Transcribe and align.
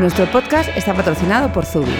Nuestro 0.00 0.24
podcast 0.32 0.70
está 0.78 0.94
patrocinado 0.94 1.52
por 1.52 1.66
Zubi. 1.66 1.92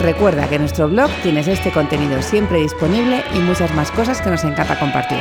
Recuerda 0.00 0.48
que 0.48 0.54
en 0.54 0.62
nuestro 0.62 0.88
blog 0.88 1.10
tienes 1.22 1.46
este 1.46 1.70
contenido 1.70 2.22
siempre 2.22 2.62
disponible 2.62 3.22
y 3.34 3.38
muchas 3.40 3.70
más 3.74 3.90
cosas 3.90 4.22
que 4.22 4.30
nos 4.30 4.42
encanta 4.44 4.78
compartir. 4.78 5.18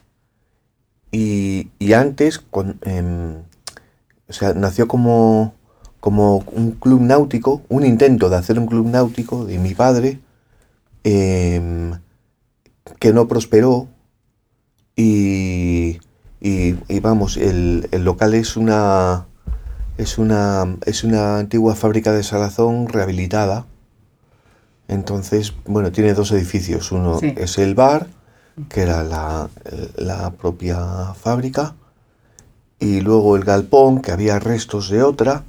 y, 1.12 1.70
antes 1.94 2.40
con, 2.40 2.80
em, 2.82 3.36
o 4.28 4.32
sea, 4.32 4.52
nació 4.54 4.88
como, 4.88 5.54
como 6.00 6.38
un 6.38 6.72
club 6.72 7.02
náutico, 7.02 7.62
un 7.68 7.86
intento 7.86 8.30
de 8.30 8.36
hacer 8.36 8.58
un 8.58 8.66
club 8.66 8.88
náutico 8.88 9.44
de 9.44 9.60
mi 9.60 9.74
padre 9.74 10.18
em, 11.04 11.92
que 12.98 13.12
no 13.12 13.28
prosperó 13.28 13.86
y 14.96 16.00
y, 16.44 16.98
vamos, 16.98 17.36
el, 17.36 17.88
local 17.92 18.34
es 18.34 18.56
una, 18.56 19.26
es, 19.96 20.18
una, 20.18 20.76
es 20.84 21.04
una 21.04 21.38
antigua 21.38 21.76
fábrica 21.76 22.10
de 22.10 22.24
salazón 22.24 22.88
rehabilitada. 22.88 23.64
Entonces, 24.88 25.54
bueno, 25.66 25.92
tiene 25.92 26.14
dos 26.14 26.32
edificios. 26.32 26.90
Uno 26.90 27.20
es 27.22 27.58
el 27.58 27.76
bar, 27.76 28.08
que 28.68 28.80
era 28.80 29.04
la, 29.04 30.32
propia 30.36 31.14
fábrica, 31.14 31.76
y 32.80 33.02
luego 33.02 33.36
el 33.36 33.44
galpón, 33.44 34.02
que 34.02 34.10
había 34.10 34.40
restos 34.40 34.90
de 34.90 35.04
otra. 35.04 35.44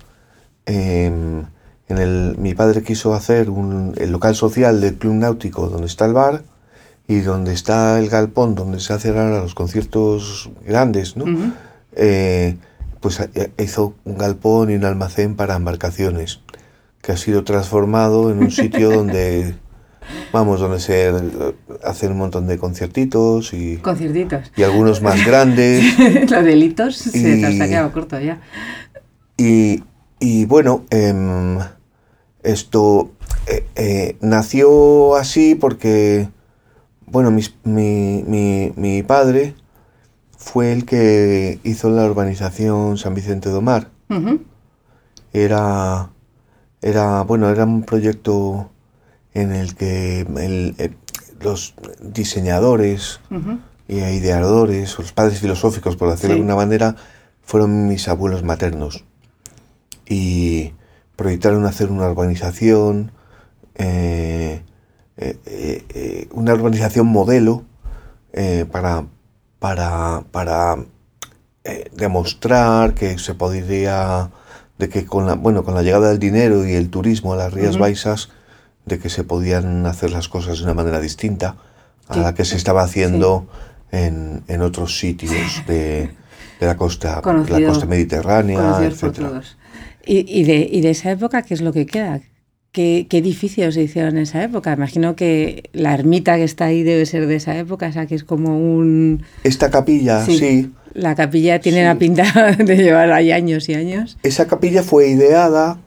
en 0.68 1.48
el, 1.88 2.36
mi 2.38 2.54
padre 2.54 2.84
quiso 2.84 3.16
hacer 3.16 3.50
un, 3.50 3.96
el 3.98 4.12
local 4.12 4.36
social 4.36 4.80
del 4.80 4.96
club 4.96 5.16
náutico 5.16 5.70
donde 5.70 5.88
está 5.88 6.06
el 6.06 6.14
bar 6.14 6.44
y 7.08 7.20
donde 7.20 7.54
está 7.54 8.00
el 8.00 8.10
galpón, 8.10 8.56
donde 8.56 8.80
se 8.80 8.94
hacen 8.94 9.18
ahora 9.18 9.42
los 9.42 9.56
conciertos 9.56 10.50
grandes, 10.66 11.18
¿no? 11.18 11.26
Eh, 11.96 12.58
pues 13.00 13.20
eh, 13.20 13.52
hizo 13.60 13.96
un 14.06 14.18
galpón 14.18 14.72
y 14.72 14.76
un 14.76 14.86
almacén 14.86 15.36
para 15.36 15.56
embarcaciones, 15.56 16.40
que 17.02 17.12
ha 17.12 17.18
sido 17.18 17.44
transformado 17.44 18.32
en 18.32 18.40
un 18.40 18.52
sitio 18.52 18.90
donde, 18.96 19.56
vamos, 20.32 20.62
donde 20.62 20.80
se 20.80 21.12
hacen 21.84 22.12
un 22.14 22.18
montón 22.18 22.48
de 22.48 22.58
conciertitos 22.58 23.54
y... 23.54 23.78
Conciertitos. 23.78 24.52
Y 24.56 24.64
algunos 24.64 25.02
más 25.02 25.26
grandes. 25.26 25.84
los 26.32 26.44
delitos 26.46 26.96
se 26.96 27.12
te 27.38 27.64
ha 27.64 27.68
quedado 27.68 27.92
corto 27.92 28.18
ya. 28.20 28.40
Y, 29.36 29.84
y 30.20 30.46
bueno, 30.46 30.86
em, 30.90 31.60
esto 32.44 33.12
eh, 33.76 34.16
nació 34.22 35.18
así 35.18 35.56
porque 35.56 36.30
bueno, 37.14 37.30
mi, 37.30 38.74
mi, 38.76 39.04
padre 39.04 39.54
fue 40.36 40.74
el 40.74 40.84
que 40.84 41.60
hizo 41.64 41.92
la 41.92 42.06
urbanización 42.06 42.98
San 42.98 43.14
Vicente 43.14 43.50
de 43.50 43.56
Omar. 43.56 43.92
Era, 45.32 46.10
era, 46.82 47.22
bueno, 47.22 47.50
era 47.50 47.66
un 47.66 47.84
proyecto 47.84 48.72
en 49.36 49.52
el 49.52 49.76
que 49.76 50.26
eh, 50.38 50.94
los 51.40 51.76
diseñadores 52.02 53.20
y 53.88 54.00
ideadores, 54.00 54.98
o 54.98 55.04
los 55.04 55.14
padres 55.14 55.40
filosóficos, 55.40 55.96
por 55.96 56.10
decirlo 56.10 56.34
de 56.34 56.40
alguna 56.40 56.56
manera, 56.56 56.96
fueron 57.44 57.88
mis 57.88 58.08
abuelos 58.08 58.42
maternos. 58.42 59.06
Y 60.10 60.74
proyectaron 61.16 61.66
hacer 61.68 61.92
una 61.92 62.10
urbanización 62.10 63.12
eh, 63.76 64.64
eh, 65.16 65.38
eh, 65.46 65.86
eh, 65.94 66.28
una 66.32 66.56
urbanización 66.56 67.06
modelo 67.06 67.64
para, 68.72 69.06
para, 69.60 70.24
para 70.32 70.78
demostrar 71.96 72.96
que 72.96 73.20
se 73.20 73.36
podría, 73.36 74.32
de 74.80 74.90
que 74.90 75.06
con 75.06 75.28
la, 75.28 75.36
bueno, 75.36 75.64
con 75.64 75.76
la 75.76 75.84
llegada 75.84 76.10
del 76.10 76.18
dinero 76.18 76.66
y 76.66 76.74
el 76.74 76.90
turismo 76.90 77.34
a 77.34 77.36
las 77.36 77.54
Rías 77.54 77.78
Baixas, 77.78 78.30
de 78.86 78.98
que 78.98 79.10
se 79.10 79.24
podían 79.24 79.86
hacer 79.86 80.10
las 80.10 80.30
cosas 80.30 80.58
de 80.58 80.64
una 80.64 80.74
manera 80.74 81.00
distinta 81.00 81.58
a 82.08 82.18
la 82.18 82.34
que 82.34 82.44
se 82.44 82.58
estaba 82.58 82.82
haciendo 82.82 83.48
en, 83.92 84.44
en, 84.48 84.62
otros 84.64 84.98
sitios 84.98 85.62
de, 85.68 86.10
de 86.60 86.66
la 86.66 86.76
costa, 86.76 87.22
la 87.24 87.68
costa 87.68 87.86
mediterránea, 87.86 88.80
etc. 88.84 89.44
¿Y, 90.06 90.40
y, 90.42 90.44
de, 90.44 90.68
¿Y 90.72 90.82
de 90.82 90.90
esa 90.90 91.12
época 91.12 91.44
qué 91.44 91.54
es 91.54 91.62
lo 91.62 91.72
que 91.72 91.86
queda? 91.86 92.20
¿Qué, 92.74 93.06
edificios 93.12 93.76
se 93.76 93.84
hicieron 93.84 94.18
en 94.18 94.24
esa 94.24 94.44
época? 94.44 94.74
Imagino 94.74 95.16
que 95.16 95.70
la 95.74 95.94
ermita 95.94 96.38
que 96.38 96.44
está 96.44 96.66
ahí 96.66 96.82
debe 96.82 97.06
ser 97.06 97.28
de 97.28 97.36
esa 97.36 97.56
época, 97.56 97.88
o 97.88 97.92
sea, 97.92 98.08
que 98.08 98.16
es 98.16 98.24
como 98.24 98.58
un... 98.58 99.22
Esta 99.44 99.70
capilla, 99.70 100.26
sí. 100.26 100.72
La 100.96 101.14
capilla 101.14 101.60
tiene 101.60 101.84
la 101.84 102.00
pinta 102.00 102.56
de 102.58 102.76
llevar 102.76 103.12
ahí 103.12 103.32
años 103.32 103.70
y 103.70 103.76
años. 103.76 104.18
Esa 104.24 104.48
capilla 104.48 104.82
fue 104.82 105.08
ideada 105.10 105.78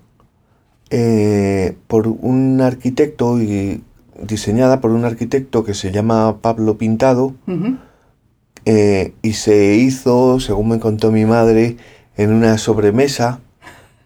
eh, 0.90 1.76
por 1.88 2.06
un 2.06 2.60
arquitecto 2.60 3.42
y 3.42 3.82
diseñada 4.22 4.80
por 4.80 4.92
un 4.92 5.04
arquitecto 5.04 5.64
que 5.64 5.74
se 5.74 5.90
llama 5.90 6.38
Pablo 6.40 6.78
Pintado 6.78 7.34
eh, 8.64 9.12
y 9.22 9.32
se 9.32 9.74
hizo, 9.74 10.38
según 10.38 10.68
me 10.68 10.78
contó 10.78 11.10
mi 11.10 11.24
madre, 11.24 11.78
en 12.16 12.32
una 12.32 12.58
sobremesa 12.58 13.40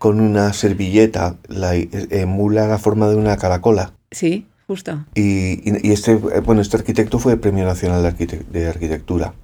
con 0.00 0.18
una 0.18 0.54
servilleta, 0.54 1.36
la, 1.48 1.74
emula 1.74 2.66
la 2.66 2.78
forma 2.78 3.06
de 3.10 3.16
una 3.16 3.36
caracola. 3.36 3.92
Sí, 4.10 4.46
justo. 4.66 5.04
Y, 5.14 5.60
y, 5.86 5.92
este, 5.92 6.12
eh, 6.12 6.40
bueno, 6.42 6.62
este 6.62 6.78
arquitecto 6.78 7.18
fue 7.18 7.34
el 7.34 7.38
Premio 7.38 7.66
Nacional 7.66 8.02
de, 8.02 8.44
de 8.50 8.66
Arquitectura. 8.66 9.34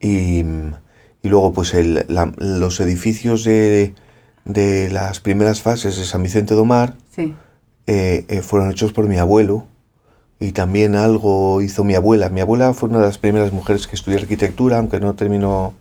y, 0.00 0.38
y, 0.38 1.28
luego, 1.28 1.52
pues 1.52 1.74
el, 1.74 2.06
los 2.38 2.80
edificios 2.80 3.44
de, 3.44 3.94
de, 4.46 4.88
las 4.90 5.20
primeras 5.20 5.60
fases 5.60 5.98
de 5.98 6.04
San 6.04 6.22
Vicente 6.22 6.54
do 6.54 6.64
Mar 6.64 6.94
sí. 7.14 7.34
eh, 7.86 8.24
eh, 8.28 8.40
fueron 8.40 8.70
hechos 8.70 8.94
por 8.94 9.06
mi 9.08 9.18
abuelo. 9.18 9.66
Y 10.40 10.52
también 10.52 10.94
algo 10.96 11.60
hizo 11.60 11.84
mi 11.84 11.94
abuela. 11.94 12.30
Mi 12.30 12.40
abuela 12.40 12.72
fue 12.72 12.88
una 12.88 13.00
de 13.00 13.04
las 13.04 13.18
primeras 13.18 13.52
mujeres 13.52 13.86
que 13.88 13.94
estudió 13.94 14.18
arquitectura, 14.18 14.78
aunque 14.78 15.00
no 15.00 15.14
terminó 15.14 15.74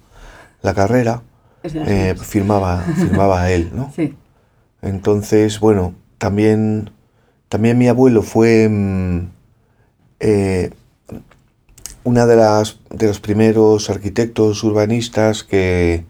la 0.61 0.73
carrera 0.73 1.21
eh, 1.63 2.15
firmaba, 2.15 2.81
firmaba 2.81 3.51
él, 3.51 3.71
¿no? 3.73 3.91
Sí. 3.95 4.15
Entonces, 4.81 5.59
bueno, 5.59 5.95
también, 6.17 6.91
también 7.49 7.77
mi 7.77 7.87
abuelo 7.87 8.21
fue 8.21 8.67
mm, 8.69 9.29
eh, 10.19 10.71
una 12.03 12.25
de 12.25 12.35
las 12.35 12.79
de 12.89 13.07
los 13.07 13.19
primeros 13.19 13.89
arquitectos 13.89 14.63
urbanistas 14.63 15.43
que, 15.43 16.05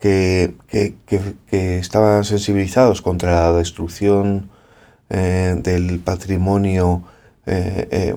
que, 0.00 0.54
estaban 1.50 2.24
sensibilizados 2.24 3.02
contra 3.02 3.32
la 3.32 3.52
destrucción 3.52 4.50
eh, 5.10 5.54
del 5.62 6.00
patrimonio 6.00 7.04
eh, 7.44 7.88
eh, 7.90 8.14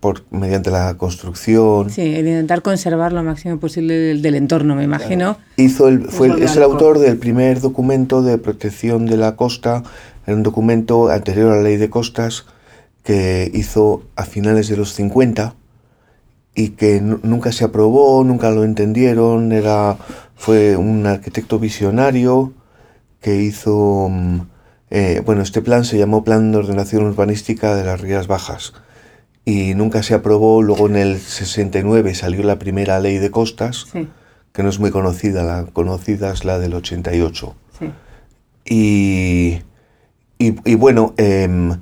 por, 0.00 0.24
mediante 0.30 0.70
la 0.70 0.94
construcción. 0.94 1.90
Sí, 1.90 2.02
el 2.02 2.26
intentar 2.26 2.60
conservar 2.62 3.12
lo 3.12 3.22
máximo 3.22 3.60
posible 3.60 3.94
del, 4.16 4.34
entorno, 4.34 4.74
me 4.74 4.82
imagino. 4.82 5.36
Hizo 5.56 5.86
el, 5.86 6.08
fue, 6.08 6.42
es 6.42 6.56
el 6.56 6.64
autor 6.64 6.98
del 6.98 7.16
primer 7.16 7.60
documento 7.60 8.22
de 8.22 8.36
protección 8.36 9.06
de 9.06 9.16
la 9.16 9.36
costa, 9.36 9.84
un 10.26 10.42
documento 10.42 11.08
anterior 11.08 11.52
a 11.52 11.56
la 11.56 11.62
ley 11.62 11.76
de 11.76 11.88
costas 11.88 12.46
que 13.04 13.48
hizo 13.54 14.02
a 14.16 14.24
finales 14.24 14.68
de 14.68 14.76
los 14.76 14.92
50 14.94 15.54
y 16.56 16.70
que 16.70 17.00
nunca 17.00 17.52
se 17.52 17.64
aprobó, 17.64 18.24
nunca 18.24 18.50
lo 18.50 18.64
entendieron, 18.64 19.52
era, 19.52 19.98
fue 20.34 20.76
un 20.76 21.06
arquitecto 21.06 21.58
visionario 21.58 22.52
que 23.20 23.40
hizo... 23.40 24.10
Eh, 24.96 25.22
bueno, 25.26 25.42
este 25.42 25.60
plan 25.60 25.84
se 25.84 25.98
llamó 25.98 26.22
Plan 26.22 26.52
de 26.52 26.58
Ordenación 26.58 27.02
Urbanística 27.02 27.74
de 27.74 27.82
las 27.82 28.00
Rías 28.00 28.28
Bajas 28.28 28.74
y 29.44 29.74
nunca 29.74 30.04
se 30.04 30.14
aprobó. 30.14 30.62
Luego 30.62 30.86
en 30.86 30.94
el 30.94 31.18
69 31.18 32.14
salió 32.14 32.44
la 32.44 32.60
primera 32.60 33.00
ley 33.00 33.18
de 33.18 33.32
costas, 33.32 33.86
que 34.52 34.62
no 34.62 34.68
es 34.68 34.78
muy 34.78 34.92
conocida, 34.92 35.42
la 35.42 35.64
conocida 35.64 36.32
es 36.32 36.44
la 36.44 36.60
del 36.60 36.74
88. 36.74 37.56
Y, 38.64 39.62
y, 40.38 40.74
bueno, 40.76 41.12
em, 41.16 41.72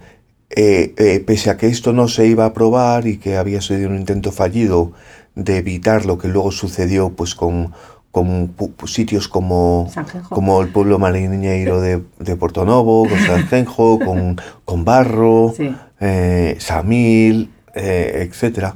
eh, 0.48 0.94
eh, 0.96 1.22
pese 1.26 1.50
a 1.50 1.58
que 1.58 1.66
esto 1.66 1.92
no 1.92 2.08
se 2.08 2.26
iba 2.26 2.44
a 2.44 2.48
aprobar 2.48 3.06
y 3.06 3.18
que 3.18 3.36
había 3.36 3.60
sido 3.60 3.90
un 3.90 3.98
intento 3.98 4.32
fallido 4.32 4.92
de 5.34 5.58
evitar 5.58 6.06
lo 6.06 6.16
que 6.16 6.28
luego 6.28 6.50
sucedió 6.50 7.10
pues 7.10 7.34
con 7.34 7.74
con 8.12 8.54
sitios 8.84 9.26
como, 9.26 9.90
como 10.28 10.60
el 10.60 10.68
pueblo 10.68 10.98
marineiro 10.98 11.80
de, 11.80 12.02
de 12.18 12.36
Porto 12.36 12.66
Novo, 12.66 13.08
con 13.08 13.18
Sanjenjo, 13.18 13.98
con, 14.04 14.36
con 14.66 14.84
Barro, 14.84 15.54
eh, 15.98 16.56
Samil, 16.58 17.50
eh, 17.74 18.28
etc. 18.30 18.74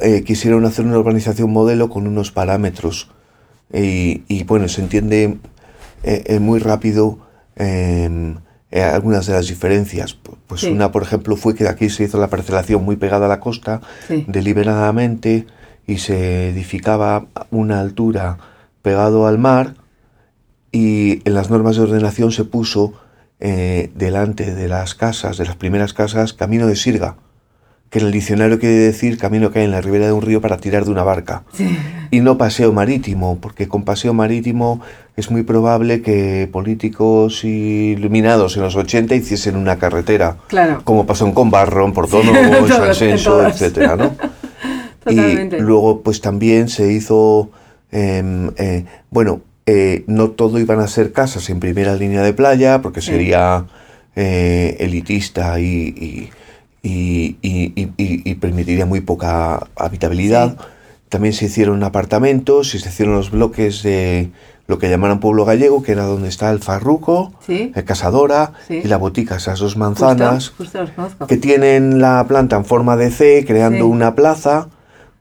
Eh, 0.00 0.22
quisieron 0.22 0.64
hacer 0.64 0.84
una 0.86 0.96
urbanización 0.96 1.50
modelo 1.50 1.90
con 1.90 2.06
unos 2.06 2.30
parámetros. 2.30 3.10
Y, 3.72 4.22
y 4.28 4.44
bueno, 4.44 4.68
se 4.68 4.80
entiende 4.80 5.38
muy 6.40 6.60
rápido 6.60 7.18
em, 7.56 8.36
algunas 8.70 9.26
de 9.26 9.32
las 9.32 9.48
diferencias. 9.48 10.16
Pues 10.46 10.62
una, 10.62 10.92
por 10.92 11.02
ejemplo, 11.02 11.34
fue 11.34 11.56
que 11.56 11.66
aquí 11.66 11.90
se 11.90 12.04
hizo 12.04 12.20
la 12.20 12.28
parcelación 12.28 12.84
muy 12.84 12.94
pegada 12.94 13.26
a 13.26 13.28
la 13.28 13.40
costa, 13.40 13.80
deliberadamente, 14.28 15.46
y 15.86 15.98
se 15.98 16.48
edificaba 16.48 17.26
una 17.50 17.80
altura 17.80 18.38
pegado 18.82 19.26
al 19.26 19.38
mar 19.38 19.74
y 20.72 21.22
en 21.24 21.34
las 21.34 21.50
normas 21.50 21.76
de 21.76 21.82
ordenación 21.82 22.32
se 22.32 22.44
puso 22.44 22.92
eh, 23.40 23.90
delante 23.94 24.54
de 24.54 24.68
las 24.68 24.94
casas, 24.94 25.38
de 25.38 25.44
las 25.44 25.56
primeras 25.56 25.92
casas, 25.92 26.32
camino 26.32 26.66
de 26.66 26.76
sirga, 26.76 27.16
que 27.90 27.98
en 28.00 28.06
el 28.06 28.12
diccionario 28.12 28.58
quiere 28.58 28.76
decir 28.76 29.18
camino 29.18 29.50
que 29.50 29.60
hay 29.60 29.64
en 29.64 29.70
la 29.70 29.80
ribera 29.80 30.06
de 30.06 30.12
un 30.12 30.22
río 30.22 30.40
para 30.40 30.56
tirar 30.56 30.84
de 30.84 30.90
una 30.90 31.02
barca. 31.02 31.44
Y 32.10 32.20
no 32.20 32.38
paseo 32.38 32.72
marítimo, 32.72 33.38
porque 33.40 33.68
con 33.68 33.84
paseo 33.84 34.14
marítimo 34.14 34.80
es 35.16 35.30
muy 35.30 35.42
probable 35.42 36.02
que 36.02 36.48
políticos 36.50 37.44
iluminados 37.44 38.56
en 38.56 38.62
los 38.62 38.76
80 38.76 39.14
hiciesen 39.14 39.56
una 39.56 39.78
carretera, 39.78 40.36
claro. 40.48 40.80
como 40.84 41.06
pasó 41.06 41.26
en 41.26 41.32
Conbarro, 41.32 41.84
en 41.86 41.92
Portono, 41.92 42.32
San 42.68 42.94
Senso, 42.94 43.46
etcétera, 43.46 43.96
¿no? 43.96 44.14
Y 45.10 45.60
luego, 45.60 46.02
pues 46.02 46.20
también 46.20 46.68
se 46.68 46.92
hizo, 46.92 47.50
em, 47.90 48.50
eh, 48.56 48.84
bueno, 49.10 49.40
eh, 49.66 50.04
no 50.06 50.30
todo 50.30 50.58
iban 50.58 50.80
a 50.80 50.86
ser 50.86 51.12
casas 51.12 51.50
en 51.50 51.60
primera 51.60 51.94
línea 51.96 52.22
de 52.22 52.32
playa, 52.32 52.82
porque 52.82 53.00
sería 53.00 53.66
eh, 54.14 54.76
elitista 54.80 55.58
y, 55.60 56.30
y, 56.82 58.34
permitiría 58.40 58.86
muy 58.86 59.00
poca 59.00 59.66
habitabilidad. 59.76 60.56
También 61.08 61.34
se 61.34 61.46
hicieron 61.46 61.82
apartamentos 61.82 62.74
y 62.74 62.78
se 62.78 62.88
hicieron 62.88 63.14
los 63.14 63.30
bloques 63.30 63.82
de 63.82 64.30
lo 64.66 64.78
que 64.78 64.88
llamaron 64.88 65.20
pueblo 65.20 65.44
gallego, 65.44 65.82
que 65.82 65.92
era 65.92 66.04
donde 66.04 66.28
está 66.28 66.50
el 66.50 66.60
Farruco, 66.60 67.32
el 67.48 67.84
Casadora 67.84 68.52
y 68.68 68.86
la 68.88 68.96
Botica, 68.96 69.36
esas 69.36 69.60
dos 69.60 69.76
manzanas, 69.76 70.52
que 71.28 71.36
tienen 71.36 72.00
la 72.00 72.24
planta 72.28 72.56
en 72.56 72.64
forma 72.64 72.96
de 72.96 73.10
C, 73.10 73.44
creando 73.46 73.86
una 73.86 74.14
plaza 74.14 74.68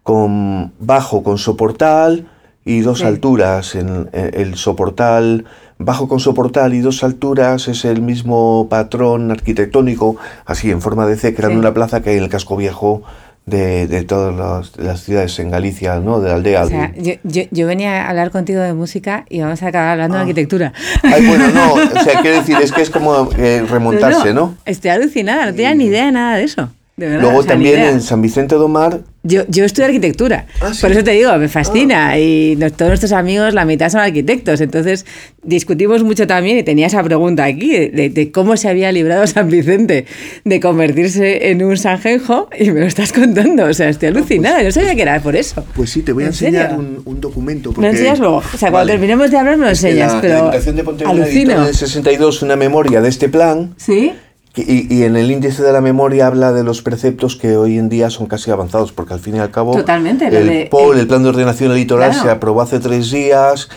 con 0.06 0.72
bajo 0.80 1.24
con 1.24 1.40
soportal 1.40 2.28
y 2.64 2.82
dos 2.82 3.04
alturas. 3.04 3.74
En, 3.74 4.08
el 4.14 4.54
soportal, 4.54 5.46
bajo 5.80 6.08
con 6.08 6.20
soportal 6.20 6.76
y 6.76 6.80
dos 6.80 7.04
alturas 7.04 7.68
es 7.68 7.86
el 7.86 8.04
mismo 8.04 8.68
patrón 8.70 9.32
arquitectónico, 9.32 10.16
así 10.46 10.70
en 10.70 10.82
forma 10.82 11.08
de 11.08 11.18
C, 11.18 11.34
creando 11.34 11.60
una 11.60 11.74
plaza 11.74 12.04
que 12.04 12.12
hay 12.12 12.18
en 12.18 12.24
el 12.24 12.30
casco 12.30 12.56
viejo 12.56 13.02
de, 13.48 14.06
todas 14.08 14.72
las, 14.78 15.02
ciudades 15.02 15.40
en 15.40 15.50
Galicia, 15.50 16.00
¿no? 16.00 16.20
De 16.20 16.30
la 16.30 16.36
aldea. 16.36 16.66
O 16.66 16.68
sea, 16.68 16.94
yo, 17.24 17.66
venía 17.66 18.06
a 18.06 18.10
hablar 18.12 18.30
contigo 18.30 18.62
de 18.62 18.74
música 18.74 19.26
y 19.28 19.42
vamos 19.42 19.64
a 19.64 19.70
acabar 19.70 19.90
hablando 19.90 20.18
de 20.18 20.20
ah. 20.20 20.22
arquitectura. 20.22 20.74
Ay, 21.02 21.26
bueno, 21.26 21.48
no, 21.48 21.74
o 21.74 22.04
sea, 22.04 22.22
quiero 22.22 22.38
decir, 22.38 22.58
es 22.62 22.72
que 22.72 22.84
es 22.84 22.92
como 22.92 23.28
eh, 23.40 23.66
remontarse, 23.70 24.36
¿no? 24.36 24.56
Estoy 24.66 24.92
alucinada, 24.92 25.48
no 25.48 25.52
tenía 25.54 25.74
ni 25.74 25.86
idea 25.86 26.06
de 26.06 26.12
nada 26.12 26.38
de 26.38 26.44
eso. 26.44 26.70
Luego 26.98 27.44
también 27.44 27.82
en 27.82 28.02
San 28.02 28.22
Vicente 28.22 28.56
do 28.56 28.70
Mar. 28.70 29.02
Yo, 29.24 29.42
yo 29.50 29.66
estudio 29.66 29.88
arquitectura, 29.88 30.46
ah, 30.62 30.72
por 30.80 30.92
eso 30.92 31.04
te 31.04 31.12
digo, 31.12 31.36
me 31.38 31.50
fascina. 31.50 32.12
Ah. 32.12 32.20
Y 32.20 32.56
todos 32.78 32.90
nuestros 32.90 33.12
amigos, 33.12 33.54
la 33.54 33.66
mitad 33.66 33.90
son 33.90 34.00
arquitectos. 34.00 34.62
Entonces 34.62 35.06
discutimos 35.44 36.04
mucho 36.04 36.26
también, 36.26 36.58
y 36.58 36.64
tenía 36.64 36.88
esa 36.88 37.04
pregunta 37.04 37.44
aquí, 37.44 37.90
de, 37.90 38.32
cómo 38.32 38.56
se 38.56 38.70
había 38.70 38.94
librado 38.94 39.28
San 39.28 39.50
Vicente 39.50 40.06
de 40.46 40.60
convertirse 40.62 41.50
en 41.50 41.64
un 41.64 41.76
Sanjenjo, 41.76 42.50
y 42.58 42.72
me 42.72 42.80
lo 42.80 42.86
estás 42.86 43.12
contando. 43.12 43.66
O 43.66 43.74
sea, 43.74 43.90
estoy 43.90 44.10
alucinada, 44.10 44.64
no 44.64 44.72
sabía 44.72 44.96
que 44.96 45.02
era 45.02 45.20
por 45.20 45.36
eso. 45.36 45.66
Pues 45.76 45.90
sí, 45.90 46.02
te 46.02 46.14
voy 46.14 46.24
a 46.24 46.28
enseñar 46.28 46.78
un, 46.78 47.20
documento. 47.20 47.74
Porque... 47.74 47.82
¿Me 47.82 47.90
enseñas 47.90 48.20
luego? 48.20 48.38
O 48.38 48.58
sea, 48.58 48.72
cuando 48.72 48.92
terminemos 48.92 49.32
de 49.32 49.38
hablar 49.38 49.58
me 49.58 49.66
lo 49.66 49.72
enseñas, 49.72 50.14
la, 50.14 50.22
pero. 50.22 50.52
La 50.52 50.60
de 50.60 50.84
Pontevedra 50.84 51.28
en 51.42 51.68
el 51.68 51.76
62 51.76 52.42
una 52.42 52.56
memoria 52.56 53.02
de 53.02 53.10
este 53.10 53.28
plan. 53.28 53.74
Sí. 53.76 54.14
Y, 54.58 55.04
en 55.04 55.18
el 55.18 55.32
índice 55.32 55.64
de 55.64 55.74
la 55.74 55.82
memoria 55.82 56.28
habla 56.28 56.54
de 56.54 56.64
los 56.64 56.82
preceptos 56.82 57.36
que 57.36 57.58
hoy 57.58 57.78
en 57.78 57.90
día 57.90 58.10
son 58.10 58.28
casi 58.28 58.52
avanzados, 58.52 58.94
porque 58.94 59.14
al 59.14 59.20
fin 59.20 59.36
y 59.36 59.40
al 59.40 59.52
cabo 59.52 59.76
Totalmente, 59.76 60.28
el 60.28 60.36
el 60.36 61.08
plan 61.08 61.24
de 61.24 61.30
ordenación 61.30 61.74
litoral, 61.74 62.14
se 62.14 62.30
aprobó 62.30 62.62
hace 62.62 62.80
tres 62.80 63.12
días, 63.12 63.68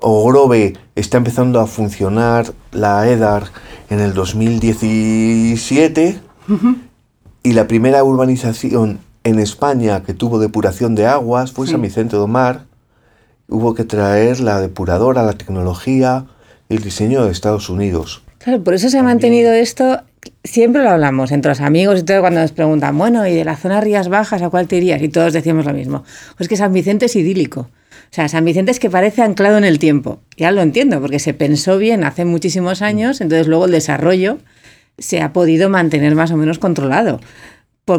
Ogrove 0.00 0.74
está 0.94 1.16
empezando 1.16 1.60
a 1.60 1.66
funcionar, 1.66 2.52
la 2.70 3.08
EDAR 3.08 3.44
en 3.90 4.00
el 4.00 4.14
2017, 4.14 6.20
y 7.42 7.52
la 7.52 7.66
primera 7.66 8.04
urbanización 8.04 9.00
en 9.24 9.38
España 9.38 10.02
que 10.02 10.14
tuvo 10.14 10.38
depuración 10.38 10.94
de 10.94 11.06
aguas 11.06 11.52
fue 11.52 11.66
San 11.66 11.82
Vicente 11.82 12.16
do 12.16 12.26
Mar. 12.26 12.66
Hubo 13.48 13.74
que 13.74 13.84
traer 13.84 14.40
la 14.40 14.60
depuradora, 14.60 15.22
la 15.22 15.32
tecnología 15.32 16.26
y 16.68 16.76
el 16.76 16.82
diseño 16.82 17.24
de 17.24 17.32
Estados 17.32 17.70
Unidos. 17.70 18.22
Claro, 18.38 18.62
por 18.62 18.74
eso 18.74 18.88
se 18.88 18.98
ha 18.98 19.02
mantenido 19.02 19.52
esto 19.52 20.02
siempre 20.44 20.82
lo 20.82 20.90
hablamos 20.90 21.32
entre 21.32 21.50
los 21.50 21.60
amigos 21.60 22.00
y 22.00 22.02
todo 22.02 22.20
cuando 22.20 22.40
nos 22.40 22.52
preguntan, 22.52 22.96
bueno, 22.96 23.26
¿y 23.26 23.34
de 23.34 23.44
la 23.44 23.56
zona 23.56 23.80
Rías 23.80 24.08
Bajas 24.08 24.42
a 24.42 24.50
cuál 24.50 24.68
te 24.68 24.76
irías? 24.76 25.02
Y 25.02 25.08
todos 25.08 25.32
decíamos 25.32 25.66
lo 25.66 25.72
mismo. 25.72 26.04
Pues 26.36 26.48
que 26.48 26.56
San 26.56 26.72
Vicente 26.72 27.06
es 27.06 27.16
idílico. 27.16 27.68
O 28.10 28.14
sea, 28.14 28.28
San 28.28 28.44
Vicente 28.44 28.70
es 28.70 28.80
que 28.80 28.88
parece 28.88 29.22
anclado 29.22 29.58
en 29.58 29.64
el 29.64 29.78
tiempo. 29.78 30.20
Ya 30.36 30.50
lo 30.50 30.62
entiendo, 30.62 31.00
porque 31.00 31.18
se 31.18 31.34
pensó 31.34 31.78
bien 31.78 32.04
hace 32.04 32.24
muchísimos 32.24 32.80
años, 32.80 33.20
entonces 33.20 33.46
luego 33.46 33.66
el 33.66 33.72
desarrollo 33.72 34.38
se 34.98 35.20
ha 35.20 35.32
podido 35.32 35.68
mantener 35.68 36.14
más 36.14 36.30
o 36.30 36.36
menos 36.36 36.58
controlado. 36.58 37.20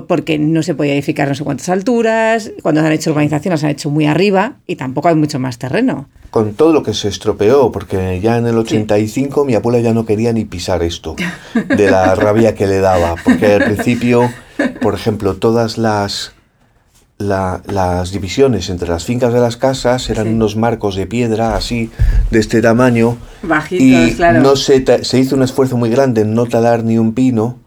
Porque 0.07 0.37
no 0.37 0.63
se 0.63 0.75
podía 0.75 0.93
edificar 0.93 1.27
no 1.27 1.35
sé 1.35 1.43
cuántas 1.43 1.69
alturas, 1.69 2.51
cuando 2.61 2.81
se 2.81 2.87
han 2.87 2.93
hecho 2.93 3.11
urbanizaciones 3.11 3.59
se 3.59 3.65
han 3.65 3.71
hecho 3.71 3.89
muy 3.89 4.05
arriba 4.05 4.57
y 4.67 4.75
tampoco 4.75 5.09
hay 5.09 5.15
mucho 5.15 5.39
más 5.39 5.57
terreno. 5.57 6.07
Con 6.29 6.53
todo 6.53 6.73
lo 6.73 6.83
que 6.83 6.93
se 6.93 7.07
estropeó, 7.07 7.71
porque 7.71 8.19
ya 8.21 8.37
en 8.37 8.45
el 8.45 8.57
85 8.57 9.45
mi 9.45 9.55
abuela 9.55 9.79
ya 9.79 9.93
no 9.93 10.05
quería 10.05 10.31
ni 10.31 10.45
pisar 10.45 10.83
esto, 10.83 11.15
de 11.53 11.89
la 11.89 12.13
rabia 12.15 12.53
que 12.53 12.67
le 12.67 12.79
daba, 12.79 13.15
porque 13.23 13.53
al 13.53 13.63
principio, 13.63 14.29
por 14.81 14.93
ejemplo, 14.93 15.35
todas 15.37 15.79
las, 15.79 16.33
las 17.17 18.11
divisiones 18.11 18.69
entre 18.69 18.89
las 18.89 19.05
fincas 19.05 19.33
de 19.33 19.39
las 19.39 19.57
casas 19.57 20.07
eran 20.11 20.27
unos 20.27 20.55
marcos 20.55 20.95
de 20.95 21.07
piedra 21.07 21.55
así, 21.55 21.89
de 22.29 22.39
este 22.39 22.61
tamaño, 22.61 23.17
Bajitos, 23.41 24.19
y 24.19 24.39
no 24.39 24.55
se, 24.55 25.03
se 25.03 25.19
hizo 25.19 25.35
un 25.35 25.41
esfuerzo 25.41 25.77
muy 25.77 25.89
grande 25.89 26.21
en 26.21 26.35
no 26.35 26.45
talar 26.45 26.83
ni 26.83 26.99
un 26.99 27.13
pino, 27.13 27.57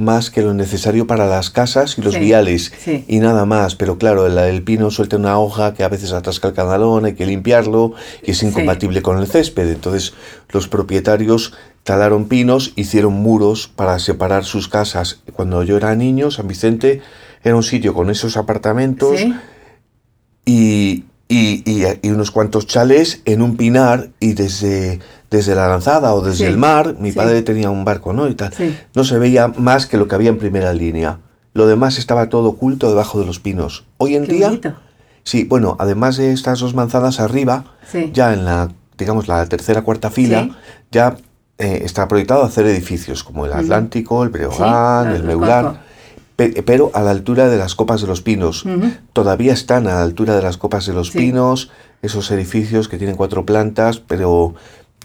más 0.00 0.30
que 0.30 0.42
lo 0.42 0.54
necesario 0.54 1.06
para 1.06 1.26
las 1.26 1.50
casas 1.50 1.96
y 1.98 2.02
los 2.02 2.18
viales 2.18 2.72
y 3.06 3.18
nada 3.18 3.44
más. 3.44 3.74
Pero 3.76 3.98
claro, 3.98 4.26
el, 4.26 4.62
pino 4.62 4.90
suelta 4.90 5.16
una 5.16 5.38
hoja 5.38 5.74
que 5.74 5.84
a 5.84 5.88
veces 5.88 6.12
atasca 6.12 6.48
el 6.48 6.54
canalón, 6.54 7.04
hay 7.04 7.14
que 7.14 7.26
limpiarlo 7.26 7.92
y 8.22 8.32
es 8.32 8.42
incompatible 8.42 9.02
con 9.02 9.18
el 9.18 9.26
césped. 9.26 9.68
Entonces 9.68 10.14
los 10.50 10.68
propietarios 10.68 11.52
talaron 11.84 12.26
pinos, 12.26 12.72
hicieron 12.76 13.12
muros 13.12 13.68
para 13.68 13.98
separar 13.98 14.44
sus 14.44 14.68
casas. 14.68 15.20
Cuando 15.34 15.62
yo 15.62 15.76
era 15.76 15.94
niño, 15.94 16.30
San 16.30 16.48
Vicente 16.48 17.02
era 17.42 17.56
un 17.56 17.62
sitio 17.62 17.94
con 17.94 18.10
esos 18.10 18.36
apartamentos 18.36 19.20
y 20.44 21.04
y, 21.30 21.62
y, 21.64 22.10
unos 22.10 22.32
cuantos 22.32 22.66
chales 22.66 23.22
en 23.24 23.40
un 23.40 23.56
pinar 23.56 24.10
y 24.18 24.32
desde, 24.32 24.98
desde 25.30 25.54
la 25.54 25.68
lanzada 25.68 26.12
o 26.12 26.22
desde 26.22 26.48
el 26.48 26.58
mar, 26.58 26.96
mi 26.98 27.12
padre 27.12 27.42
tenía 27.42 27.70
un 27.70 27.84
barco, 27.84 28.12
¿no? 28.12 28.26
Y 28.26 28.34
tal. 28.34 28.52
No 28.96 29.04
se 29.04 29.16
veía 29.20 29.46
más 29.46 29.86
que 29.86 29.96
lo 29.96 30.08
que 30.08 30.16
había 30.16 30.30
en 30.30 30.38
primera 30.38 30.72
línea. 30.72 31.20
Lo 31.54 31.68
demás 31.68 31.98
estaba 31.98 32.28
todo 32.28 32.48
oculto 32.48 32.88
debajo 32.88 33.20
de 33.20 33.26
los 33.26 33.38
pinos. 33.38 33.84
Hoy 33.98 34.16
en 34.16 34.26
día... 34.26 34.60
Sí, 35.22 35.44
bueno, 35.44 35.76
además 35.78 36.16
de 36.16 36.32
estas 36.32 36.58
dos 36.58 36.74
manzanas 36.74 37.20
arriba, 37.20 37.64
ya 38.12 38.32
en 38.32 38.44
la, 38.44 38.72
digamos, 38.98 39.28
la 39.28 39.46
tercera, 39.46 39.82
cuarta 39.82 40.10
fila, 40.10 40.58
ya 40.90 41.16
eh, 41.58 41.82
está 41.84 42.08
proyectado 42.08 42.42
hacer 42.42 42.66
edificios 42.66 43.22
como 43.22 43.46
el 43.46 43.52
Atlántico, 43.52 44.24
el 44.24 44.30
Breogán, 44.30 45.14
el 45.14 45.22
Meular 45.22 45.89
pero 46.64 46.90
a 46.94 47.02
la 47.02 47.10
altura 47.10 47.48
de 47.48 47.58
las 47.58 47.74
copas 47.74 48.00
de 48.00 48.06
los 48.06 48.22
pinos. 48.22 48.64
Todavía 49.12 49.52
están 49.52 49.86
a 49.86 49.94
la 49.94 50.02
altura 50.02 50.36
de 50.36 50.42
las 50.42 50.56
copas 50.56 50.86
de 50.86 50.92
los 50.92 51.10
pinos, 51.10 51.70
esos 52.02 52.30
edificios 52.30 52.88
que 52.88 52.98
tienen 52.98 53.16
cuatro 53.16 53.44
plantas, 53.44 54.00
pero 54.00 54.54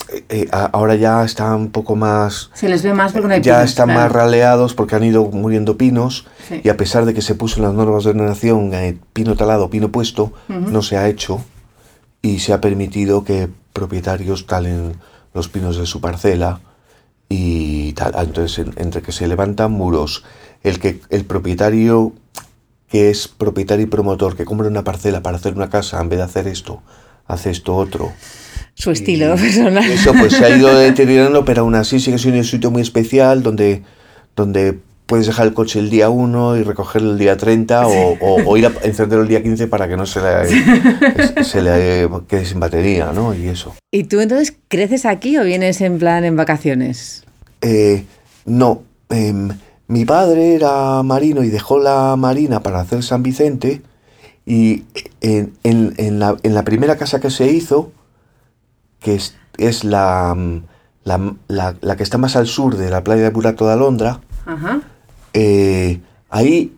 eh, 0.09 0.23
eh, 0.29 0.47
ahora 0.51 0.95
ya 0.95 1.23
están 1.23 1.53
un 1.55 1.71
poco 1.71 1.95
más... 1.95 2.51
Se 2.53 2.69
les 2.69 2.83
ve 2.83 2.93
más 2.93 3.11
porque 3.11 3.27
no 3.27 3.33
hay 3.33 3.41
Ya 3.41 3.63
están 3.63 3.93
más 3.93 4.11
raleados 4.11 4.73
porque 4.73 4.95
han 4.95 5.03
ido 5.03 5.25
muriendo 5.25 5.77
pinos 5.77 6.27
y 6.63 6.69
a 6.69 6.77
pesar 6.77 7.05
de 7.05 7.13
que 7.13 7.21
se 7.21 7.35
puso 7.35 7.57
en 7.57 7.63
las 7.63 7.73
normas 7.73 8.03
de 8.03 8.11
ordenación 8.11 8.73
eh, 8.73 8.97
pino 9.13 9.35
talado, 9.35 9.69
pino 9.69 9.91
puesto, 9.91 10.31
no 10.47 10.81
se 10.81 10.97
ha 10.97 11.07
hecho 11.07 11.43
y 12.21 12.39
se 12.39 12.53
ha 12.53 12.61
permitido 12.61 13.23
que 13.23 13.49
propietarios 13.73 14.47
talen 14.47 14.95
los 15.33 15.49
pinos 15.49 15.77
de 15.77 15.85
su 15.85 16.01
parcela 16.01 16.61
y 17.29 17.93
tal. 17.93 18.13
Ah, 18.15 18.23
entonces, 18.23 18.65
entre 18.77 19.01
que 19.01 19.11
se 19.11 19.27
levantan 19.27 19.71
muros, 19.71 20.23
el 20.63 20.79
que 20.79 21.01
el 21.09 21.25
propietario 21.25 22.13
que 22.89 23.09
es 23.09 23.27
propietario 23.27 23.83
y 23.85 23.89
promotor, 23.89 24.35
que 24.35 24.45
compra 24.45 24.67
una 24.67 24.83
parcela 24.83 25.21
para 25.21 25.37
hacer 25.37 25.53
una 25.53 25.69
casa, 25.69 25.99
en 25.99 26.09
vez 26.09 26.19
de 26.19 26.23
hacer 26.25 26.47
esto, 26.47 26.81
hace 27.27 27.49
esto 27.49 27.75
otro. 27.75 28.13
Su 28.73 28.91
estilo 28.91 29.35
personal. 29.35 29.83
Eso 29.83 30.13
pues 30.13 30.33
se 30.33 30.45
ha 30.45 30.55
ido 30.55 30.73
deteriorando, 30.77 31.45
pero 31.45 31.61
aún 31.61 31.75
así 31.75 31.99
sigue 31.99 32.17
siendo 32.17 32.39
un 32.39 32.45
sitio 32.45 32.71
muy 32.71 32.81
especial 32.81 33.41
donde, 33.41 33.83
donde 34.35 34.79
puedes 35.05 35.27
dejar 35.27 35.47
el 35.47 35.53
coche 35.53 35.79
el 35.79 35.89
día 35.89 36.09
1 36.09 36.57
y 36.57 36.63
recogerlo 36.63 37.11
el 37.11 37.17
día 37.17 37.37
30 37.37 37.87
o, 37.87 38.57
ir 38.57 38.67
a 38.67 38.73
encenderlo 38.83 39.23
el 39.23 39.29
día 39.29 39.41
15 39.41 39.67
para 39.67 39.87
que 39.87 39.97
no 39.97 40.05
se 40.05 40.19
le, 40.21 41.43
se 41.43 41.61
le 41.61 42.09
quede 42.27 42.45
sin 42.45 42.59
batería, 42.59 43.11
¿no? 43.13 43.33
Y 43.33 43.47
eso. 43.47 43.75
¿Y 43.91 44.05
tú 44.05 44.19
entonces 44.19 44.55
creces 44.67 45.05
aquí 45.05 45.37
o 45.37 45.43
vienes 45.43 45.81
en 45.81 45.99
plan 45.99 46.23
en 46.25 46.35
vacaciones? 46.35 47.23
Eh, 47.61 48.03
no. 48.45 48.83
Em, 49.09 49.49
mi 49.87 50.05
padre 50.05 50.55
era 50.55 51.03
marino 51.03 51.43
y 51.43 51.49
dejó 51.49 51.79
la 51.79 52.15
marina 52.15 52.61
para 52.61 52.79
hacer 52.79 53.03
San 53.03 53.23
Vicente 53.23 53.81
y 54.45 54.85
en, 55.21 56.19
la, 56.19 56.63
primera 56.63 56.97
casa 56.97 57.19
que 57.19 57.29
se 57.29 57.51
hizo, 57.51 57.91
que 58.99 59.15
es, 59.57 59.83
la, 59.83 60.35
la, 61.03 61.95
que 61.97 62.03
está 62.03 62.17
más 62.17 62.35
al 62.35 62.47
sur 62.47 62.77
de 62.77 62.89
la 62.89 63.03
playa 63.03 63.23
de 63.23 63.29
Burato 63.29 63.67
de 63.67 63.73
Alondra, 63.73 64.21
eh, 65.33 65.99
ahí 66.29 66.75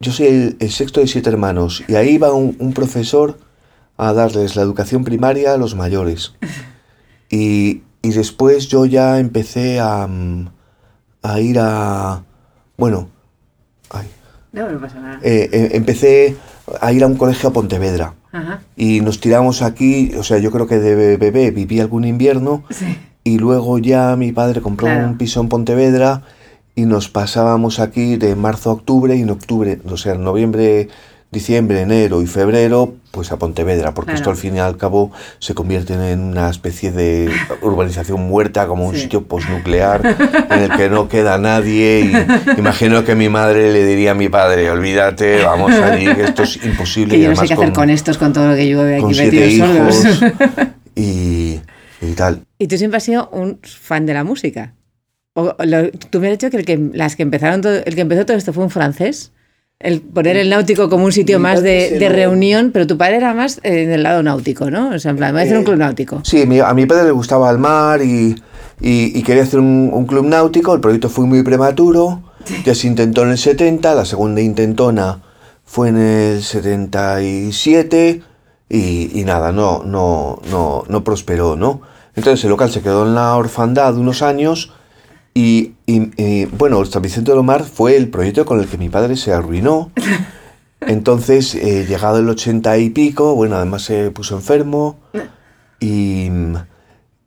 yo 0.00 0.10
soy 0.10 0.56
el, 0.58 0.70
sexto 0.70 1.00
de 1.00 1.06
siete 1.06 1.30
hermanos 1.30 1.84
y 1.86 1.94
ahí 1.94 2.18
va 2.18 2.32
un, 2.32 2.72
profesor 2.74 3.38
a 3.96 4.12
darles 4.12 4.56
la 4.56 4.62
educación 4.62 5.04
primaria 5.04 5.54
a 5.54 5.56
los 5.56 5.74
mayores. 5.74 6.34
Y, 7.34 7.80
después 8.02 8.68
yo 8.68 8.84
ya 8.84 9.18
empecé 9.18 9.80
a, 9.80 10.06
a 11.22 11.40
ir 11.40 11.58
a, 11.58 12.22
bueno, 12.76 13.08
no, 14.52 14.80
pasa 14.80 15.00
nada. 15.00 15.18
Eh, 15.22 15.48
eh, 15.50 15.70
empecé 15.72 16.36
a 16.80 16.92
ir 16.92 17.02
a 17.02 17.06
un 17.06 17.16
colegio 17.16 17.48
a 17.48 17.52
Pontevedra. 17.52 18.14
Y 18.76 19.02
nos 19.02 19.20
tiramos 19.20 19.60
aquí, 19.60 20.12
o 20.16 20.22
sea, 20.22 20.38
yo 20.38 20.50
creo 20.50 20.66
que 20.66 20.78
de 20.78 21.16
bebé 21.18 21.50
viví 21.50 21.80
algún 21.80 22.04
invierno. 22.04 22.64
Y 23.24 23.38
luego 23.38 23.78
ya 23.78 24.16
mi 24.16 24.32
padre 24.32 24.60
compró 24.60 24.88
un 24.88 25.18
piso 25.18 25.40
en 25.40 25.48
Pontevedra 25.48 26.22
y 26.74 26.86
nos 26.86 27.08
pasábamos 27.08 27.78
aquí 27.78 28.16
de 28.16 28.34
marzo 28.34 28.70
a 28.70 28.72
octubre 28.74 29.14
y 29.14 29.22
en 29.22 29.30
octubre, 29.30 29.78
o 29.84 29.96
sea, 29.98 30.14
en 30.14 30.24
noviembre 30.24 30.88
diciembre, 31.32 31.80
enero 31.80 32.20
y 32.20 32.26
febrero, 32.26 32.94
pues 33.10 33.32
a 33.32 33.38
Pontevedra, 33.38 33.94
porque 33.94 34.12
esto 34.12 34.28
al 34.28 34.36
fin 34.36 34.56
y 34.56 34.58
al 34.58 34.76
cabo 34.76 35.10
se 35.38 35.54
convierte 35.54 35.94
en 35.94 36.20
una 36.20 36.50
especie 36.50 36.92
de 36.92 37.30
urbanización 37.62 38.20
muerta, 38.20 38.66
como 38.66 38.86
un 38.86 38.94
sitio 38.94 39.24
postnuclear 39.24 40.02
en 40.50 40.58
el 40.60 40.76
que 40.76 40.90
no 40.90 41.08
queda 41.08 41.38
nadie. 41.38 42.00
Y 42.00 42.58
imagino 42.58 43.02
que 43.04 43.14
mi 43.14 43.30
madre 43.30 43.72
le 43.72 43.84
diría 43.86 44.10
a 44.10 44.14
mi 44.14 44.28
padre, 44.28 44.70
olvídate, 44.70 45.42
vamos 45.42 45.72
allí, 45.72 46.04
que 46.14 46.24
esto 46.24 46.42
es 46.42 46.62
imposible. 46.64 46.92
Que 47.16 47.22
yo 47.22 47.30
no 47.30 47.36
sé 47.36 47.46
qué 47.46 47.54
hacer 47.54 47.72
con 47.72 47.90
estos, 47.90 48.18
con 48.18 48.32
todo 48.32 48.48
lo 48.48 48.54
que 48.54 48.68
llueve 48.68 48.96
aquí 48.96 49.14
metidos 49.14 49.54
solos. 49.54 50.22
Y, 50.94 51.60
y, 52.00 52.12
tal. 52.14 52.42
¿Y 52.58 52.68
tú 52.68 52.76
siempre 52.76 52.98
has 52.98 53.04
sido 53.04 53.28
un 53.30 53.58
fan 53.62 54.04
de 54.06 54.14
la 54.14 54.24
música? 54.24 54.74
O, 55.34 55.54
tú 56.10 56.20
me 56.20 56.28
has 56.28 56.32
dicho 56.32 56.50
que, 56.50 56.58
el 56.58 56.64
que 56.66 56.90
las 56.92 57.16
que 57.16 57.22
empezaron 57.22 57.62
el 57.64 57.94
que 57.94 58.00
empezó 58.02 58.26
todo 58.26 58.36
esto 58.36 58.52
fue 58.52 58.64
un 58.64 58.70
francés 58.70 59.32
el 59.82 60.00
poner 60.00 60.36
el 60.36 60.48
náutico 60.48 60.88
como 60.88 61.04
un 61.04 61.12
sitio 61.12 61.38
más 61.40 61.62
de, 61.62 62.08
reunión, 62.08 62.70
pero 62.72 62.86
tu 62.86 62.96
padre 62.96 63.16
era 63.16 63.34
más 63.34 63.60
en 63.62 63.90
el 63.90 64.02
lado 64.02 64.22
náutico, 64.22 64.70
¿no? 64.70 64.90
O 64.90 64.98
sea, 64.98 65.10
en 65.10 65.16
plan, 65.16 65.32
voy 65.32 65.42
a 65.42 65.44
hacer 65.44 65.58
un 65.58 65.64
club 65.64 65.76
náutico. 65.76 66.20
Sí, 66.24 66.42
a 66.42 66.74
mi 66.74 66.86
padre 66.86 67.04
le 67.04 67.10
gustaba 67.10 67.50
el 67.50 67.58
mar 67.58 68.00
y, 68.02 68.34
quería 68.80 69.42
hacer 69.42 69.60
un, 69.60 70.06
club 70.06 70.26
náutico. 70.26 70.74
El 70.74 70.80
proyecto 70.80 71.08
fue 71.08 71.26
muy 71.26 71.42
prematuro. 71.42 72.22
Ya 72.64 72.74
se 72.74 72.86
intentó 72.86 73.22
en 73.22 73.30
el 73.30 73.38
70, 73.38 73.94
la 73.94 74.04
segunda 74.04 74.40
intentona 74.40 75.20
fue 75.64 75.88
en 75.88 75.96
el 75.96 76.42
77 76.42 78.20
y, 78.68 79.20
y 79.20 79.24
nada, 79.24 79.52
no, 79.52 79.82
no, 79.84 80.40
no, 80.50 80.84
no 80.88 81.04
prosperó, 81.04 81.56
¿no? 81.56 81.82
Entonces 82.14 82.44
el 82.44 82.50
local 82.50 82.70
se 82.70 82.82
quedó 82.82 83.06
en 83.06 83.14
la 83.14 83.36
orfandad 83.36 83.96
unos 83.96 84.22
años 84.22 84.72
y, 85.34 85.72
bueno, 86.58 86.80
el 86.80 86.88
San 86.88 87.02
Vicente 87.02 87.32
de 87.32 87.42
Mar 87.42 87.64
fue 87.64 87.96
el 87.96 88.08
proyecto 88.08 88.44
con 88.44 88.60
el 88.60 88.68
que 88.68 88.78
mi 88.78 88.88
padre 88.88 89.16
se 89.16 89.32
arruinó. 89.32 89.90
Entonces, 90.80 91.54
eh, 91.54 91.86
llegado 91.86 92.18
el 92.18 92.28
ochenta 92.28 92.76
y 92.76 92.90
pico, 92.90 93.34
bueno, 93.34 93.56
además 93.56 93.82
se 93.82 94.10
puso 94.10 94.34
enfermo 94.34 94.96
y, 95.80 96.28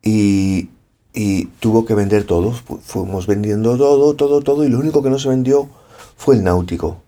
y, 0.04 0.70
tuvo 1.60 1.86
que 1.86 1.96
vender 1.96 2.26
todo. 2.26 2.52
Fuimos 2.52 3.28
vendiendo 3.28 3.78
todo, 3.78 4.14
todo, 4.16 4.42
todo, 4.42 4.66
y 4.66 4.70
lo 4.70 4.80
único 4.80 5.02
que 5.02 5.10
no 5.10 5.18
se 5.18 5.30
vendió 5.30 5.70
fue 6.18 6.36
el 6.36 6.44
náutico. 6.44 7.02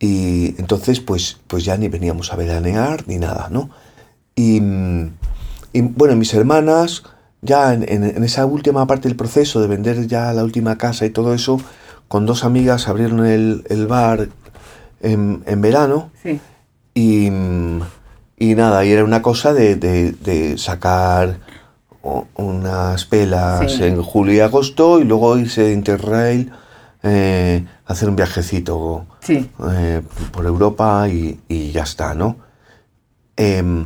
Y 0.00 0.54
entonces, 0.58 1.00
pues, 1.00 1.38
pues 1.46 1.64
ya 1.64 1.76
ni 1.76 1.88
veníamos 1.88 2.32
a 2.32 2.36
veranear 2.36 3.04
ni 3.08 3.18
nada, 3.18 3.48
¿no? 3.50 3.70
Y, 4.36 4.60
y 5.72 5.80
bueno, 5.80 6.14
mis 6.16 6.34
hermanas 6.34 7.04
ya 7.42 7.72
en, 7.72 8.24
esa 8.24 8.46
última 8.46 8.86
parte 8.86 9.08
del 9.08 9.16
proceso 9.16 9.60
de 9.60 9.66
vender 9.66 10.06
ya 10.06 10.32
la 10.32 10.44
última 10.44 10.76
casa 10.78 11.06
y 11.06 11.10
todo 11.10 11.34
eso, 11.34 11.60
con 12.08 12.26
dos 12.26 12.44
amigas 12.44 12.88
abrieron 12.88 13.24
el, 13.24 13.86
bar 13.86 14.28
en, 15.00 15.60
verano. 15.60 16.10
Y, 16.94 17.30
nada, 17.30 18.84
y 18.84 18.92
era 18.92 19.04
una 19.04 19.22
cosa 19.22 19.52
de, 19.52 20.54
sacar 20.58 21.38
unas 22.36 23.04
pelas 23.04 23.80
en 23.80 24.02
julio 24.02 24.34
y 24.34 24.40
agosto 24.40 24.98
y 25.00 25.04
luego 25.04 25.36
irse 25.36 25.62
de 25.64 25.72
Interrail 25.72 26.52
eh, 27.02 27.64
hacer 27.86 28.08
un 28.08 28.16
viajecito 28.16 29.06
eh, 29.28 30.02
por 30.32 30.46
Europa 30.46 31.08
y, 31.08 31.70
ya 31.70 31.84
está, 31.84 32.14
¿no? 32.14 32.36
Em, 33.36 33.84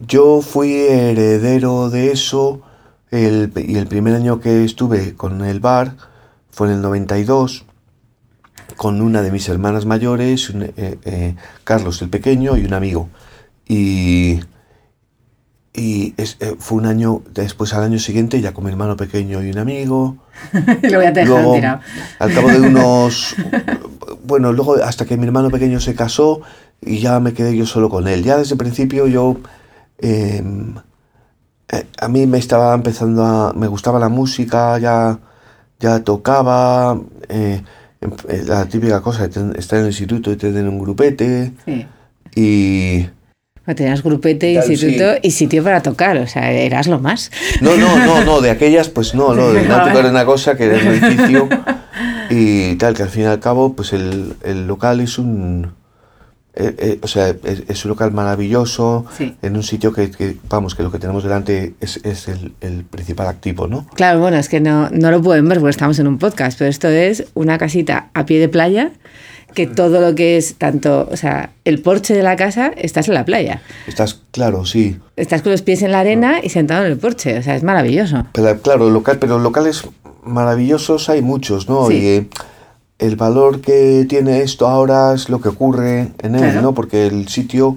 yo 0.00 0.40
fui 0.42 0.72
heredero 0.74 1.90
de 1.90 2.12
eso 2.12 2.62
el, 3.10 3.52
y 3.56 3.76
el 3.76 3.86
primer 3.86 4.14
año 4.14 4.40
que 4.40 4.64
estuve 4.64 5.14
con 5.14 5.44
el 5.44 5.60
bar 5.60 5.96
fue 6.50 6.68
en 6.68 6.74
el 6.74 6.82
92 6.82 7.64
con 8.76 9.00
una 9.00 9.22
de 9.22 9.30
mis 9.30 9.48
hermanas 9.48 9.86
mayores, 9.86 10.50
eh, 10.50 10.98
eh, 11.04 11.34
Carlos 11.64 12.00
el 12.02 12.08
pequeño 12.08 12.56
y 12.56 12.64
un 12.64 12.74
amigo. 12.74 13.08
Y, 13.68 14.40
y 15.74 16.14
eh, 16.16 16.56
fue 16.58 16.78
un 16.78 16.86
año, 16.86 17.22
después 17.32 17.72
al 17.74 17.84
año 17.84 17.98
siguiente 17.98 18.40
ya 18.40 18.52
con 18.52 18.64
mi 18.64 18.70
hermano 18.70 18.96
pequeño 18.96 19.42
y 19.42 19.50
un 19.50 19.58
amigo. 19.58 20.16
Lo 20.82 20.98
voy 20.98 21.06
a 21.06 21.12
dejar 21.12 21.28
luego, 21.28 21.54
Al 22.18 22.34
cabo 22.34 22.48
de 22.48 22.60
unos... 22.60 23.36
bueno, 24.24 24.52
luego 24.52 24.74
hasta 24.76 25.04
que 25.04 25.16
mi 25.16 25.26
hermano 25.26 25.50
pequeño 25.50 25.80
se 25.80 25.94
casó 25.94 26.40
y 26.80 26.98
ya 26.98 27.20
me 27.20 27.34
quedé 27.34 27.56
yo 27.56 27.66
solo 27.66 27.88
con 27.88 28.08
él. 28.08 28.24
Ya 28.24 28.36
desde 28.36 28.54
el 28.54 28.58
principio 28.58 29.06
yo 29.06 29.36
eh, 30.02 30.42
a 31.98 32.08
mí 32.08 32.26
me 32.26 32.38
estaba 32.38 32.74
empezando 32.74 33.24
a... 33.24 33.52
me 33.54 33.66
gustaba 33.66 33.98
la 33.98 34.08
música, 34.08 34.78
ya, 34.78 35.18
ya 35.80 36.04
tocaba, 36.04 37.00
eh, 37.28 37.62
em, 38.00 38.10
eh, 38.28 38.42
la 38.46 38.66
típica 38.66 39.00
cosa 39.00 39.26
de 39.26 39.58
estar 39.58 39.78
en 39.78 39.86
el 39.86 39.90
instituto 39.90 40.30
y 40.30 40.36
tener 40.36 40.68
un 40.68 40.78
grupete. 40.78 41.52
Y... 42.34 43.06
tenías 43.74 44.02
grupete, 44.02 44.52
instituto 44.52 45.14
y 45.22 45.30
sitio 45.30 45.64
para 45.64 45.82
tocar, 45.82 46.18
o 46.18 46.26
sea, 46.26 46.50
eras 46.50 46.88
lo 46.88 46.98
más. 46.98 47.30
No, 47.62 47.74
no, 47.76 47.96
no, 48.04 48.24
no, 48.24 48.40
de 48.40 48.50
aquellas, 48.50 48.90
pues 48.90 49.14
no, 49.14 49.34
no, 49.34 49.52
de 49.52 49.62
no 49.68 49.82
tocar 49.82 50.04
una 50.04 50.26
cosa 50.26 50.56
que 50.56 50.64
era 50.66 50.76
el 50.76 50.86
edificio 51.04 51.48
y 52.28 52.74
tal, 52.76 52.94
que 52.94 53.04
al 53.04 53.08
fin 53.08 53.22
y 53.22 53.26
al 53.26 53.40
cabo, 53.40 53.74
pues 53.74 53.94
el, 53.94 54.34
el 54.42 54.66
local 54.66 55.00
es 55.00 55.18
un 55.18 55.72
eh, 56.54 56.74
eh, 56.78 56.98
o 57.02 57.06
sea, 57.08 57.28
es, 57.44 57.62
es 57.68 57.84
un 57.84 57.90
local 57.90 58.12
maravilloso, 58.12 59.06
Sí. 59.16 59.34
en 59.42 59.56
un 59.56 59.62
sitio 59.62 59.92
que, 59.92 60.10
que, 60.10 60.36
vamos, 60.48 60.74
que 60.74 60.82
lo 60.82 60.90
que 60.92 60.98
tenemos 60.98 61.22
delante 61.22 61.74
es, 61.80 61.98
es 62.04 62.28
el, 62.28 62.52
el 62.60 62.84
principal 62.84 63.26
activo, 63.28 63.66
¿no? 63.68 63.86
Claro, 63.94 64.20
bueno, 64.20 64.36
es 64.36 64.48
que 64.48 64.60
no, 64.60 64.90
no 64.90 65.10
lo 65.10 65.22
pueden 65.22 65.48
ver 65.48 65.58
porque 65.58 65.70
estamos 65.70 65.98
en 65.98 66.06
un 66.06 66.18
podcast, 66.18 66.58
pero 66.58 66.68
esto 66.68 66.88
es 66.88 67.24
una 67.34 67.56
casita 67.58 68.10
a 68.14 68.26
pie 68.26 68.38
de 68.38 68.48
playa 68.48 68.90
que 69.54 69.66
todo 69.66 70.00
lo 70.00 70.14
que 70.14 70.38
es 70.38 70.54
tanto, 70.54 71.06
o 71.12 71.16
sea, 71.18 71.50
el 71.66 71.80
porche 71.82 72.14
de 72.14 72.22
la 72.22 72.36
casa, 72.36 72.72
estás 72.74 73.08
en 73.08 73.14
la 73.14 73.26
playa. 73.26 73.60
Estás, 73.86 74.22
claro, 74.30 74.64
sí. 74.64 74.98
Estás 75.16 75.42
con 75.42 75.52
los 75.52 75.60
pies 75.60 75.82
en 75.82 75.92
la 75.92 76.00
arena 76.00 76.40
y 76.42 76.48
sentado 76.48 76.86
en 76.86 76.92
el 76.92 76.96
porche, 76.98 77.36
o 77.38 77.42
sea, 77.42 77.54
es 77.54 77.62
maravilloso. 77.62 78.24
Pero, 78.32 78.58
claro, 78.62 78.88
local, 78.88 79.18
pero 79.18 79.38
locales 79.38 79.84
maravillosos 80.24 81.08
hay 81.08 81.20
muchos, 81.22 81.68
¿no? 81.68 81.88
Sí. 81.88 81.94
Y 81.94 82.06
eh, 82.06 82.28
el 83.02 83.16
valor 83.16 83.60
que 83.60 84.06
tiene 84.08 84.40
esto 84.42 84.66
ahora 84.68 85.12
es 85.14 85.28
lo 85.28 85.40
que 85.40 85.48
ocurre 85.48 86.12
en 86.22 86.34
él, 86.34 86.40
Claro. 86.42 86.62
¿no? 86.62 86.74
Porque 86.74 87.06
el 87.06 87.28
sitio 87.28 87.76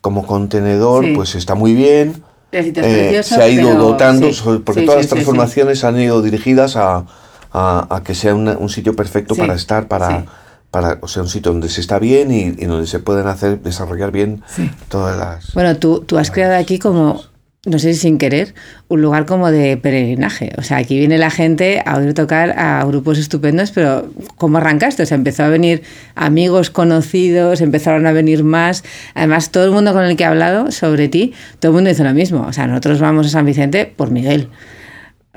como 0.00 0.26
contenedor, 0.26 1.04
Sí. 1.04 1.12
pues 1.16 1.34
está 1.34 1.54
muy 1.54 1.74
bien. 1.74 2.22
Eh, 2.52 2.72
precioso, 2.72 3.34
se 3.34 3.42
ha 3.42 3.48
ido 3.48 3.70
pero- 3.70 3.82
dotando, 3.82 4.32
sí. 4.32 4.42
porque 4.64 4.80
Sí, 4.82 4.86
todas 4.86 4.86
sí, 4.86 4.86
las 4.86 5.00
sí, 5.00 5.02
sí. 5.02 5.08
transformaciones 5.08 5.84
han 5.84 5.98
ido 6.00 6.22
dirigidas 6.22 6.76
a, 6.76 7.04
a- 7.52 7.86
a 7.96 8.02
que 8.04 8.14
sea 8.14 8.34
una- 8.34 8.56
un 8.56 8.68
sitio 8.68 8.94
perfecto 8.94 9.34
Sí, 9.34 9.40
para 9.40 9.54
estar, 9.54 9.88
para, 9.88 10.20
sí. 10.20 10.24
para, 10.70 10.98
o 11.02 11.08
sea, 11.08 11.22
un 11.22 11.28
sitio 11.28 11.52
donde 11.52 11.68
se 11.68 11.80
está 11.80 11.98
bien 11.98 12.30
y, 12.30 12.42
y 12.56 12.64
donde 12.66 12.86
se 12.86 12.98
pueden 13.00 13.26
hacer, 13.26 13.60
desarrollar 13.62 14.10
bien 14.12 14.42
Sí. 14.54 14.70
todas 14.88 15.16
las... 15.18 15.52
Bueno, 15.54 15.76
tú, 15.76 16.00
tú 16.06 16.18
has 16.18 16.30
creado 16.30 16.54
aquí 16.56 16.78
como, 16.78 17.20
no 17.66 17.80
sé 17.80 17.94
si 17.94 18.00
sin 18.00 18.16
querer, 18.16 18.54
un 18.88 19.02
lugar 19.02 19.26
como 19.26 19.50
de 19.50 19.76
peregrinaje. 19.76 20.52
O 20.56 20.62
sea, 20.62 20.78
aquí 20.78 20.96
viene 20.98 21.18
la 21.18 21.30
gente 21.30 21.82
a 21.84 21.96
oír 21.96 22.14
tocar 22.14 22.56
a 22.56 22.84
grupos 22.84 23.18
estupendos, 23.18 23.72
pero 23.72 24.08
¿cómo 24.36 24.58
arrancaste? 24.58 25.02
O 25.02 25.06
sea, 25.06 25.16
empezó 25.16 25.42
a 25.42 25.48
venir 25.48 25.82
amigos 26.14 26.70
conocidos, 26.70 27.60
empezaron 27.60 28.06
a 28.06 28.12
venir 28.12 28.44
más. 28.44 28.84
Además, 29.14 29.50
todo 29.50 29.64
el 29.64 29.72
mundo 29.72 29.92
con 29.92 30.04
el 30.04 30.16
que 30.16 30.22
he 30.22 30.26
hablado 30.26 30.70
sobre 30.70 31.08
ti, 31.08 31.34
todo 31.58 31.72
el 31.72 31.74
mundo 31.74 31.90
dice 31.90 32.04
lo 32.04 32.14
mismo. 32.14 32.46
O 32.46 32.52
sea, 32.52 32.68
nosotros 32.68 33.00
vamos 33.00 33.26
a 33.26 33.30
San 33.30 33.44
Vicente 33.44 33.84
por 33.84 34.12
Miguel. 34.12 34.48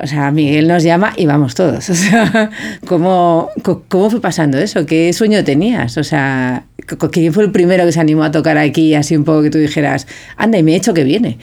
O 0.01 0.07
sea, 0.07 0.31
Miguel 0.31 0.67
nos 0.67 0.83
llama 0.83 1.13
y 1.17 1.25
vamos 1.25 1.55
todos. 1.55 1.89
O 1.89 1.95
sea, 1.95 2.51
¿cómo, 2.85 3.49
cómo 3.87 4.09
fue 4.11 4.21
pasando 4.21 4.59
eso? 4.59 4.85
¿Qué 4.85 5.11
sueño 5.13 5.43
tenías? 5.43 5.97
O 5.97 6.03
sea, 6.03 6.65
¿quién 7.11 7.33
fue 7.33 7.43
el 7.43 7.51
primero 7.51 7.85
que 7.85 7.91
se 7.91 7.99
animó 7.99 8.23
a 8.23 8.31
tocar 8.31 8.57
aquí 8.59 8.93
así 8.93 9.17
un 9.17 9.23
poco 9.23 9.41
que 9.41 9.49
tú 9.49 9.57
dijeras, 9.57 10.07
anda, 10.37 10.59
y 10.59 10.63
me 10.63 10.73
he 10.73 10.75
hecho 10.75 10.93
que 10.93 11.03
viene? 11.03 11.39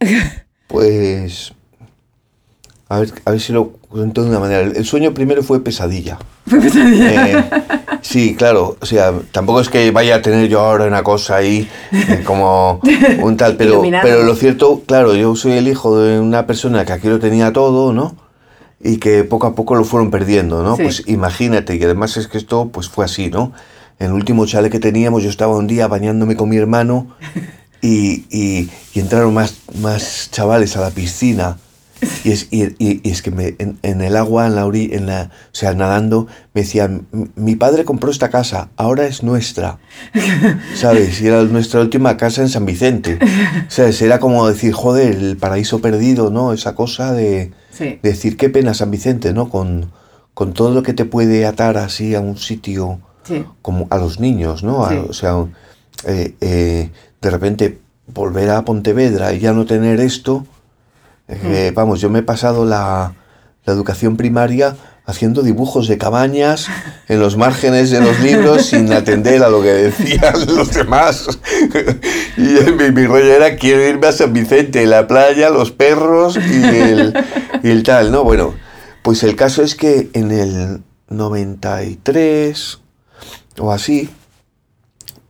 Pues. 0.68 1.54
A 2.90 3.00
ver, 3.00 3.12
a 3.24 3.30
ver 3.32 3.40
si 3.40 3.52
lo 3.52 3.70
cuento 3.70 4.22
de 4.22 4.30
una 4.30 4.38
manera. 4.38 4.60
El 4.60 4.84
sueño 4.84 5.12
primero 5.14 5.42
fue 5.42 5.64
pesadilla. 5.64 6.18
Eh, 6.52 7.44
sí, 8.02 8.34
claro. 8.36 8.76
O 8.80 8.86
sea, 8.86 9.12
tampoco 9.32 9.60
es 9.60 9.68
que 9.68 9.90
vaya 9.90 10.16
a 10.16 10.22
tener 10.22 10.48
yo 10.48 10.60
ahora 10.60 10.84
una 10.84 11.02
cosa 11.02 11.36
ahí 11.36 11.68
eh, 11.92 12.22
como 12.24 12.80
un 13.22 13.36
tal, 13.36 13.56
pero, 13.58 13.72
Iluminado. 13.72 14.06
pero 14.06 14.22
lo 14.22 14.34
cierto, 14.34 14.82
claro, 14.86 15.14
yo 15.14 15.34
soy 15.36 15.52
el 15.52 15.68
hijo 15.68 15.98
de 15.98 16.20
una 16.20 16.46
persona 16.46 16.84
que 16.84 16.92
aquí 16.92 17.08
lo 17.08 17.18
tenía 17.18 17.52
todo, 17.52 17.92
¿no? 17.92 18.14
Y 18.80 18.98
que 18.98 19.24
poco 19.24 19.48
a 19.48 19.54
poco 19.54 19.74
lo 19.74 19.84
fueron 19.84 20.10
perdiendo, 20.10 20.62
¿no? 20.62 20.76
Sí. 20.76 20.82
Pues 20.82 21.02
imagínate, 21.06 21.76
y 21.76 21.82
además 21.82 22.16
es 22.16 22.28
que 22.28 22.38
esto 22.38 22.68
pues 22.72 22.88
fue 22.88 23.04
así, 23.04 23.28
¿no? 23.28 23.52
En 23.98 24.08
el 24.08 24.12
último 24.12 24.46
chale 24.46 24.70
que 24.70 24.78
teníamos, 24.78 25.22
yo 25.22 25.30
estaba 25.30 25.56
un 25.56 25.66
día 25.66 25.88
bañándome 25.88 26.36
con 26.36 26.48
mi 26.48 26.56
hermano 26.56 27.08
y, 27.80 28.24
y- 28.30 28.70
y 28.94 29.00
entraron 29.00 29.34
más, 29.34 29.54
más 29.80 30.28
chavales 30.32 30.76
a 30.76 30.80
la 30.80 30.90
piscina. 30.90 31.58
Y 32.22 32.30
es, 32.30 32.46
y, 32.52 32.62
y- 32.78 33.00
y 33.02 33.10
es 33.10 33.22
que 33.22 33.32
me- 33.32 33.56
en, 33.58 33.76
en 33.82 34.02
el 34.02 34.16
agua, 34.16 34.46
en 34.46 34.54
la, 34.54 34.64
ori- 34.64 34.92
en 34.94 35.06
la, 35.06 35.30
o 35.32 35.54
sea, 35.54 35.74
nadando, 35.74 36.28
me 36.54 36.60
decían, 36.60 37.08
"M- 37.12 37.28
mi 37.34 37.56
padre 37.56 37.84
compró 37.84 38.10
esta 38.12 38.30
casa, 38.30 38.68
ahora 38.76 39.06
es 39.06 39.24
nuestra. 39.24 39.78
¿Sabes? 40.76 41.20
Y 41.20 41.26
era 41.26 41.42
nuestra 41.44 41.80
última 41.80 42.16
casa 42.16 42.42
en 42.42 42.48
San 42.48 42.66
Vicente. 42.66 43.18
¿Sabes? 43.68 44.00
Era 44.02 44.20
como 44.20 44.46
decir, 44.48 44.72
joder, 44.72 45.14
el 45.16 45.36
paraíso 45.36 45.80
perdido, 45.80 46.30
¿no? 46.30 46.52
Esa 46.52 46.74
cosa 46.76 47.12
de, 47.12 47.52
Sí. 47.72 47.98
de 48.02 48.10
decir, 48.10 48.36
qué 48.36 48.48
pena 48.48 48.74
San 48.74 48.90
Vicente, 48.90 49.32
¿no? 49.32 49.48
Con, 49.50 49.90
con 50.34 50.52
todo 50.52 50.70
lo 50.72 50.82
que 50.84 50.94
te 50.94 51.04
puede 51.04 51.46
atar 51.46 51.76
así 51.78 52.14
a 52.14 52.20
un 52.20 52.36
sitio 52.38 53.00
Sí. 53.24 53.44
como 53.60 53.86
a 53.90 53.98
los 53.98 54.20
niños, 54.20 54.62
¿no? 54.62 54.84
A- 54.84 54.90
Sí. 54.90 54.96
o 55.08 55.12
sea, 55.12 55.34
eh, 56.04 56.34
eh, 56.40 56.90
de 57.20 57.30
repente 57.30 57.78
volver 58.06 58.50
a 58.50 58.64
Pontevedra 58.64 59.32
y 59.32 59.40
ya 59.40 59.52
no 59.52 59.66
tener 59.66 60.00
esto, 60.00 60.46
eh, 61.28 61.72
vamos, 61.74 62.00
yo 62.00 62.08
me 62.08 62.20
he 62.20 62.22
pasado 62.22 62.64
la, 62.64 63.14
la 63.64 63.72
educación 63.72 64.16
primaria 64.16 64.76
haciendo 65.08 65.42
dibujos 65.42 65.88
de 65.88 65.96
cabañas 65.96 66.68
en 67.08 67.18
los 67.18 67.36
márgenes 67.36 67.90
de 67.90 68.00
los 68.00 68.20
libros 68.20 68.66
sin 68.66 68.92
atender 68.92 69.42
a 69.42 69.48
lo 69.48 69.62
que 69.62 69.72
decían 69.72 70.34
los 70.54 70.72
demás. 70.72 71.26
y 72.36 72.70
mi, 72.72 72.92
mi 72.92 73.06
rollo 73.06 73.32
era 73.32 73.56
quiero 73.56 73.88
irme 73.88 74.06
a 74.06 74.12
San 74.12 74.32
Vicente, 74.32 74.86
la 74.86 75.08
playa, 75.08 75.50
los 75.50 75.72
perros 75.72 76.36
y 76.36 76.64
el, 76.64 77.14
y 77.62 77.70
el 77.70 77.82
tal, 77.82 78.12
¿no? 78.12 78.22
Bueno, 78.22 78.54
pues 79.02 79.22
el 79.22 79.34
caso 79.34 79.62
es 79.62 79.74
que 79.74 80.10
en 80.12 80.30
el 80.30 80.82
93 81.08 82.78
o 83.58 83.72
así, 83.72 84.10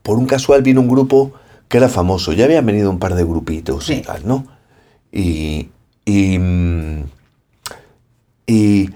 por 0.08 0.16
un 0.18 0.24
casual 0.24 0.62
vino 0.62 0.80
un 0.80 0.88
grupo 0.88 1.32
que 1.68 1.76
era 1.76 1.90
famoso. 1.90 2.32
Ya 2.32 2.46
habían 2.46 2.64
venido 2.64 2.88
un 2.88 2.98
par 2.98 3.14
de 3.14 3.24
grupitos 3.24 3.84
Sí. 3.84 3.92
y 3.96 4.00
tal, 4.00 4.26
¿no? 4.26 4.46
Y, 5.12 5.68
y, 6.06 6.38
mm, 6.38 7.02
y, 8.46 8.88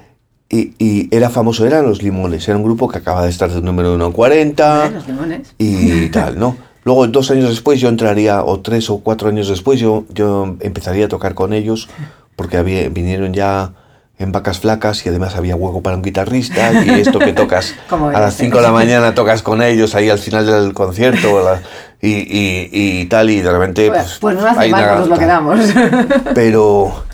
y- 0.48 0.72
y 0.78 1.08
era 1.14 1.28
famoso, 1.28 1.66
eran 1.66 1.84
los 1.84 2.02
Limones. 2.02 2.48
Era 2.48 2.56
un 2.56 2.64
grupo 2.64 2.88
que 2.88 2.96
acaba 2.96 3.24
de 3.24 3.28
estar 3.30 3.50
del 3.50 3.62
número 3.62 3.94
1 3.94 4.06
en 4.06 4.12
40 4.12 4.90
Los 4.90 5.06
limones. 5.06 5.54
y 5.58 6.08
tal, 6.08 6.38
¿no? 6.38 6.56
Luego, 6.84 7.06
dos 7.08 7.30
años 7.30 7.50
después, 7.50 7.78
yo 7.78 7.90
entraría, 7.90 8.42
o 8.42 8.60
tres 8.60 8.88
o 8.88 8.98
cuatro 9.00 9.28
años 9.28 9.48
después, 9.48 9.78
yo, 9.78 10.04
yo 10.14 10.56
empezaría 10.60 11.04
a 11.04 11.08
tocar 11.08 11.34
con 11.34 11.52
ellos, 11.52 11.90
porque 12.36 12.56
había, 12.56 12.88
vinieron 12.88 13.34
ya 13.34 13.74
en 14.18 14.30
vacas 14.30 14.60
flacas 14.60 15.04
y 15.04 15.08
además 15.08 15.34
había 15.36 15.56
hueco 15.56 15.82
para 15.82 15.96
un 15.96 16.02
guitarrista. 16.02 16.72
Y 16.84 16.90
esto 17.00 17.18
que 17.18 17.32
tocas 17.32 17.74
a 17.90 18.20
las 18.20 18.32
este. 18.34 18.44
5 18.44 18.56
de 18.58 18.62
la 18.62 18.72
mañana, 18.72 19.14
tocas 19.14 19.42
con 19.42 19.62
ellos 19.62 19.94
ahí 19.94 20.10
al 20.10 20.18
final 20.18 20.46
del 20.46 20.72
concierto 20.74 21.42
la- 21.44 21.60
y, 22.00 22.08
y- 22.10 22.68
y 22.72 23.04
tal, 23.06 23.30
y 23.30 23.40
de 23.40 23.50
repente. 23.52 23.88
Pues, 23.88 24.18
pues 24.20 24.36
no 24.36 24.46
hace 24.46 24.68
mal, 24.68 24.98
nos 25.00 25.08
lo 25.08 25.18
quedamos. 25.18 25.60
pero 26.34 27.04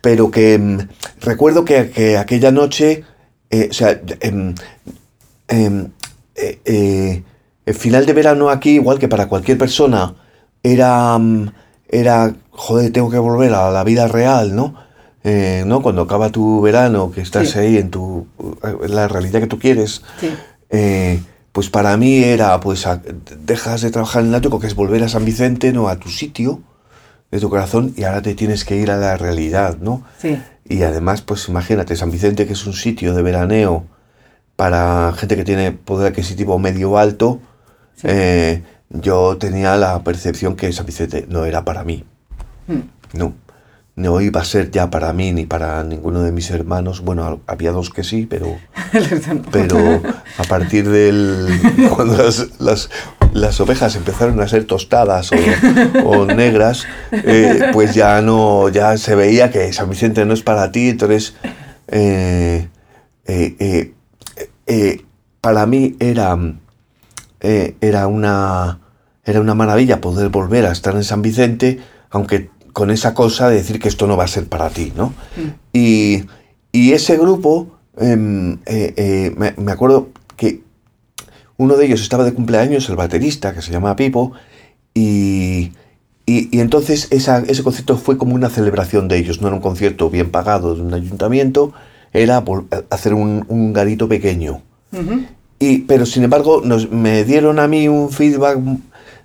pero 0.00 0.30
que 0.30 0.58
mm, 0.58 0.78
recuerdo 1.20 1.64
que, 1.64 1.90
que 1.90 2.16
aquella 2.16 2.52
noche 2.52 3.02
eh, 3.50 3.68
o 3.70 3.74
sea 3.74 4.00
em, 4.20 4.54
em, 5.48 5.88
eh, 6.36 6.60
eh, 6.64 7.22
el 7.64 7.74
final 7.74 8.06
de 8.06 8.12
verano 8.12 8.50
aquí 8.50 8.70
igual 8.76 8.98
que 8.98 9.08
para 9.08 9.26
cualquier 9.26 9.58
persona 9.58 10.14
era 10.62 11.18
mm, 11.18 11.50
era 11.88 12.32
joder 12.50 12.92
tengo 12.92 13.10
que 13.10 13.18
volver 13.18 13.52
a 13.54 13.70
la 13.70 13.82
vida 13.84 14.06
real 14.06 14.54
no 14.54 14.74
Eh, 15.28 15.64
no 15.66 15.82
cuando 15.82 16.02
acaba 16.02 16.30
tu 16.30 16.60
verano 16.60 17.10
que 17.10 17.20
estás 17.20 17.50
Sí. 17.50 17.58
ahí 17.58 17.78
en 17.78 17.90
tu 17.90 18.28
en 18.62 18.94
la 18.94 19.08
realidad 19.08 19.40
que 19.40 19.48
tú 19.48 19.58
quieres 19.58 20.02
Sí. 20.20 20.30
eh, 20.70 21.20
pues 21.50 21.68
para 21.68 21.96
mí 21.96 22.22
era, 22.22 22.60
pues 22.60 22.86
a- 22.86 23.02
dejas 23.40 23.80
de 23.80 23.90
trabajar 23.90 24.20
en 24.20 24.26
el 24.26 24.32
náutico, 24.32 24.60
que 24.60 24.68
es 24.68 24.74
volver 24.76 25.02
a 25.02 25.08
San 25.08 25.24
Vicente, 25.24 25.72
¿no? 25.72 25.88
A 25.88 25.96
tu 25.98 26.10
sitio, 26.10 26.60
de 27.32 27.40
tu 27.40 27.48
corazón, 27.50 27.92
y 27.96 28.04
ahora 28.04 28.22
te 28.22 28.34
tienes 28.34 28.64
que 28.64 28.76
ir 28.76 28.90
a 28.90 28.96
la 28.98 29.16
realidad, 29.16 29.78
¿no? 29.80 30.04
Sí. 30.18 30.38
Y 30.68 30.82
además, 30.82 31.22
pues 31.22 31.48
imagínate, 31.48 31.96
San 31.96 32.10
Vicente, 32.12 32.46
que 32.46 32.52
es 32.52 32.64
un 32.66 32.74
sitio 32.74 33.12
de 33.14 33.22
veraneo 33.22 33.84
para 34.54 35.12
gente 35.16 35.34
que 35.34 35.44
tiene 35.44 35.72
poder 35.72 36.12
adquisitivo 36.12 36.58
medio 36.58 36.98
alto, 36.98 37.40
Sí. 37.96 38.06
eh, 38.10 38.62
yo 38.90 39.36
tenía 39.38 39.76
la 39.76 40.04
percepción 40.04 40.54
que 40.56 40.72
San 40.72 40.86
Vicente 40.86 41.26
no 41.28 41.44
era 41.46 41.64
para 41.64 41.82
mí, 41.84 42.04
Mm. 42.68 42.80
no. 43.18 43.32
No 43.96 44.20
iba 44.20 44.42
a 44.42 44.44
ser 44.44 44.70
ya 44.70 44.90
para 44.90 45.12
mí 45.14 45.32
ni 45.32 45.46
para 45.46 45.82
ninguno 45.82 46.22
de 46.22 46.30
mis 46.30 46.50
hermanos. 46.50 47.00
Bueno, 47.00 47.40
había 47.46 47.72
dos 47.72 47.90
que 47.90 48.04
sí, 48.04 48.26
pero 48.28 48.58
pero 49.52 50.02
a 50.38 50.44
partir 50.44 50.88
del 50.88 51.48
cuando 51.96 52.16
las, 52.22 52.60
las, 52.60 52.90
las 53.32 53.60
ovejas 53.60 53.96
empezaron 53.96 54.40
a 54.40 54.48
ser 54.48 54.64
tostadas 54.64 55.30
o, 55.32 55.36
o 56.04 56.26
negras 56.26 56.86
eh, 57.12 57.70
pues 57.72 57.94
ya 57.94 58.20
no 58.22 58.68
ya 58.68 58.96
se 58.96 59.14
veía 59.14 59.50
que 59.50 59.72
San 59.72 59.90
Vicente 59.90 60.24
no 60.24 60.34
es 60.34 60.42
para 60.42 60.70
ti 60.72 60.90
entonces 60.90 61.34
eh, 61.88 62.68
eh, 63.26 65.04
para 65.40 65.66
mí 65.66 65.96
era 66.00 66.36
era 67.40 68.06
una 68.06 68.80
era 69.24 69.40
una 69.40 69.54
maravilla 69.54 70.00
poder 70.00 70.28
volver 70.28 70.66
a 70.66 70.72
estar 70.72 70.94
en 70.94 71.04
San 71.04 71.22
Vicente 71.22 71.80
aunque 72.10 72.50
con 72.76 72.90
esa 72.90 73.14
cosa 73.14 73.48
de 73.48 73.56
decir 73.56 73.78
que 73.80 73.88
esto 73.88 74.06
no 74.06 74.18
va 74.18 74.24
a 74.24 74.28
ser 74.28 74.44
para 74.48 74.68
ti 74.68 74.92
no 74.94 75.14
y, 75.72 76.24
y 76.72 76.92
ese 76.92 77.16
grupo, 77.16 77.68
em, 77.98 78.58
eh, 78.66 78.92
eh, 78.96 79.32
me, 79.38 79.54
me 79.56 79.72
acuerdo 79.72 80.08
que 80.36 80.60
uno 81.56 81.76
de 81.78 81.86
ellos 81.86 82.02
estaba 82.02 82.24
de 82.24 82.34
cumpleaños, 82.34 82.86
el 82.90 82.96
baterista, 82.96 83.54
que 83.54 83.62
se 83.62 83.72
llama 83.72 83.96
Pipo, 83.96 84.32
y, 84.92 85.72
y, 86.26 86.54
y 86.54 86.60
entonces 86.60 87.08
esa- 87.10 87.38
ese 87.48 87.62
concierto 87.62 87.96
fue 87.96 88.18
como 88.18 88.34
una 88.34 88.50
celebración 88.50 89.08
de 89.08 89.16
ellos, 89.16 89.40
no 89.40 89.46
era 89.48 89.56
un 89.56 89.62
concierto 89.62 90.10
bien 90.10 90.30
pagado 90.30 90.74
de 90.74 90.82
un 90.82 90.92
ayuntamiento, 90.92 91.72
era 92.12 92.44
vol- 92.44 92.66
hacer 92.90 93.14
un, 93.14 93.46
un 93.48 93.72
garito 93.72 94.06
pequeño. 94.06 94.60
Y, 95.58 95.78
pero 95.88 96.04
sin 96.04 96.24
embargo, 96.24 96.60
nos, 96.62 96.90
me 96.90 97.24
dieron 97.24 97.58
a 97.58 97.68
mí 97.68 97.88
un 97.88 98.10
feedback 98.10 98.58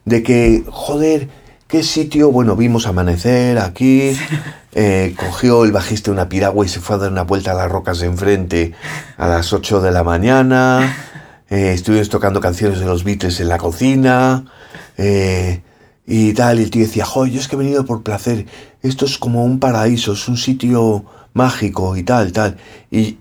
de 0.06 0.24
que, 0.24 0.64
joder, 0.70 1.28
qué 1.72 1.84
sitio, 1.84 2.32
bueno, 2.32 2.58
vimos 2.58 2.86
amanecer 2.86 3.58
aquí, 3.58 4.12
eh, 4.76 5.16
cogió 5.18 5.64
el 5.64 5.72
bajista 5.72 6.12
una 6.12 6.28
piragua 6.28 6.66
y 6.66 6.70
se 6.70 6.82
fue 6.82 6.98
a 6.98 7.00
dar 7.00 7.12
una 7.14 7.24
vuelta 7.24 7.52
a 7.52 7.54
las 7.54 7.72
rocas 7.72 8.00
de 8.00 8.08
enfrente 8.08 8.74
a 9.16 9.30
las 9.30 9.54
8 9.54 9.80
de 9.80 9.92
la 9.92 10.04
mañana, 10.04 10.98
eh, 11.50 11.72
estuvimos 11.72 12.10
tocando 12.10 12.42
canciones 12.42 12.80
de 12.80 12.86
los 12.86 13.06
Beatles 13.06 13.40
en 13.40 13.48
la 13.48 13.58
cocina, 13.58 14.52
eh, 14.98 15.62
y 16.06 16.34
tal, 16.34 16.60
y 16.60 16.64
el 16.64 16.72
tío 16.72 16.82
decía, 16.82 17.06
joder, 17.06 17.32
yo 17.32 17.40
es 17.40 17.48
que 17.48 17.56
he 17.56 17.60
venido 17.60 17.86
por 17.86 18.04
placer, 18.04 18.48
esto 18.84 19.06
es 19.06 19.18
como 19.18 19.46
un 19.46 19.60
paraíso, 19.60 20.12
es 20.12 20.28
un 20.28 20.36
sitio 20.36 21.06
mágico 21.34 21.96
y 21.96 22.04
tal, 22.04 22.34
tal, 22.34 22.58
y, 22.92 23.18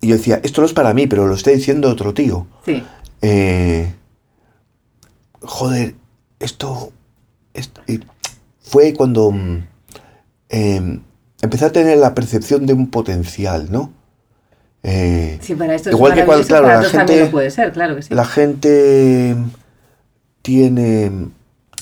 y 0.00 0.06
yo 0.06 0.16
decía, 0.16 0.40
esto 0.44 0.60
no 0.60 0.68
es 0.68 0.72
para 0.72 0.94
mí, 0.94 1.08
pero 1.08 1.26
lo 1.26 1.34
está 1.34 1.50
diciendo 1.50 1.90
otro 1.90 2.14
tío. 2.14 2.46
Sí. 2.64 2.80
Eh, 3.22 3.92
joder, 5.40 5.96
esto, 6.38 6.92
fue 8.60 8.94
cuando 8.94 9.32
eh, 10.48 11.00
empecé 11.40 11.64
a 11.64 11.72
tener 11.72 11.98
la 11.98 12.14
percepción 12.14 12.66
de 12.66 12.72
un 12.72 12.90
potencial, 12.90 13.68
¿no? 13.70 13.92
Eh, 14.82 15.38
Sí, 15.40 15.54
para 15.54 15.74
esto 15.74 15.90
Igual 15.90 16.12
es 16.12 16.18
que 16.18 16.24
cuando, 16.26 16.46
claro, 16.46 16.66
para 16.66 16.82
la 16.82 16.88
gente- 16.88 17.20
lo 17.24 17.30
puede 17.30 17.50
ser, 17.50 17.72
claro 17.72 17.94
que 17.96 18.02
sí. 18.02 18.14
la 18.14 18.24
gente 18.24 19.36
tiene 20.42 21.28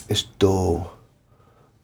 esto, 0.09 0.99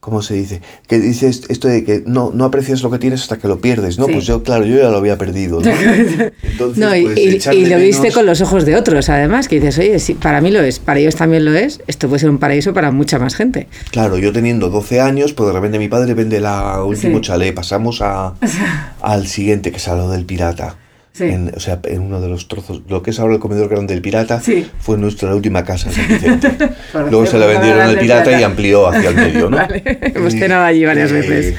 ¿cómo 0.06 0.22
se 0.22 0.34
dice? 0.34 0.60
Que 0.86 1.00
dices 1.00 1.42
esto 1.48 1.66
de 1.66 1.82
que 1.82 2.04
no, 2.06 2.30
no 2.32 2.44
aprecias 2.44 2.80
lo 2.84 2.92
que 2.92 2.98
tienes 3.00 3.22
hasta 3.22 3.38
que 3.38 3.48
lo 3.48 3.58
pierdes, 3.60 3.98
¿no? 3.98 4.06
Sí. 4.06 4.12
Pues 4.12 4.24
yo, 4.24 4.44
claro, 4.44 4.64
yo 4.64 4.76
ya 4.76 4.88
lo 4.88 4.98
había 4.98 5.18
perdido, 5.18 5.60
¿no? 5.60 5.68
Entonces, 6.44 6.78
No, 6.78 6.94
y, 6.94 7.02
pues, 7.06 7.18
y- 7.18 7.66
lo 7.66 7.76
viste 7.78 8.02
menos- 8.02 8.14
con 8.14 8.24
los 8.24 8.40
ojos 8.40 8.64
de 8.64 8.76
otros, 8.76 9.08
además, 9.08 9.48
que 9.48 9.56
dices, 9.56 9.76
oye, 9.78 9.98
sí, 9.98 10.14
para 10.14 10.40
mí 10.40 10.52
lo 10.52 10.62
es, 10.62 10.78
para 10.78 11.00
ellos 11.00 11.16
también 11.16 11.44
lo 11.44 11.52
es, 11.54 11.80
esto 11.88 12.06
puede 12.08 12.20
ser 12.20 12.30
un 12.30 12.38
paraíso 12.38 12.72
para 12.72 12.92
mucha 12.92 13.18
más 13.18 13.34
gente. 13.34 13.66
Claro, 13.90 14.16
yo 14.16 14.32
teniendo 14.32 14.70
12 14.70 15.00
años, 15.00 15.32
pues 15.32 15.48
de 15.48 15.52
repente 15.54 15.80
mi 15.80 15.88
padre 15.88 16.14
vende 16.14 16.38
la 16.38 16.84
último 16.84 17.16
Sí. 17.18 17.22
chalet, 17.24 17.52
pasamos 17.52 18.00
a, 18.00 18.34
al 19.02 19.26
siguiente, 19.26 19.72
que 19.72 19.78
es 19.78 19.88
a 19.88 19.96
lo 19.96 20.08
del 20.08 20.24
pirata. 20.24 20.76
Sí. 21.16 21.24
En, 21.24 21.50
o 21.56 21.60
sea, 21.60 21.80
en 21.84 22.02
uno 22.02 22.20
de 22.20 22.28
los 22.28 22.46
trozos, 22.46 22.82
lo 22.88 23.02
que 23.02 23.10
es 23.10 23.18
ahora 23.18 23.34
el 23.34 23.40
comedor 23.40 23.70
grande 23.70 23.94
del 23.94 24.02
pirata, 24.02 24.38
Sí. 24.40 24.68
fue 24.78 24.98
nuestra 24.98 25.34
última 25.34 25.64
casa 25.64 25.90
San 25.90 26.06
Vicente. 26.08 26.52
Luego 27.10 27.24
se 27.24 27.38
la 27.38 27.46
vendieron 27.46 27.80
al 27.80 27.98
pirata 27.98 28.38
y 28.38 28.42
amplió 28.42 28.86
hacia 28.86 29.08
el 29.08 29.16
medio, 29.16 29.48
¿no? 29.48 29.56
Vale, 29.56 29.82
hemos 30.14 30.34
cenado 30.34 30.64
allí 30.64 30.84
varias 30.84 31.10
eh, 31.10 31.14
veces. 31.14 31.54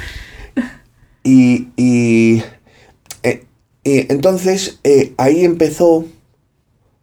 Y, 1.24 1.70
y, 1.76 2.44
eh, 3.24 3.44
y 3.84 4.12
entonces 4.12 4.80
eh, 4.84 5.14
ahí 5.18 5.44
empezó 5.44 6.06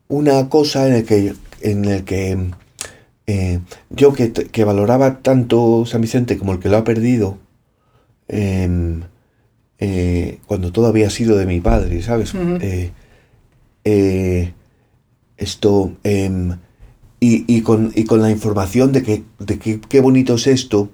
una 0.07 0.49
cosa 0.49 0.87
en 0.87 0.95
el 0.95 1.05
que, 1.05 1.35
en 1.61 1.85
el 1.87 2.05
que 2.05 2.39
eh, 3.27 3.59
yo 3.91 4.13
que, 4.13 4.33
que 4.33 4.65
valoraba 4.65 5.19
tanto 5.23 5.87
San 5.87 6.03
Vicente 6.03 6.39
como 6.39 6.53
el 6.53 6.61
que 6.61 6.69
lo 6.69 6.77
ha 6.77 6.85
perdido, 6.85 7.39
em, 8.29 9.03
eh, 9.87 10.39
cuando 10.47 10.73
todo 10.73 10.87
había 10.87 11.11
sido 11.11 11.37
de 11.37 11.45
mi 11.47 11.61
padre, 11.61 12.01
¿sabes? 12.03 12.33
Ujú. 12.35 12.57
Eh, 12.61 12.91
eh, 13.85 14.53
esto, 15.37 15.93
em, 16.05 16.57
y, 17.21 17.45
y 17.55 17.61
con, 17.63 17.93
y 17.95 18.05
con 18.05 18.23
la 18.23 18.31
información 18.31 18.93
de 18.93 19.03
que, 19.03 19.25
de 19.39 19.59
que 19.59 19.81
qué 19.81 20.01
bonito 20.01 20.35
es 20.37 20.47
esto, 20.47 20.91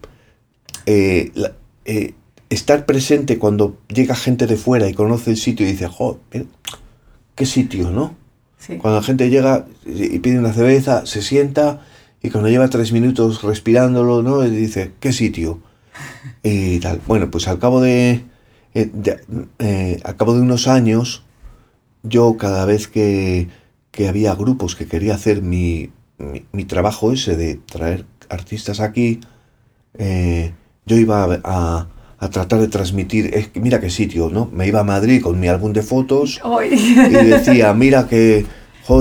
eh, 0.87 1.31
la- 1.35 1.53
eh, 1.85 2.15
estar 2.49 2.85
presente 2.87 3.39
cuando 3.39 3.79
llega 3.89 4.15
gente 4.17 4.47
de 4.47 4.57
fuera 4.57 4.89
y 4.89 4.95
conoce 4.95 5.31
el 5.31 5.37
sitio 5.37 5.67
y 5.69 5.73
dice, 5.73 5.87
joder, 5.87 6.47
qué 7.37 7.47
sitio, 7.47 7.91
¿no? 7.91 8.17
Sí. 8.59 8.77
Cuando 8.77 8.99
la 9.01 9.07
gente 9.07 9.31
llega 9.31 9.67
y 9.87 10.19
pide 10.19 10.39
una 10.39 10.53
cerveza, 10.53 11.07
se 11.07 11.23
sienta 11.23 11.81
y 12.23 12.31
cuando 12.31 12.49
lleva 12.51 12.69
tres 12.69 12.93
minutos 12.93 13.43
respirándolo, 13.43 14.23
¿no? 14.23 14.45
Y 14.45 14.51
dice, 14.51 14.93
¿qué 15.01 15.13
sitio? 15.13 15.61
Y 16.43 16.79
tal. 16.81 17.01
Bueno, 17.07 17.31
pues 17.31 17.49
al 17.49 17.59
cabo 17.59 17.81
de, 17.81 18.23
eh, 18.75 18.91
de- 18.93 19.21
eh, 19.59 20.01
al 20.05 20.17
cabo 20.17 20.35
de 20.35 20.41
unos 20.41 20.69
años, 20.69 21.25
yo 22.03 22.37
cada 22.37 22.65
vez 22.65 22.89
que, 22.89 23.49
que 23.91 24.09
había 24.09 24.35
grupos 24.35 24.77
que 24.77 24.87
quería 24.87 25.15
hacer 25.15 25.43
mi, 25.43 25.91
mi, 26.19 26.45
mi 26.53 26.65
trabajo 26.65 27.13
ese 27.13 27.37
de 27.37 27.57
traer 27.57 28.05
artistas 28.29 28.81
aquí, 28.81 29.21
eh, 29.99 30.53
yo 30.87 30.97
iba 30.97 31.25
a, 31.25 31.41
a- 31.45 31.89
a 32.23 32.29
tratar 32.29 32.61
de 32.61 32.69
transmitir, 32.69 33.31
es 33.35 33.49
mira 33.55 33.81
qué 33.81 33.89
sitio, 33.89 34.29
¿no? 34.29 34.51
Me 34.53 34.67
iba 34.67 34.81
a 34.81 34.85
Madrid 34.85 35.23
con 35.23 35.41
mi 35.41 35.49
álbum 35.49 35.73
de 35.73 35.81
fotos 35.83 36.39
y 36.71 37.11
decía, 37.15 37.73
mira 37.73 38.07
que, 38.09 38.45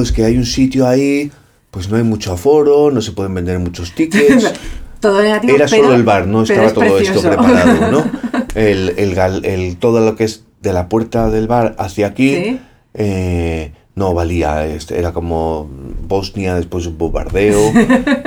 es 0.01 0.11
que 0.13 0.23
hay 0.23 0.37
un 0.37 0.45
sitio 0.45 0.87
ahí, 0.87 1.29
pues 1.69 1.89
no 1.89 1.97
hay 1.97 2.03
mucho 2.03 2.31
aforo, 2.31 2.91
no 2.91 3.01
se 3.01 3.11
pueden 3.11 3.33
vender 3.33 3.59
muchos 3.59 3.93
tickets. 3.93 4.53
Todo 5.01 5.21
negativo, 5.21 5.55
Era 5.55 5.65
pero- 5.69 5.83
solo 5.83 5.95
el 5.95 6.03
bar, 6.03 6.27
no 6.27 6.43
estaba 6.43 6.67
es 6.67 6.73
todo 6.73 6.97
esto 6.97 7.21
preparado, 7.21 7.91
¿no? 7.91 8.03
El, 8.55 8.93
el, 8.97 9.15
gal- 9.15 9.45
el- 9.45 9.77
todo 9.77 9.99
lo 10.01 10.15
que 10.15 10.23
es 10.25 10.43
de 10.61 10.73
la 10.73 10.89
puerta 10.89 11.29
del 11.29 11.47
bar 11.47 11.75
hacia 11.77 12.07
aquí 12.07 12.35
Sí. 12.35 12.59
eh, 12.95 13.71
no 13.95 14.13
valía, 14.13 14.65
este, 14.65 14.97
era 14.97 15.11
como 15.11 15.69
Bosnia 16.07 16.55
después 16.55 16.85
de 16.85 16.91
un 16.91 16.97
bombardeo, 16.97 17.59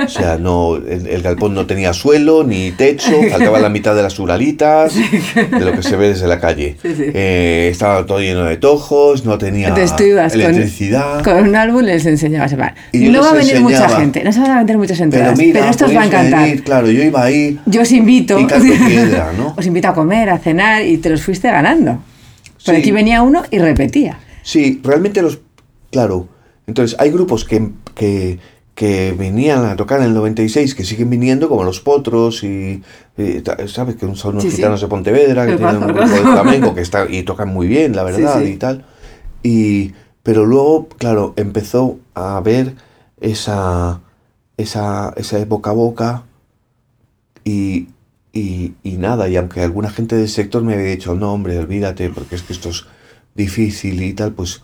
o 0.05 0.07
sea, 0.07 0.37
no, 0.37 0.75
el, 0.75 1.07
el 1.07 1.21
galpón 1.23 1.55
no 1.55 1.65
tenía 1.65 1.93
suelo 1.93 2.43
ni 2.43 2.71
techo, 2.71 3.11
faltaba 3.31 3.59
la 3.59 3.69
mitad 3.69 3.95
de 3.95 4.03
las 4.03 4.19
uralitas, 4.19 4.93
de 4.95 5.59
lo 5.65 5.71
que 5.71 5.81
se 5.81 5.95
ve 5.95 6.09
desde 6.09 6.27
la 6.27 6.39
calle. 6.39 6.77
Sí, 6.79 6.93
sí. 6.95 7.03
Eh, 7.13 7.69
estaba 7.71 8.05
todo 8.05 8.19
lleno 8.19 8.43
de 8.45 8.57
tojos, 8.57 9.25
no 9.25 9.39
tenía 9.39 9.69
Entonces 9.69 9.95
tú 9.95 10.03
ibas 10.03 10.31
con- 10.33 10.41
electricidad. 10.41 11.23
Con, 11.23 11.47
un 11.49 11.55
álbum 11.55 11.81
les 11.81 12.05
enseñabas 12.05 12.51
el 12.51 12.59
bar. 12.59 12.75
Y 12.91 13.07
No 13.09 13.21
va 13.21 13.31
a 13.31 13.33
venir 13.33 13.59
mucha 13.59 13.89
gente, 13.89 14.23
no 14.23 14.31
se 14.31 14.41
van 14.41 14.51
a 14.51 14.57
vender 14.59 14.77
muchas 14.77 14.97
pero 14.99 15.05
entradas, 15.05 15.33
pero, 15.39 15.47
mira, 15.47 15.69
esto 15.69 15.85
os 15.85 15.95
va 15.95 16.01
a 16.01 16.05
encantar. 16.05 16.41
venir, 16.43 16.63
claro, 16.63 16.91
yo 16.91 17.01
iba 17.03 17.23
ahí 17.23 17.59
Yo 17.65 17.81
os 17.81 17.91
invito. 17.91 18.37
picando 18.37 18.73
piedra, 18.87 19.33
¿no? 19.35 19.55
Os 19.57 19.65
invito 19.65 19.87
a 19.87 19.93
comer, 19.95 20.29
a 20.29 20.37
cenar 20.37 20.85
y 20.85 20.97
te 20.97 21.09
los 21.09 21.23
fuiste 21.23 21.47
ganando. 21.49 21.93
Por 22.63 22.75
Sí. 22.75 22.79
aquí 22.81 22.91
venía 22.91 23.23
uno 23.23 23.41
y 23.49 23.57
repetía. 23.57 24.19
Sí, 24.43 24.79
realmente 24.83 25.21
los... 25.21 25.39
Claro, 25.93 26.27
entonces 26.67 26.97
hay 26.99 27.11
grupos 27.11 27.45
que, 27.45 27.69
que, 27.95 28.39
que 28.75 29.13
venían 29.17 29.63
a 29.65 29.75
tocar 29.77 29.99
en 30.01 30.07
el 30.07 30.13
96 30.13 30.75
que 30.75 30.83
siguen 30.83 31.09
viniendo, 31.09 31.47
como 31.47 31.63
Los 31.63 31.79
Potros 31.79 32.43
y... 32.43 32.81
y 33.17 33.39
ta- 33.41 33.57
¿Sabes? 33.67 33.95
Que 33.95 34.13
son 34.15 34.31
unos 34.33 34.43
Sí, 34.43 34.49
sí. 34.49 34.55
gitanos 34.57 34.81
de 34.81 34.87
Pontevedra, 34.87 35.45
que 35.45 35.55
tienen 35.55 35.77
un 35.77 35.83
grupo 35.87 36.01
de 36.01 36.07
flamenco 36.21 36.73
que 36.75 36.81
está, 36.81 37.05
y 37.09 37.23
tocan 37.23 37.47
muy 37.49 37.67
bien, 37.67 37.95
la 37.95 38.03
verdad, 38.03 38.41
sí. 38.43 38.49
y 38.53 38.57
tal. 38.57 38.85
Y, 39.43 39.93
pero 40.23 40.45
luego, 40.45 40.87
claro, 40.97 41.33
empezó 41.37 41.99
a 42.15 42.37
haber 42.37 42.75
esa, 43.21 44.01
esa, 44.57 45.13
esa 45.17 45.45
boca 45.45 45.69
a 45.69 45.73
boca 45.73 46.23
y, 47.43 47.87
y, 48.31 48.73
y 48.83 48.91
nada, 48.97 49.27
y 49.29 49.35
aunque 49.35 49.61
alguna 49.61 49.89
gente 49.89 50.15
del 50.15 50.29
sector 50.29 50.63
me 50.63 50.73
había 50.73 50.85
dicho, 50.87 51.13
no, 51.15 51.33
hombre, 51.33 51.57
olvídate, 51.59 52.09
porque 52.09 52.35
es 52.35 52.41
que 52.43 52.53
esto 52.53 52.69
es 52.69 52.85
difícil 53.35 54.01
y 54.01 54.13
tal, 54.13 54.31
pues 54.31 54.61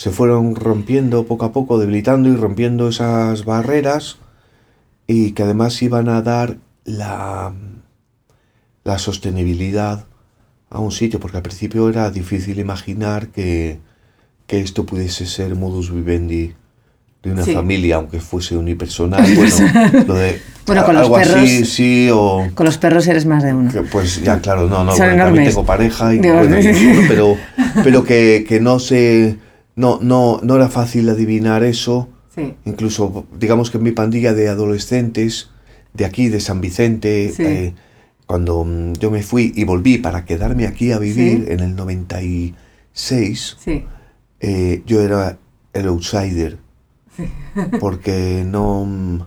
se 0.00 0.08
fueron 0.10 0.54
rompiendo 0.56 1.26
poco 1.26 1.44
a 1.44 1.52
poco, 1.52 1.78
debilitando 1.78 2.30
y 2.30 2.34
rompiendo 2.34 2.88
esas 2.88 3.44
barreras 3.44 4.16
y 5.06 5.32
que 5.32 5.42
además 5.42 5.82
iban 5.82 6.08
a 6.08 6.22
dar 6.22 6.56
la, 6.86 7.52
la 8.82 8.98
sostenibilidad 8.98 10.06
a 10.70 10.78
un 10.78 10.90
sitio, 10.90 11.20
porque 11.20 11.36
al 11.36 11.42
principio 11.42 11.86
era 11.90 12.10
difícil 12.10 12.58
imaginar 12.60 13.28
que, 13.28 13.78
que 14.46 14.60
esto 14.60 14.86
pudiese 14.86 15.26
ser 15.26 15.54
modus 15.54 15.92
vivendi 15.92 16.54
de 17.22 17.32
una 17.32 17.44
Sí. 17.44 17.52
familia, 17.52 17.96
aunque 17.96 18.20
fuese 18.20 18.56
unipersonal. 18.56 19.22
Bueno, 19.34 20.04
lo 20.06 20.14
de 20.14 20.40
Bueno, 20.66 20.84
con 20.86 20.94
los 20.94 21.02
algo 21.04 21.16
así, 21.18 21.28
perros- 21.30 21.68
sí, 21.68 22.08
o... 22.10 22.48
Con 22.54 22.64
los 22.64 22.78
perros 22.78 23.06
eres 23.06 23.26
más 23.26 23.42
de 23.42 23.52
uno. 23.52 23.70
que, 23.70 23.82
pues 23.82 24.22
ya, 24.22 24.40
claro, 24.40 24.66
no, 24.66 24.82
no, 24.82 24.96
bueno, 24.96 25.24
también 25.24 25.44
tengo 25.46 25.66
pareja 25.66 26.14
y 26.14 26.18
bueno, 26.20 26.56
pero, 27.06 27.36
pero 27.84 28.02
que, 28.04 28.46
que 28.48 28.60
no 28.60 28.78
se, 28.78 29.36
no, 29.80 29.98
no, 30.02 30.38
no 30.42 30.56
era 30.56 30.68
fácil 30.68 31.08
adivinar 31.08 31.62
eso. 31.64 32.08
Sí. 32.34 32.54
Incluso, 32.64 33.26
digamos 33.38 33.70
que 33.70 33.78
en 33.78 33.84
mi 33.84 33.92
pandilla 33.92 34.32
de 34.34 34.48
adolescentes, 34.48 35.50
de 35.94 36.04
aquí, 36.04 36.28
de 36.28 36.40
San 36.40 36.60
Vicente, 36.60 37.32
Sí. 37.34 37.42
eh, 37.42 37.74
cuando 38.26 38.64
mm, 38.64 38.92
yo 39.00 39.10
me 39.10 39.22
fui 39.22 39.52
y 39.56 39.64
volví 39.64 39.98
para 39.98 40.24
quedarme 40.24 40.66
aquí 40.66 40.92
a 40.92 40.98
vivir 40.98 41.46
Sí. 41.46 41.52
en 41.52 41.60
el 41.60 41.74
96, 41.74 43.56
Sí. 43.58 43.84
eh, 44.40 44.82
yo 44.86 45.00
era 45.02 45.38
el 45.72 45.86
outsider. 45.88 46.58
Porque 47.80 48.44
no... 48.46 48.84
mm, 48.86 49.20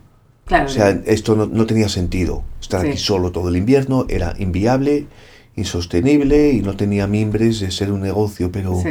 Claro. 0.46 0.66
o 0.66 0.70
sea, 0.70 0.90
esto 1.06 1.36
no, 1.38 1.46
no 1.46 1.66
tenía 1.66 1.88
sentido. 1.88 2.44
Estar 2.62 2.86
aquí 2.86 2.98
solo 2.98 3.32
todo 3.32 3.48
el 3.50 3.56
invierno 3.56 4.06
era 4.10 4.34
inviable, 4.38 5.08
insostenible 5.56 6.52
y 6.52 6.62
no 6.62 6.76
tenía 6.76 7.08
mimbres 7.08 7.60
de 7.62 7.72
ser 7.72 7.92
un 7.94 8.02
negocio, 8.02 8.52
pero. 8.52 8.82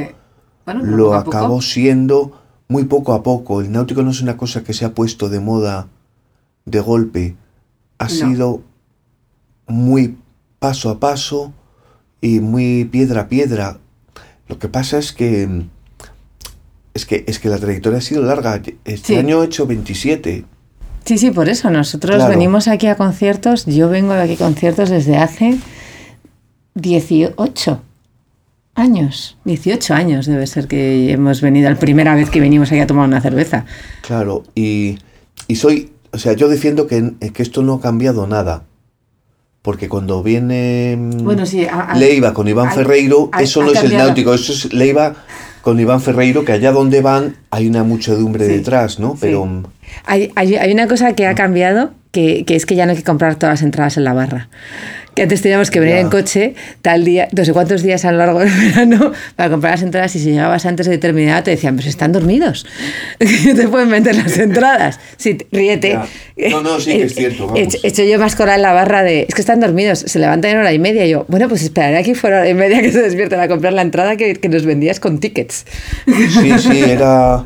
Bueno, 0.64 0.84
lo 0.84 1.14
acabó 1.14 1.60
siendo 1.62 2.38
muy 2.68 2.84
poco 2.84 3.12
a 3.14 3.22
poco. 3.22 3.60
El 3.60 3.72
náutico 3.72 4.02
no 4.02 4.10
es 4.10 4.20
una 4.22 4.36
cosa 4.36 4.62
que 4.62 4.72
se 4.72 4.84
ha 4.84 4.94
puesto 4.94 5.28
de 5.28 5.40
moda 5.40 5.88
de 6.64 6.80
golpe. 6.80 7.36
Ha 7.98 8.04
No. 8.04 8.10
sido 8.10 8.62
muy 9.66 10.16
paso 10.58 10.90
a 10.90 10.98
paso 11.00 11.52
y 12.20 12.40
muy 12.40 12.84
piedra 12.84 13.22
a 13.22 13.28
piedra. 13.28 13.78
Lo 14.48 14.58
que 14.58 14.68
pasa 14.68 14.98
es 14.98 15.12
que 15.12 15.64
es 16.94 17.06
que, 17.06 17.24
es 17.26 17.38
que 17.38 17.48
la 17.48 17.58
trayectoria 17.58 17.98
ha 17.98 18.02
sido 18.02 18.22
larga. 18.22 18.60
Este 18.84 19.14
Sí. 19.14 19.16
año 19.16 19.42
he 19.42 19.46
hecho 19.46 19.66
27. 19.66 20.44
Sí, 21.04 21.18
sí, 21.18 21.30
por 21.30 21.48
eso 21.48 21.70
nosotros 21.70 22.16
Claro. 22.16 22.30
venimos 22.30 22.68
aquí 22.68 22.86
a 22.86 22.96
conciertos. 22.96 23.64
Yo 23.66 23.88
vengo 23.88 24.12
de 24.12 24.20
aquí 24.22 24.34
a 24.34 24.36
conciertos 24.36 24.90
desde 24.90 25.16
hace 25.16 25.58
18 26.74 27.82
años. 28.74 29.36
18 29.44 29.94
años 29.94 30.26
debe 30.26 30.46
ser 30.46 30.66
que 30.68 31.12
hemos 31.12 31.40
venido, 31.40 31.68
la 31.70 31.76
primera 31.78 32.14
vez 32.14 32.30
que 32.30 32.40
venimos 32.40 32.70
aquí 32.70 32.80
a 32.80 32.86
tomar 32.86 33.06
una 33.06 33.20
cerveza. 33.20 33.64
Claro, 34.06 34.44
y, 34.54 34.98
y 35.48 35.56
soy, 35.56 35.90
o 36.12 36.18
sea, 36.18 36.32
yo 36.34 36.48
defiendo 36.48 36.86
que, 36.86 37.12
que 37.32 37.42
esto 37.42 37.62
no 37.62 37.74
ha 37.74 37.80
cambiado 37.80 38.26
nada. 38.26 38.64
Porque 39.62 39.88
cuando 39.88 40.24
viene 40.24 40.96
mm, 40.98 41.22
Bueno, 41.22 41.46
sí, 41.46 41.64
Leiva 41.94 42.34
con 42.34 42.48
Iván 42.48 42.72
Ferreiro, 42.72 43.30
eso 43.40 43.62
no 43.62 43.70
es 43.72 43.82
el 43.84 43.96
náutico, 43.96 44.34
eso 44.34 44.52
es 44.52 44.72
Leiva 44.72 45.14
con 45.62 45.78
Iván 45.78 46.00
Ferreiro, 46.00 46.44
que 46.44 46.50
allá 46.50 46.72
donde 46.72 47.00
van 47.00 47.36
hay 47.50 47.68
una 47.68 47.84
muchedumbre 47.84 48.44
Sí, 48.46 48.54
detrás, 48.54 48.98
¿no? 48.98 49.16
Pero 49.20 49.46
mm, 49.46 49.62
Hay, 50.06 50.32
hay- 50.34 50.56
hay 50.56 50.72
una 50.72 50.88
cosa 50.88 51.14
que 51.14 51.28
ha 51.28 51.36
cambiado, 51.36 51.92
que, 52.10 52.44
que 52.44 52.56
es 52.56 52.66
que 52.66 52.74
ya 52.74 52.86
no 52.86 52.90
hay 52.90 52.98
que 52.98 53.04
comprar 53.04 53.36
todas 53.36 53.52
las 53.60 53.62
entradas 53.62 53.96
en 53.96 54.02
la 54.02 54.12
barra. 54.14 54.48
Que 55.14 55.22
antes 55.22 55.42
teníamos 55.42 55.70
que 55.70 55.78
venir 55.78 55.96
Ya. 55.96 56.00
en 56.00 56.08
coche 56.08 56.54
tal 56.80 57.04
día, 57.04 57.28
no 57.36 57.44
sé 57.44 57.52
cuántos 57.52 57.82
días 57.82 58.04
a 58.06 58.12
lo 58.12 58.18
largo 58.18 58.38
del 58.40 58.48
verano 58.70 59.12
para 59.36 59.50
comprar 59.50 59.72
las 59.74 59.82
entradas 59.82 60.16
y 60.16 60.20
si 60.20 60.30
llegabas 60.30 60.64
antes 60.64 60.86
de 60.86 60.92
determinada 60.92 61.42
te 61.42 61.50
decían, 61.50 61.74
pues 61.76 61.86
están 61.86 62.12
dormidos. 62.12 62.64
no 63.46 63.54
te 63.54 63.68
pueden 63.68 63.90
vender 63.90 64.16
las 64.16 64.38
entradas. 64.38 64.98
Sí, 65.18 65.36
ríete. 65.52 65.98
Ya. 66.36 66.50
No, 66.50 66.62
no, 66.62 66.80
sí 66.80 66.92
que 66.96 67.02
es 67.04 67.14
cierto, 67.14 67.46
vamos. 67.46 67.60
He 67.60 67.62
hecho- 67.64 67.78
he 67.82 67.88
hecho 67.88 68.02
yo 68.04 68.18
más 68.18 68.36
cola 68.36 68.54
en 68.54 68.62
la 68.62 68.72
barra 68.72 69.02
de, 69.02 69.26
es 69.28 69.34
que 69.34 69.42
están 69.42 69.60
dormidos, 69.60 69.98
se 69.98 70.18
levantan 70.18 70.52
en 70.52 70.56
hora 70.58 70.72
y 70.72 70.78
media. 70.78 71.04
Y 71.04 71.10
yo, 71.10 71.26
bueno, 71.28 71.48
pues 71.48 71.62
esperaré 71.62 71.98
aquí 71.98 72.14
fuera 72.14 72.38
hora 72.38 72.48
y 72.48 72.54
media 72.54 72.80
que 72.80 72.90
se 72.90 73.02
despierten 73.02 73.38
a 73.40 73.48
comprar 73.48 73.74
la 73.74 73.82
entrada 73.82 74.16
que, 74.16 74.34
que 74.34 74.48
nos 74.48 74.64
vendías 74.64 74.98
con 74.98 75.18
tickets. 75.20 75.66
sí, 76.06 76.52
sí, 76.58 76.82
era... 76.88 77.44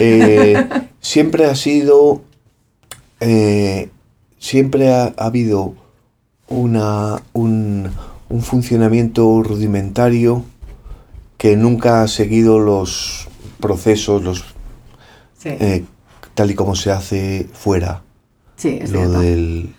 eh, 0.00 0.60
siempre 1.00 1.44
ha 1.44 1.54
sido... 1.54 2.24
eh, 3.20 3.88
siempre 4.38 4.88
ha, 4.92 5.14
ha 5.16 5.26
habido 5.26 5.74
una, 6.48 7.16
un, 7.32 7.88
un 8.28 8.42
funcionamiento 8.42 9.42
rudimentario 9.42 10.44
que 11.38 11.56
nunca 11.56 12.02
ha 12.02 12.08
seguido 12.08 12.58
los 12.58 13.28
procesos, 13.60 14.22
los 14.22 14.44
Sí, 15.38 15.50
eh, 15.50 15.84
tal 16.34 16.50
y 16.50 16.54
como 16.54 16.74
se 16.74 16.90
hace 16.90 17.46
fuera. 17.52 18.02
sí, 18.56 18.78
es 18.80 18.90
Lo 18.90 19.00
cierto. 19.00 19.20
del, 19.20 19.74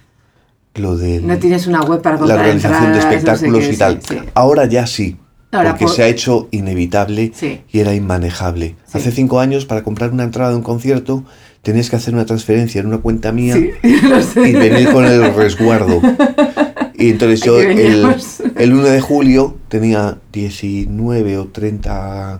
lo 0.75 0.95
del 0.95 1.25
No 1.25 1.38
tienes 1.39 1.65
una 1.67 1.82
web 1.84 2.01
para 2.01 2.15
la 2.15 2.19
comprar 2.19 2.39
organización 2.39 2.93
de 2.93 2.99
entradas, 2.99 3.06
no 3.06 3.12
sé 3.12 3.17
espectáculos 3.17 3.67
qué, 3.67 3.73
y 3.73 3.77
tal. 3.77 3.99
sí. 4.08 4.17
Ahora 4.36 4.65
ya 4.65 4.86
sí, 4.88 5.17
Ahora 5.51 5.71
porque 5.71 5.86
por- 5.86 5.95
se 5.95 6.03
ha 6.03 6.08
hecho 6.08 6.47
inevitable 6.51 7.32
y 7.71 7.80
era 7.80 7.93
inmanejable. 7.95 8.75
Hace 8.93 9.12
cinco 9.12 9.39
años, 9.39 9.65
para 9.65 9.84
comprar 9.84 10.12
una 10.12 10.23
entrada 10.23 10.51
de 10.51 10.58
un 10.58 10.63
concierto, 10.63 11.23
tenías 11.67 11.89
que 11.89 11.97
hacer 11.97 12.13
una 12.13 12.25
transferencia 12.25 12.80
en 12.80 12.88
una 12.88 12.99
cuenta 12.99 13.34
mía 13.34 13.56
Sí, 13.56 13.71
y 14.39 14.53
venir 14.53 14.89
con 14.89 15.03
el 15.03 15.34
resguardo. 15.34 16.01
Y 16.93 17.10
entonces 17.10 17.41
yo 17.41 17.60
el, 17.60 18.15
el 18.56 18.73
1 18.73 18.84
de 18.84 19.01
julio 19.01 19.58
tenía 19.67 20.17
19 20.32 21.38
o 21.38 21.47
30 21.49 22.39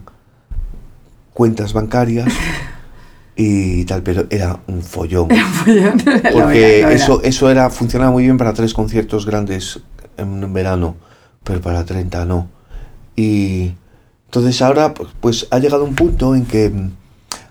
cuentas 1.34 1.74
bancarias 1.74 2.30
y 3.36 3.84
tal, 3.84 4.02
pero 4.02 4.28
era 4.30 4.62
un 4.68 4.82
follón. 4.82 5.28
Lo 5.28 5.36
Porque 6.32 6.80
era, 6.80 6.88
lo 6.88 6.92
era. 6.92 6.94
eso, 6.94 7.22
eso 7.22 7.52
era, 7.52 7.70
funcionaba 7.70 8.12
muy 8.12 8.24
bien 8.24 8.38
para 8.38 8.54
tres 8.54 8.74
conciertos 8.74 9.26
grandes 9.26 9.82
en 10.16 10.54
verano, 10.54 10.96
pero 11.44 11.60
para 11.60 11.84
30 11.84 12.24
no. 12.24 12.48
Y 13.18 13.74
entonces 14.28 14.62
ahora 14.62 14.94
pues, 14.94 15.10
pues 15.20 15.48
ha 15.52 15.60
llegado 15.60 15.84
un 15.84 15.96
punto 15.96 16.34
en 16.34 16.46
que 16.46 16.72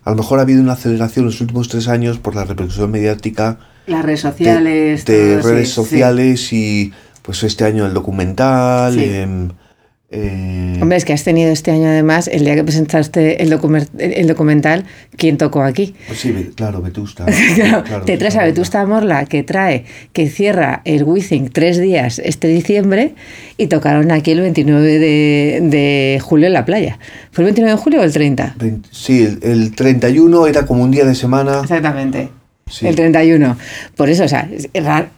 a 0.06 0.10
lo 0.10 0.16
mejor 0.16 0.38
ha 0.38 0.42
habido 0.42 0.62
una 0.62 0.74
aceleración 0.74 1.24
en 1.24 1.26
los 1.32 1.40
últimos 1.40 1.68
tres 1.68 1.88
años 1.88 2.18
por 2.20 2.36
la 2.36 2.44
repercusión 2.44 2.92
mediática 2.92 3.58
Las 3.88 4.04
redes 4.04 4.22
de, 4.22 4.30
sociales. 4.30 5.04
de 5.04 5.36
todo, 5.36 5.50
redes 5.50 5.68
sí. 5.68 5.74
sociales 5.74 6.52
y 6.52 6.92
pues 7.22 7.42
este 7.42 7.64
año 7.64 7.84
el 7.84 7.92
documental. 7.92 8.94
Sí. 8.94 9.04
em, 9.04 9.48
eh, 10.16 10.78
Hombre, 10.80 10.98
es 10.98 11.04
que 11.04 11.12
has 11.12 11.24
tenido 11.24 11.50
este 11.50 11.70
año 11.70 11.86
además, 11.88 12.28
el 12.28 12.44
día 12.44 12.54
que 12.54 12.64
presentaste 12.64 13.42
el, 13.42 13.50
documental, 13.50 14.84
¿quién 15.16 15.36
tocó 15.38 15.62
aquí? 15.62 15.94
pues 16.06 16.18
sí, 16.20 16.32
claro, 16.54 16.80
Vetusta. 16.82 17.26
Claro, 17.54 17.84
claro, 17.84 18.04
te 18.04 18.16
traes 18.16 18.36
a 18.36 18.44
Vetusta 18.44 18.84
Morla, 18.86 19.24
que 19.26 19.42
trae, 19.42 19.84
que 20.12 20.28
cierra 20.28 20.82
el 20.84 21.04
Withing 21.04 21.50
tres 21.50 21.80
días 21.80 22.18
este 22.24 22.48
diciembre 22.48 23.14
y 23.56 23.66
tocaron 23.68 24.10
aquí 24.12 24.30
el 24.32 24.40
29 24.40 24.98
de, 24.98 25.60
de 25.62 26.20
julio 26.22 26.46
en 26.46 26.52
la 26.52 26.64
playa. 26.64 26.98
¿Fue 27.32 27.42
el 27.42 27.46
29 27.46 27.72
de 27.76 27.82
julio 27.82 28.00
o 28.00 28.04
el 28.04 28.12
30? 28.12 28.54
Vein- 28.58 28.82
Sí, 28.90 29.22
el, 29.22 29.38
el 29.42 29.74
31 29.74 30.46
era 30.46 30.66
como 30.66 30.82
un 30.82 30.90
día 30.90 31.04
de 31.04 31.14
semana. 31.14 31.60
Exactamente. 31.62 32.28
Sí. 32.68 32.86
El 32.88 32.96
31. 32.96 33.56
Por 33.96 34.10
eso, 34.10 34.24
o 34.24 34.28
sea, 34.28 34.48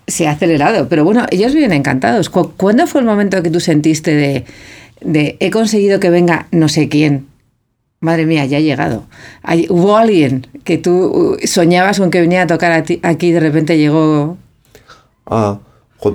se 0.06 0.26
ha 0.26 0.30
acelerado. 0.32 0.86
Pero 0.90 1.02
bueno, 1.04 1.24
ellos 1.30 1.54
viven 1.54 1.72
encantados. 1.72 2.28
Cu- 2.28 2.52
¿Cuándo 2.58 2.86
fue 2.86 3.00
el 3.00 3.06
momento 3.06 3.42
que 3.42 3.48
tú 3.50 3.58
sentiste 3.58 4.14
de, 4.14 4.44
de 5.00 5.36
he 5.40 5.50
conseguido 5.50 6.00
que 6.00 6.10
venga 6.10 6.46
no 6.52 6.68
sé 6.68 6.88
quién? 6.88 7.26
Madre 8.00 8.26
mía, 8.26 8.46
ya 8.46 8.58
ha 8.58 8.60
llegado. 8.60 9.06
Hay- 9.42 9.66
hubo 9.70 9.96
alguien 9.96 10.46
que 10.64 10.78
tú 10.78 11.36
uh, 11.42 11.46
soñabas 11.46 11.98
con 11.98 12.10
que 12.10 12.20
venía 12.20 12.42
a 12.42 12.46
tocar 12.46 12.70
a 12.72 12.84
ti- 12.84 13.00
aquí 13.02 13.28
y 13.28 13.32
de 13.32 13.40
repente 13.40 13.76
llegó. 13.76 14.36
Ah, 15.26 15.58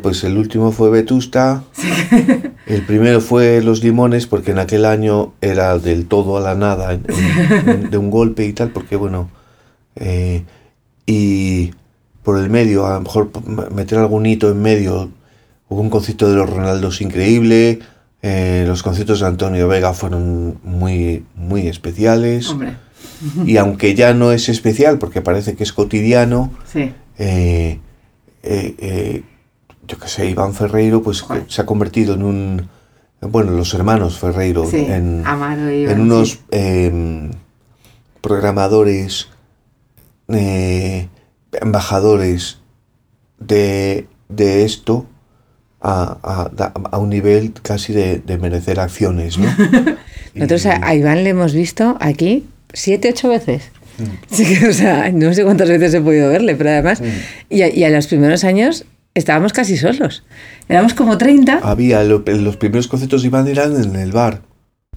pues 0.01 0.23
el 0.23 0.37
último 0.37 0.71
fue 0.71 0.89
Vetusta. 0.89 1.63
El 2.65 2.81
primero 2.83 3.19
fue 3.19 3.61
Los 3.61 3.83
Limones, 3.83 4.27
porque 4.27 4.51
en 4.51 4.59
aquel 4.59 4.85
año 4.85 5.33
era 5.41 5.77
del 5.77 6.05
todo 6.05 6.37
a 6.37 6.39
la 6.39 6.55
nada, 6.55 6.93
en- 6.93 7.05
en- 7.67 7.89
de 7.89 7.97
un 7.97 8.09
golpe 8.09 8.45
y 8.45 8.53
tal, 8.53 8.69
porque 8.69 8.95
bueno. 8.95 9.29
eh, 9.97 10.43
y 11.05 11.71
por 12.23 12.37
el 12.39 12.49
medio, 12.49 12.85
a 12.87 12.93
lo 12.93 13.01
mejor 13.01 13.29
meter 13.73 13.99
algún 13.99 14.25
hito 14.25 14.49
en 14.49 14.61
medio. 14.61 15.09
Hubo 15.67 15.81
un 15.81 15.89
concierto 15.89 16.29
de 16.29 16.37
los 16.37 16.49
Ronaldos 16.49 17.01
increíble. 17.01 17.79
Eh, 18.25 18.63
los 18.65 18.81
conciertos 18.83 19.19
de 19.19 19.27
Antonio 19.27 19.67
Vega 19.67 19.93
fueron 19.93 20.57
muy, 20.63 21.25
muy 21.35 21.67
especiales. 21.67 22.49
Hombre, 22.49 22.77
Y 23.45 23.57
aunque 23.57 23.95
ya 23.95 24.13
no 24.13 24.31
es 24.31 24.47
especial, 24.49 24.97
porque 24.97 25.21
parece 25.21 25.55
que 25.55 25.63
es 25.63 25.73
cotidiano, 25.73 26.51
sí. 26.65 26.93
eh, 27.17 27.79
eh, 28.43 29.23
yo 29.85 29.99
qué 29.99 30.07
sé, 30.07 30.29
Iván 30.29 30.53
Ferreiro, 30.53 31.03
pues 31.03 31.21
Joder. 31.21 31.43
se 31.49 31.61
ha 31.61 31.65
convertido 31.65 32.13
en 32.15 32.23
un, 32.23 32.69
bueno, 33.21 33.51
los 33.51 33.73
hermanos 33.73 34.17
Ferreiro, 34.17 34.65
Sí, 34.69 34.85
en, 34.87 35.23
Amaro 35.25 35.69
y 35.69 35.83
en 35.83 35.89
Iván, 35.91 36.01
unos 36.01 36.29
sí. 36.31 36.39
em, 36.51 37.31
programadores, 38.21 39.27
embajadores 41.51 42.59
de, 43.39 44.07
de 44.29 44.63
esto 44.63 45.05
a, 45.83 46.17
a- 46.23 46.73
a 46.91 46.97
un 46.97 47.09
nivel 47.09 47.53
casi 47.61 47.91
de, 47.93 48.19
de 48.25 48.37
merecer 48.37 48.79
acciones, 48.79 49.37
¿no? 49.37 49.45
Nosotros 50.33 50.65
Y- 50.65 50.67
a, 50.69 50.95
Iván 50.95 51.23
le 51.23 51.29
hemos 51.31 51.53
visto 51.53 51.97
aquí 51.99 52.45
siete, 52.73 53.09
ocho 53.09 53.29
veces. 53.29 53.63
Mm. 53.99 54.03
Sí 54.35 54.65
o 54.65 54.73
sea, 54.73 55.11
no 55.11 55.33
sé 55.33 55.43
cuántas 55.43 55.69
veces 55.69 55.93
he 55.93 56.01
podido 56.01 56.29
verle, 56.29 56.55
pero 56.55 56.69
además, 56.71 57.01
Mm. 57.01 57.05
y, 57.49 57.61
a, 57.61 57.67
y 57.75 57.83
a 57.83 57.89
los 57.89 58.07
primeros 58.07 58.43
años 58.43 58.85
estábamos 59.13 59.53
casi 59.53 59.77
solos. 59.77 60.23
Éramos 60.69 60.93
como 60.95 61.17
30. 61.19 61.59
Había, 61.61 62.03
lo- 62.03 62.23
los 62.25 62.57
primeros 62.57 62.87
conciertos 62.87 63.21
de 63.21 63.27
Iván 63.27 63.47
eran 63.47 63.75
en 63.75 63.95
el 63.97 64.11
bar. 64.11 64.41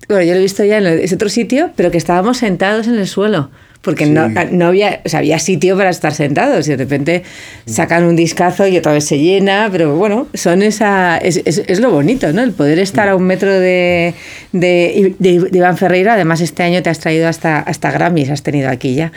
Bueno, 0.09 0.23
yo 0.23 0.33
lo 0.35 0.39
he 0.39 0.43
visto 0.43 0.63
ya 0.65 0.79
en 0.79 0.87
ese 0.87 1.15
otro 1.17 1.29
sitio, 1.29 1.71
pero 1.75 1.91
que 1.91 1.99
estábamos 1.99 2.39
sentados 2.39 2.87
en 2.87 2.95
el 2.95 3.07
suelo. 3.09 3.51
Porque 3.87 4.05
Sí. 4.05 4.11
no, 4.11 4.29
no 4.51 4.67
había, 4.67 5.01
o 5.05 5.09
sea, 5.09 5.21
había 5.21 5.39
sitio 5.39 5.77
para 5.77 5.89
estar 5.89 6.13
sentados 6.13 6.67
y 6.67 6.73
de 6.73 6.77
repente 6.77 7.23
sacan 7.65 8.05
un 8.05 8.17
discazo 8.17 8.67
y 8.67 8.77
otra 8.77 8.93
vez 8.93 9.05
se 9.05 9.19
llena, 9.19 9.69
pero 9.73 9.97
bueno, 9.97 10.27
son 10.35 10.61
esa, 10.63 11.17
es, 11.17 11.41
es- 11.47 11.63
es 11.67 11.81
lo 11.81 11.91
bonito, 11.91 12.31
¿no? 12.33 12.43
El 12.43 12.53
poder 12.53 12.79
estar 12.81 13.09
a 13.09 13.15
un 13.17 13.23
metro 13.23 13.51
de, 13.59 14.13
de, 14.53 15.15
de- 15.19 15.39
de 15.51 15.57
Iván 15.59 15.79
Ferreira, 15.79 16.15
además 16.15 16.41
este 16.43 16.63
año 16.65 16.83
te 16.83 16.91
has 16.91 16.99
traído 16.99 17.29
hasta, 17.29 17.61
hasta 17.61 17.91
Grammys, 17.93 18.29
has 18.31 18.43
tenido 18.43 18.69
aquí 18.69 18.95
ya. 18.95 19.13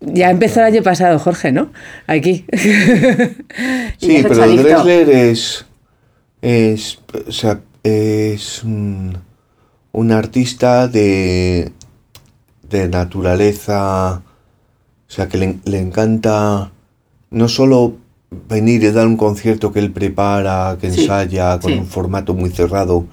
Ya 0.00 0.30
empezó 0.30 0.60
el 0.60 0.66
año 0.66 0.82
pasado, 0.82 1.18
Jorge, 1.18 1.52
¿no? 1.52 1.72
Aquí. 2.06 2.44
Sí, 3.98 4.20
pero 4.22 4.42
adicto. 4.42 4.62
Dressler 4.84 5.08
es, 5.10 5.64
es, 6.42 6.98
o 7.26 7.32
sea, 7.32 7.60
es 7.82 8.62
un, 8.62 9.16
un 9.92 10.12
artista 10.12 10.86
de, 10.88 11.72
de 12.70 12.88
naturaleza, 12.88 14.22
o 15.08 15.10
sea, 15.10 15.28
que 15.28 15.38
le, 15.38 15.58
le 15.64 15.78
encanta 15.80 16.70
no 17.30 17.48
solo 17.48 17.94
venir 18.48 18.82
y 18.82 18.90
dar 18.90 19.06
un 19.06 19.16
concierto 19.16 19.72
que 19.72 19.78
él 19.80 19.92
prepara, 19.92 20.76
que 20.80 20.90
Sí, 20.90 21.02
ensaya 21.02 21.58
con 21.60 21.72
sí. 21.72 21.78
un 21.78 21.86
formato 21.86 22.34
muy 22.34 22.50
cerrado, 22.50 23.06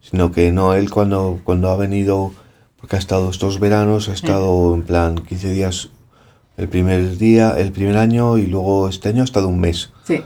sino 0.00 0.30
que 0.32 0.52
no, 0.52 0.74
él 0.74 0.90
cuando, 0.90 1.40
cuando 1.44 1.70
ha 1.70 1.76
venido, 1.76 2.32
porque 2.78 2.96
ha 2.96 2.98
estado 2.98 3.30
estos 3.30 3.60
veranos, 3.60 4.08
ha 4.08 4.12
estado 4.12 4.74
en 4.74 4.82
plan 4.82 5.16
15 5.16 5.52
días 5.52 5.90
el 6.56 6.68
primer 6.68 7.16
día, 7.18 7.54
el 7.56 7.72
primer 7.72 7.96
año 7.96 8.36
y 8.36 8.46
luego 8.46 8.88
este 8.88 9.08
año 9.10 9.22
ha 9.22 9.24
estado 9.24 9.48
un 9.48 9.60
mes 9.60 9.90
Sí. 10.04 10.20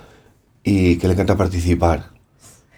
y 0.64 0.96
que 0.96 1.06
le 1.06 1.12
encanta 1.14 1.36
participar. 1.36 2.10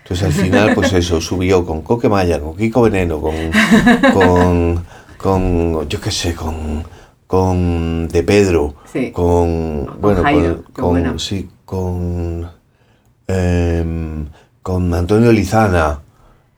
Entonces 0.03 0.27
al 0.27 0.33
final, 0.45 0.75
pues 0.75 0.93
eso, 0.93 1.21
subió 1.21 1.65
con 1.65 1.81
Coque 1.83 2.09
Maya, 2.09 2.41
con 2.41 2.57
Kiko 2.57 2.83
Veneno, 2.83 3.21
con, 3.21 3.35
con, 4.13 4.85
con 5.29 5.89
yo 5.89 5.99
qué 6.03 6.11
sé, 6.11 6.35
con, 6.35 6.85
con 7.27 8.07
De 8.09 8.23
Pedro, 8.23 8.75
Sí. 8.93 9.11
con, 9.11 9.87
Con 9.87 10.01
bueno, 10.03 10.23
Jairo, 10.23 10.63
con, 10.75 11.03
con- 11.03 11.19
sí, 11.19 11.49
con, 11.65 12.47
em, 13.27 14.27
con 14.61 14.93
Antonio 14.93 15.33
Lizana, 15.33 16.01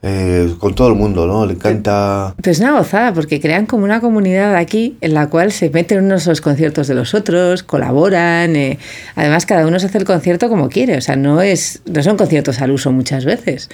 eh, 0.06 0.54
con 0.58 0.74
todo 0.74 0.88
el 0.88 0.94
mundo, 0.94 1.26
¿no? 1.26 1.44
Le 1.46 1.54
encanta... 1.54 2.34
Pero 2.40 2.52
es 2.52 2.60
una 2.60 2.72
gozada 2.78 3.12
porque 3.12 3.40
crean 3.40 3.66
como 3.66 3.84
una 3.84 4.00
comunidad 4.00 4.54
aquí 4.56 4.96
en 5.00 5.14
la 5.14 5.28
cual 5.28 5.52
se 5.52 5.68
meten 5.70 6.04
unos 6.04 6.26
a 6.26 6.30
los 6.30 6.40
conciertos 6.40 6.86
de 6.88 6.94
los 6.94 7.14
otros, 7.14 7.62
colaboran. 7.62 8.56
eh, 8.56 8.78
Además, 9.16 9.46
cada 9.46 9.66
uno 9.66 9.78
se 9.78 9.86
hace 9.86 9.98
el 9.98 10.04
concierto 10.04 10.48
como 10.48 10.68
quiere. 10.68 10.96
O 10.96 11.00
sea, 11.00 11.16
no, 11.16 11.42
es, 11.42 11.82
no 11.86 12.02
son 12.02 12.16
conciertos 12.16 12.60
al 12.60 12.70
uso 12.70 12.92
muchas 12.92 13.24
veces. 13.24 13.68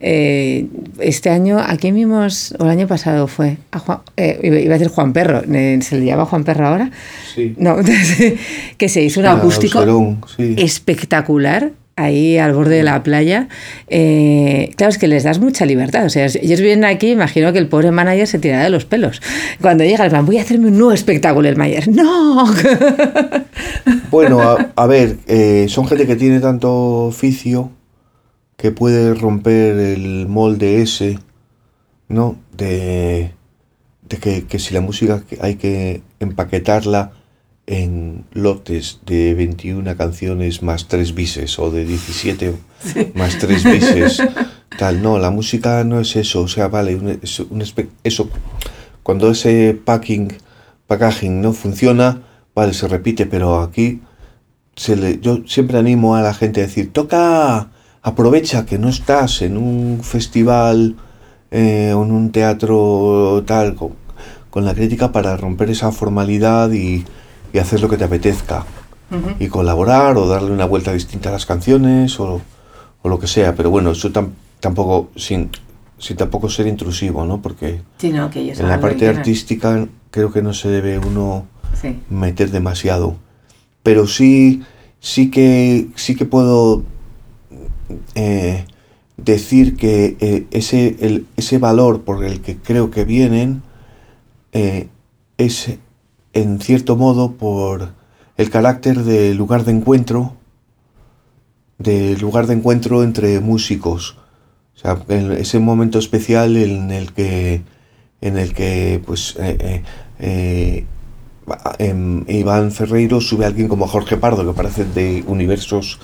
Eh, 0.00 0.66
este 0.98 1.30
año, 1.30 1.58
aquí 1.64 1.90
vimos, 1.92 2.54
o 2.58 2.64
el 2.64 2.70
año 2.70 2.86
pasado 2.86 3.26
fue, 3.28 3.56
a 3.70 3.78
Juan- 3.78 4.00
eh, 4.16 4.40
iba 4.42 4.74
a 4.74 4.78
decir 4.78 4.88
Juan 4.88 5.12
Perro, 5.12 5.42
¿se 5.42 5.98
le 5.98 6.04
llama 6.04 6.26
Juan 6.26 6.44
Perro 6.44 6.66
ahora? 6.66 6.90
Sí. 7.34 7.54
No, 7.58 7.76
que 8.78 8.88
se 8.88 9.02
hizo 9.02 9.20
un 9.20 9.26
Ah, 9.26 9.32
acústico 9.32 9.78
Auserón, 9.78 10.20
sí. 10.36 10.54
espectacular 10.58 11.70
ahí 11.96 12.38
al 12.38 12.52
borde 12.52 12.76
de 12.76 12.82
la 12.82 13.02
playa. 13.02 13.48
Eh, 13.88 14.70
claro, 14.76 14.90
es 14.90 14.98
que 14.98 15.08
les 15.08 15.24
das 15.24 15.38
mucha 15.38 15.66
libertad. 15.66 16.04
O 16.04 16.10
sea, 16.10 16.26
ellos 16.26 16.60
vienen 16.60 16.84
aquí, 16.84 17.10
imagino 17.10 17.52
que 17.52 17.58
el 17.58 17.68
pobre 17.68 17.90
manager 17.90 18.26
se 18.26 18.38
tirará 18.38 18.64
de 18.64 18.70
los 18.70 18.84
pelos. 18.84 19.20
Cuando 19.60 19.84
llega 19.84 20.04
el 20.04 20.22
voy 20.22 20.38
a 20.38 20.42
hacerme 20.42 20.68
un 20.68 20.78
nuevo 20.78 20.92
espectáculo, 20.92 21.48
el 21.48 21.56
manager, 21.56 21.88
¡no! 21.88 22.46
Bueno, 24.10 24.40
a, 24.74 24.86
ver, 24.86 25.18
eh, 25.26 25.66
son 25.68 25.86
gente 25.86 26.06
que 26.06 26.16
tiene 26.16 26.40
tanto 26.40 27.06
oficio 27.06 27.70
que 28.56 28.70
puede 28.70 29.14
romper 29.14 29.76
el 29.76 30.26
molde 30.26 30.80
ese, 30.80 31.18
¿no? 32.08 32.36
De, 32.56 33.32
de 34.08 34.44
que, 34.46 34.58
si 34.58 34.74
la 34.74 34.80
música 34.80 35.22
hay 35.40 35.56
que 35.56 36.02
empaquetarla 36.20 37.12
en 37.66 38.24
lotes 38.32 39.00
de 39.06 39.34
21 39.34 39.96
canciones 39.96 40.62
más 40.62 40.86
3 40.86 41.14
bises 41.14 41.58
o 41.58 41.70
de 41.70 41.84
17 41.84 42.54
más 43.14 43.38
3 43.38 43.64
bises, 43.64 44.22
tal, 44.78 45.02
no, 45.02 45.18
la 45.18 45.30
música 45.30 45.82
no 45.84 45.98
es 46.00 46.14
eso, 46.16 46.42
o 46.42 46.48
sea, 46.48 46.68
vale, 46.68 46.94
un- 46.94 47.18
es 47.22 47.40
un 47.40 47.64
eso, 48.04 48.30
cuando 49.02 49.30
ese 49.30 49.78
packing, 49.84 50.32
packaging 50.86 51.40
no 51.40 51.52
funciona, 51.52 52.22
vale, 52.54 52.72
se 52.72 52.86
repite, 52.86 53.26
pero 53.26 53.60
aquí 53.60 54.00
se 54.76 54.94
le- 54.94 55.18
yo 55.20 55.40
siempre 55.46 55.78
animo 55.78 56.14
a 56.14 56.22
la 56.22 56.34
gente 56.34 56.60
a 56.60 56.66
decir, 56.66 56.92
toca, 56.92 57.70
aprovecha 58.02 58.64
que 58.64 58.78
no 58.78 58.88
estás 58.88 59.42
en 59.42 59.56
un 59.56 60.00
festival 60.04 60.94
eh, 61.50 61.92
o 61.96 62.04
en 62.04 62.12
un 62.12 62.30
teatro 62.30 63.42
tal, 63.46 63.74
con, 63.74 63.94
con 64.50 64.64
la 64.64 64.74
crítica 64.74 65.10
para 65.10 65.36
romper 65.36 65.70
esa 65.70 65.90
formalidad 65.90 66.70
y, 66.72 67.04
y 67.52 67.58
hacer 67.58 67.80
lo 67.80 67.88
que 67.88 67.96
te 67.96 68.04
apetezca. 68.04 68.64
Y 69.38 69.46
colaborar 69.46 70.16
o 70.16 70.26
darle 70.26 70.50
una 70.50 70.64
vuelta 70.66 70.92
distinta 70.92 71.28
a 71.28 71.32
las 71.32 71.46
canciones 71.46 72.18
o, 72.18 72.40
o 73.02 73.08
lo 73.08 73.18
que 73.20 73.28
sea. 73.28 73.54
Pero 73.54 73.70
bueno, 73.70 73.92
eso 73.92 74.10
tam- 74.12 74.30
tampoco, 74.58 75.10
sin, 75.14 75.50
sin 75.98 76.16
tampoco 76.16 76.48
ser 76.50 76.66
intrusivo, 76.66 77.24
¿no? 77.24 77.40
Porque 77.40 77.80
Sí, 77.98 78.10
no, 78.10 78.28
que 78.30 78.50
en 78.52 78.68
la 78.68 78.80
parte 78.80 79.06
artística 79.08 79.86
creo 80.10 80.32
que 80.32 80.42
no 80.42 80.52
se 80.52 80.68
debe 80.70 80.98
uno 80.98 81.46
Sí. 81.80 82.00
meter 82.10 82.50
demasiado. 82.50 83.14
Pero 83.84 84.08
sí, 84.08 84.62
sí 84.98 85.30
que, 85.30 85.86
sí 85.94 86.16
que 86.16 86.24
puedo 86.24 86.82
eh, 88.16 88.64
decir 89.16 89.76
que 89.76 90.16
eh, 90.20 90.46
ese, 90.50 90.96
el- 91.00 91.26
ese 91.36 91.58
valor 91.58 92.02
por 92.02 92.24
el 92.24 92.40
que 92.40 92.56
creo 92.56 92.90
que 92.90 93.04
vienen 93.04 93.62
eh, 94.52 94.88
es 95.38 95.70
en 96.36 96.60
cierto 96.60 96.96
modo 96.96 97.32
por 97.32 97.92
el 98.36 98.50
carácter 98.50 99.04
de 99.04 99.34
lugar 99.34 99.64
de 99.64 99.72
encuentro, 99.72 100.34
de 101.78 102.14
lugar 102.18 102.46
de 102.46 102.54
encuentro 102.54 103.02
entre 103.02 103.40
músicos. 103.40 104.18
O 104.76 104.78
sea, 104.78 104.98
en 105.08 105.32
ese 105.32 105.58
momento 105.58 105.98
especial 105.98 106.58
en 106.58 106.90
el 106.90 107.12
que, 107.14 107.62
en 108.20 108.36
el 108.36 108.52
que 108.52 109.00
pues, 109.06 109.36
eh, 109.38 109.56
eh, 109.58 109.82
eh, 110.18 110.86
em, 111.78 112.24
Iván 112.28 112.70
Ferreiro 112.70 113.22
sube 113.22 113.44
a 113.44 113.48
alguien 113.48 113.68
como 113.68 113.86
Jorge 113.86 114.18
Pardo, 114.18 114.44
que 114.44 114.52
parecen 114.52 114.92
de 114.92 115.24
universos 115.26 115.98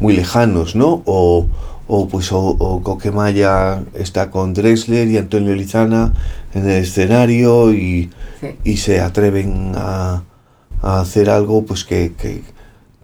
muy 0.00 0.14
lejanos, 0.14 0.76
¿no? 0.76 1.02
O 1.88 2.06
pues 2.06 2.30
o, 2.32 2.38
o 2.40 2.82
Coquemaya 2.82 3.82
está 3.94 4.30
con 4.30 4.52
Dressler 4.54 5.08
y 5.08 5.16
Antonio 5.18 5.54
Lizana 5.54 6.12
en 6.54 6.64
el 6.68 6.82
escenario 6.82 7.72
y, 7.72 8.10
Sí. 8.40 8.46
y 8.62 8.76
se 8.76 9.00
atreven 9.00 9.72
a, 9.74 10.22
a 10.82 11.00
hacer 11.00 11.28
algo 11.30 11.64
pues 11.64 11.84
que, 11.84 12.12
que, 12.12 12.42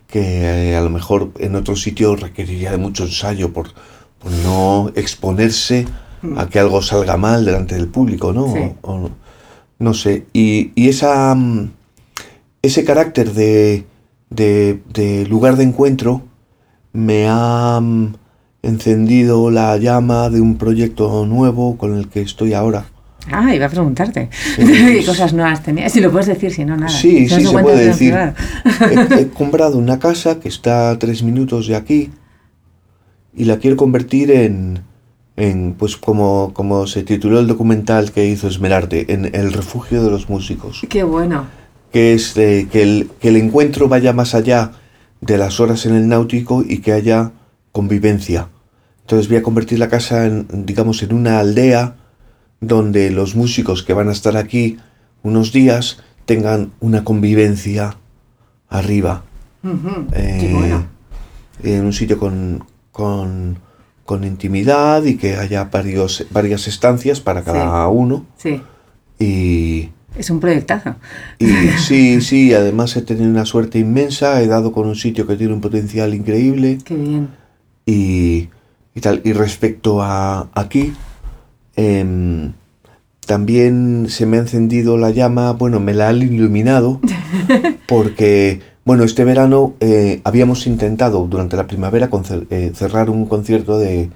que, 0.07 0.71
eh, 0.71 0.77
a 0.77 0.81
lo 0.81 0.91
mejor 0.91 1.33
en 1.41 1.57
otro 1.57 1.75
sitio 1.75 2.15
requeriría 2.15 2.71
de 2.71 2.77
mucho 2.77 3.03
ensayo 3.05 3.53
por, 3.53 3.71
por 4.21 4.31
no 4.45 4.93
exponerse 4.95 5.87
a 6.37 6.47
que 6.49 6.59
algo 6.61 6.81
salga 6.83 7.17
mal 7.17 7.45
delante 7.45 7.75
del 7.75 7.89
público, 7.89 8.33
¿no? 8.33 8.53
Sí. 8.53 8.61
O- 8.83 8.93
o- 8.93 9.11
no 9.81 9.93
sé. 9.93 10.27
Y, 10.33 10.71
y 10.77 10.89
esa, 10.89 11.35
mm, 11.35 11.71
ese 12.63 12.85
carácter 12.85 13.33
de, 13.33 13.85
de, 14.31 14.81
de 14.93 15.27
lugar 15.27 15.57
de 15.57 15.65
encuentro 15.65 16.23
me 16.93 17.27
ha 17.29 17.81
mm, 17.83 18.15
encendido 18.65 19.51
la 19.51 19.77
llama 19.77 20.31
de 20.31 20.41
un 20.41 20.57
proyecto 20.57 21.27
nuevo 21.27 21.77
con 21.77 21.97
el 21.97 22.09
que 22.09 22.21
estoy 22.21 22.55
ahora. 22.55 22.87
Ah, 23.31 23.55
iba 23.55 23.67
a 23.67 23.69
preguntarte. 23.69 24.29
Sí. 24.33 24.65
¿Qué 24.67 25.05
cosas 25.05 25.33
nuevas 25.33 25.63
tenías? 25.63 25.93
Si 25.93 26.01
lo 26.01 26.11
puedes 26.11 26.27
decir, 26.27 26.53
si 26.53 26.65
no, 26.65 26.77
nada. 26.77 26.89
Sí, 26.89 27.29
sí, 27.29 27.47
se 27.47 27.59
puede 27.59 27.87
decir. 27.87 28.15
he 29.19 29.29
comprado 29.29 29.79
una 29.79 29.99
casa 29.99 30.41
que 30.41 30.49
está 30.49 30.91
a 30.91 30.99
tres 30.99 31.23
minutos 31.23 31.67
de 31.67 31.77
aquí 31.77 32.11
y 33.35 33.45
la 33.45 33.59
quiero 33.59 33.77
convertir 33.77 34.31
en, 34.31 34.81
en 35.37 35.75
pues 35.75 35.97
como, 35.97 36.53
como 36.55 36.87
se 36.87 37.03
tituló 37.03 37.41
el 37.41 37.47
documental 37.47 38.13
que 38.13 38.27
hizo 38.27 38.47
Esmerarte, 38.47 39.13
en 39.13 39.35
el 39.35 39.53
refugio 39.53 40.05
de 40.05 40.11
los 40.11 40.29
músicos. 40.29 40.87
Qué 40.89 41.03
bueno. 41.03 41.47
que 41.93 42.15
es 42.15 42.37
eh, 42.37 42.69
que, 42.71 42.83
el, 42.83 43.11
que 43.21 43.29
el 43.29 43.37
encuentro 43.37 43.89
vaya 43.89 44.13
más 44.13 44.35
allá 44.35 44.73
de 45.21 45.39
las 45.39 45.61
horas 45.61 45.87
en 45.87 45.95
el 45.95 46.09
náutico 46.09 46.63
y 46.67 46.79
que 46.79 46.93
haya 46.93 47.33
convivencia. 47.73 48.49
Entonces 49.05 49.29
voy 49.29 49.37
a 49.37 49.43
convertir 49.43 49.79
la 49.79 49.89
casa 49.89 50.27
en, 50.27 50.47
digamos, 50.65 51.03
en 51.03 51.13
una 51.13 51.39
aldea 51.39 51.97
donde 52.61 53.11
los 53.11 53.37
músicos 53.37 53.83
que 53.83 53.93
van 53.93 54.09
a 54.09 54.13
estar 54.13 54.37
aquí 54.37 54.79
unos 55.23 55.53
días 55.53 55.99
tengan 56.25 56.73
una 56.81 57.05
convivencia 57.05 57.97
arriba. 58.71 59.25
Eh, 60.13 60.39
Qué 60.41 60.53
bueno. 60.55 60.87
En 61.63 61.85
un 61.85 61.93
sitio 61.93 62.19
con, 62.19 62.65
con, 62.93 63.59
con 64.07 64.25
intimidad 64.25 65.05
y 65.05 65.17
que 65.17 65.37
haya 65.37 65.65
varios, 65.65 66.27
varias 66.31 66.67
estancias 66.67 67.21
para 67.21 67.43
cada 67.43 67.87
uno. 67.89 68.25
Sí. 68.39 68.63
Y, 69.19 69.91
Es 70.17 70.31
un 70.31 70.41
proyectazo. 70.41 70.97
y 71.39 71.47
sí, 71.79 72.23
sí, 72.23 72.55
además 72.55 72.97
he 72.97 73.03
tenido 73.03 73.29
una 73.29 73.45
suerte 73.45 73.79
inmensa, 73.79 74.41
he 74.41 74.47
dado 74.47 74.73
con 74.73 74.89
un 74.89 74.97
sitio 74.97 75.27
que 75.27 75.37
tiene 75.37 75.53
un 75.53 75.61
potencial 75.61 76.15
increíble 76.15 76.79
Qué 76.85 76.95
bien. 76.97 77.29
y, 77.87 78.49
y 78.95 79.01
tal. 79.01 79.21
Y 79.25 79.33
respecto 79.33 80.03
a 80.03 80.49
aquí, 80.55 80.93
em, 81.77 82.53
también 83.27 84.07
se 84.09 84.27
me 84.27 84.37
ha 84.37 84.41
encendido 84.41 84.97
la 84.99 85.11
llama, 85.11 85.53
bueno, 85.53 85.81
me 85.81 85.95
la 85.95 86.09
han 86.11 86.21
iluminado, 86.23 87.01
porque, 87.89 88.61
bueno, 88.85 89.05
este 89.05 89.25
verano 89.25 89.75
eh, 89.81 90.21
habíamos 90.25 90.67
intentado 90.67 91.27
durante 91.27 91.57
la 91.57 91.67
primavera 91.67 92.11
eh, 92.51 92.73
cerrar 92.75 93.09
un 93.11 93.27
concierto 93.27 93.79
de, 93.79 94.11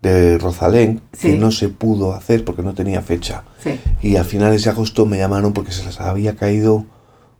de 0.00 0.38
Rosalén, 0.38 1.00
Sí. 1.12 1.32
que 1.32 1.38
no 1.38 1.50
se 1.50 1.68
pudo 1.68 2.12
hacer 2.14 2.44
porque 2.44 2.62
no 2.62 2.74
tenía 2.74 3.02
fecha. 3.02 3.42
Sí. 3.62 3.78
Y 4.00 4.16
a 4.16 4.24
finales 4.24 4.64
de 4.64 4.70
agosto 4.70 5.06
me 5.06 5.18
llamaron 5.18 5.52
porque 5.52 5.72
se 5.72 5.84
les 5.84 6.00
había 6.00 6.36
caído 6.36 6.86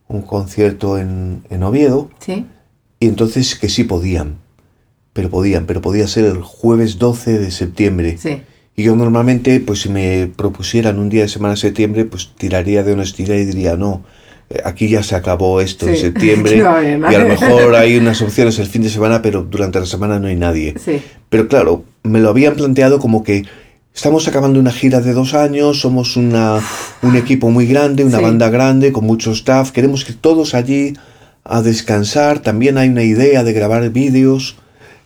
un 0.09 0.23
concierto 0.23 0.99
en, 0.99 1.45
en 1.51 1.63
Oviedo 1.63 2.11
Sí. 2.19 2.47
y 3.01 3.07
entonces 3.07 3.55
que 3.59 3.69
sí 3.69 3.85
podían, 3.85 4.39
pero 5.13 5.29
podían, 5.31 5.67
pero 5.67 5.81
podía 5.81 6.07
ser 6.09 6.25
el 6.25 6.43
jueves 6.43 6.99
12 6.99 7.39
de 7.39 7.51
septiembre. 7.51 8.17
Sí. 8.19 8.43
Y 8.77 8.85
yo 8.85 8.97
normalmente, 8.97 9.61
pues 9.61 9.83
si 9.83 9.89
me 9.91 10.31
propusieran 10.35 10.99
un 10.99 11.11
día 11.11 11.23
de 11.23 11.29
semana 11.29 11.55
de 11.55 11.61
septiembre, 11.61 12.05
pues 12.07 12.31
tiraría 12.39 12.83
de 12.83 12.93
honestidad 12.95 13.35
y 13.35 13.45
diría, 13.45 13.77
no, 13.77 14.03
eh, 14.49 14.61
aquí 14.65 14.89
ya 14.89 15.03
se 15.03 15.15
acabó 15.15 15.61
esto 15.61 15.87
en 15.89 15.97
Sí. 15.97 16.01
septiembre 16.03 16.57
No 16.63 16.69
a 16.69 16.79
haber 16.79 16.99
y 17.01 17.15
a 17.15 17.19
lo 17.19 17.29
mejor 17.29 17.75
hay 17.77 17.97
unas 17.99 18.23
opciones 18.23 18.59
el 18.59 18.67
fin 18.67 18.83
de 18.83 18.89
semana, 18.89 19.21
pero 19.21 19.43
durante 19.43 19.79
la 19.79 19.87
semana 19.87 20.19
no 20.19 20.29
hay 20.29 20.37
nadie. 20.37 20.75
Sí. 20.83 21.03
Pero 21.29 21.49
claro, 21.49 21.85
me 22.03 22.21
lo 22.21 22.31
habían 22.31 22.55
planteado 22.57 22.99
como 22.99 23.23
que 23.23 23.45
estamos 23.95 24.27
acabando 24.27 24.59
una 24.59 24.73
gira 24.73 25.03
de 25.03 25.13
dos 25.13 25.35
años, 25.35 25.81
somos 25.83 26.17
una, 26.17 26.59
un 27.03 27.15
equipo 27.17 27.51
muy 27.51 27.67
grande, 27.67 28.07
una 28.07 28.17
Sí. 28.19 28.23
banda 28.25 28.49
grande, 28.49 28.91
con 28.93 29.05
mucho 29.05 29.33
staff, 29.33 29.71
queremos 29.73 30.07
que 30.07 30.15
todos 30.15 30.55
allí 30.55 30.95
a 31.45 31.61
descansar, 31.61 32.39
también 32.39 32.79
hay 32.79 32.89
una 32.89 33.03
idea 33.03 33.45
de 33.45 33.53
grabar 33.53 33.91
vídeos. 33.91 34.57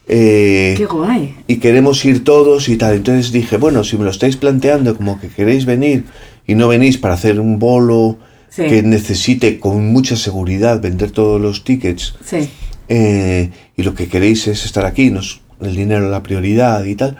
Eh, 0.09 0.75
Qué 0.77 0.87
guay. 0.87 1.35
y 1.47 1.57
queremos 1.57 2.05
ir 2.05 2.25
todos 2.25 2.69
y 2.69 2.77
tal. 2.77 2.95
Entonces 2.95 3.33
dije, 3.33 3.57
bueno, 3.57 3.85
si 3.85 3.97
me 3.99 4.05
lo 4.05 4.11
estáis 4.11 4.37
planteando 4.37 4.97
como 4.97 5.21
que 5.21 5.29
queréis 5.29 5.67
venir 5.67 6.05
y 6.47 6.55
no 6.55 6.69
venís 6.69 6.99
para 6.99 7.15
hacer 7.15 7.41
un 7.41 7.59
bolo 7.59 8.19
Sí. 8.49 8.63
que 8.69 8.83
necesite 8.83 9.59
con 9.61 9.87
mucha 9.93 10.17
seguridad 10.17 10.81
vender 10.81 11.11
todos 11.11 11.39
los 11.41 11.63
tickets 11.65 12.15
Sí. 12.25 12.49
eh, 12.89 13.51
y 13.77 13.83
lo 13.83 13.95
que 13.95 14.09
queréis 14.09 14.47
es 14.47 14.65
estar 14.65 14.87
aquí, 14.87 15.11
nos, 15.11 15.41
el 15.61 15.77
dinero 15.77 16.09
la 16.09 16.23
prioridad 16.23 16.83
y 16.85 16.95
tal, 16.95 17.19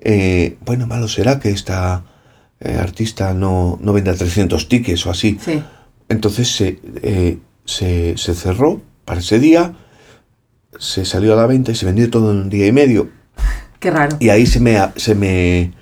eh, 0.00 0.56
bueno, 0.66 0.86
malo 0.86 1.08
será 1.08 1.38
que 1.40 1.50
esta 1.50 2.04
artista 2.60 3.32
no, 3.34 3.78
no 3.82 3.92
venda 3.92 4.14
300 4.14 4.68
tickets 4.68 5.06
o 5.06 5.10
así. 5.10 5.38
Sí. 5.42 5.62
Entonces 6.08 6.48
se, 6.48 6.78
se, 7.64 8.14
se 8.16 8.34
cerró 8.34 8.80
para 9.04 9.20
ese 9.20 9.38
día, 9.38 9.74
se 10.78 11.04
salió 11.04 11.32
a 11.32 11.36
la 11.36 11.46
venta 11.46 11.72
y 11.72 11.74
se 11.74 11.86
vendió 11.86 12.08
todo 12.10 12.30
en 12.32 12.38
un 12.38 12.48
día 12.50 12.66
y 12.66 12.72
medio. 12.72 13.08
Qué 13.80 13.90
raro. 13.90 14.16
Y 14.20 14.28
ahí 14.30 14.46
se 14.46 14.60
me, 14.60 14.78
se 14.96 15.14
me 15.14 15.72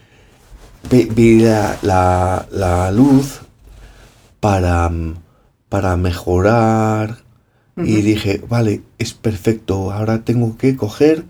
vi, 0.90 1.04
vi 1.04 1.38
la, 1.40 1.76
la- 1.82 2.46
la 2.50 2.90
luz 2.90 3.40
para, 4.40 4.88
mm, 4.88 5.14
para 5.68 5.96
mejorar 5.96 7.18
y 7.76 8.02
dije, 8.02 8.42
vale, 8.48 8.82
es 8.98 9.14
perfecto, 9.14 9.92
ahora 9.92 10.24
tengo 10.24 10.58
que 10.58 10.76
coger 10.76 11.24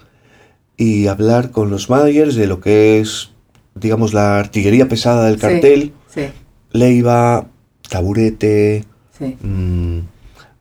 y 0.77 1.07
hablar 1.07 1.53
con 1.53 1.71
los 1.71 1.89
managers 1.89 2.35
de 2.35 2.49
lo 2.49 2.59
que 2.61 2.99
es, 2.99 3.31
digamos, 3.77 4.13
la 4.13 4.41
artillería 4.41 4.89
pesada 4.89 5.27
del 5.27 5.37
Sí. 5.37 5.41
cartel, 5.41 5.93
Sí. 6.13 6.27
Leiva, 6.73 7.47
Taburete, 7.89 8.85
Sí. 9.17 9.37
mm, 9.41 9.99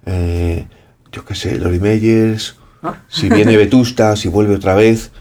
eh, 0.06 0.68
yo 1.12 1.26
qué 1.26 1.34
sé, 1.34 1.58
Lori 1.58 1.80
Meyers, 1.80 2.58
Si 3.10 3.30
viene 3.30 3.58
Vetusta, 3.58 4.16
si 4.16 4.28
vuelve 4.30 4.56
otra 4.56 4.76
vez, 4.76 5.12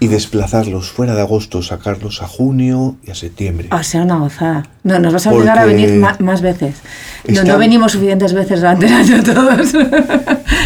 y 0.00 0.06
desplazarlos 0.08 0.90
fuera 0.90 1.14
de 1.14 1.20
agosto, 1.20 1.62
sacarlos 1.62 2.22
a 2.22 2.26
junio 2.26 2.96
y 3.04 3.10
a 3.10 3.14
septiembre. 3.14 3.68
Ah, 3.70 3.82
será 3.84 4.04
una 4.04 4.16
gozada. 4.18 4.62
No, 4.82 4.98
nos 4.98 5.12
vas 5.12 5.26
a 5.26 5.32
obligar 5.32 5.58
a 5.58 5.64
venir 5.66 6.02
más 6.18 6.40
veces. 6.40 6.76
No, 7.28 7.34
está- 7.34 7.52
no 7.52 7.58
venimos 7.58 7.92
suficientes 7.92 8.32
veces 8.32 8.60
durante 8.60 8.86
el 8.86 8.92
año 8.94 9.22
todos. 9.22 9.74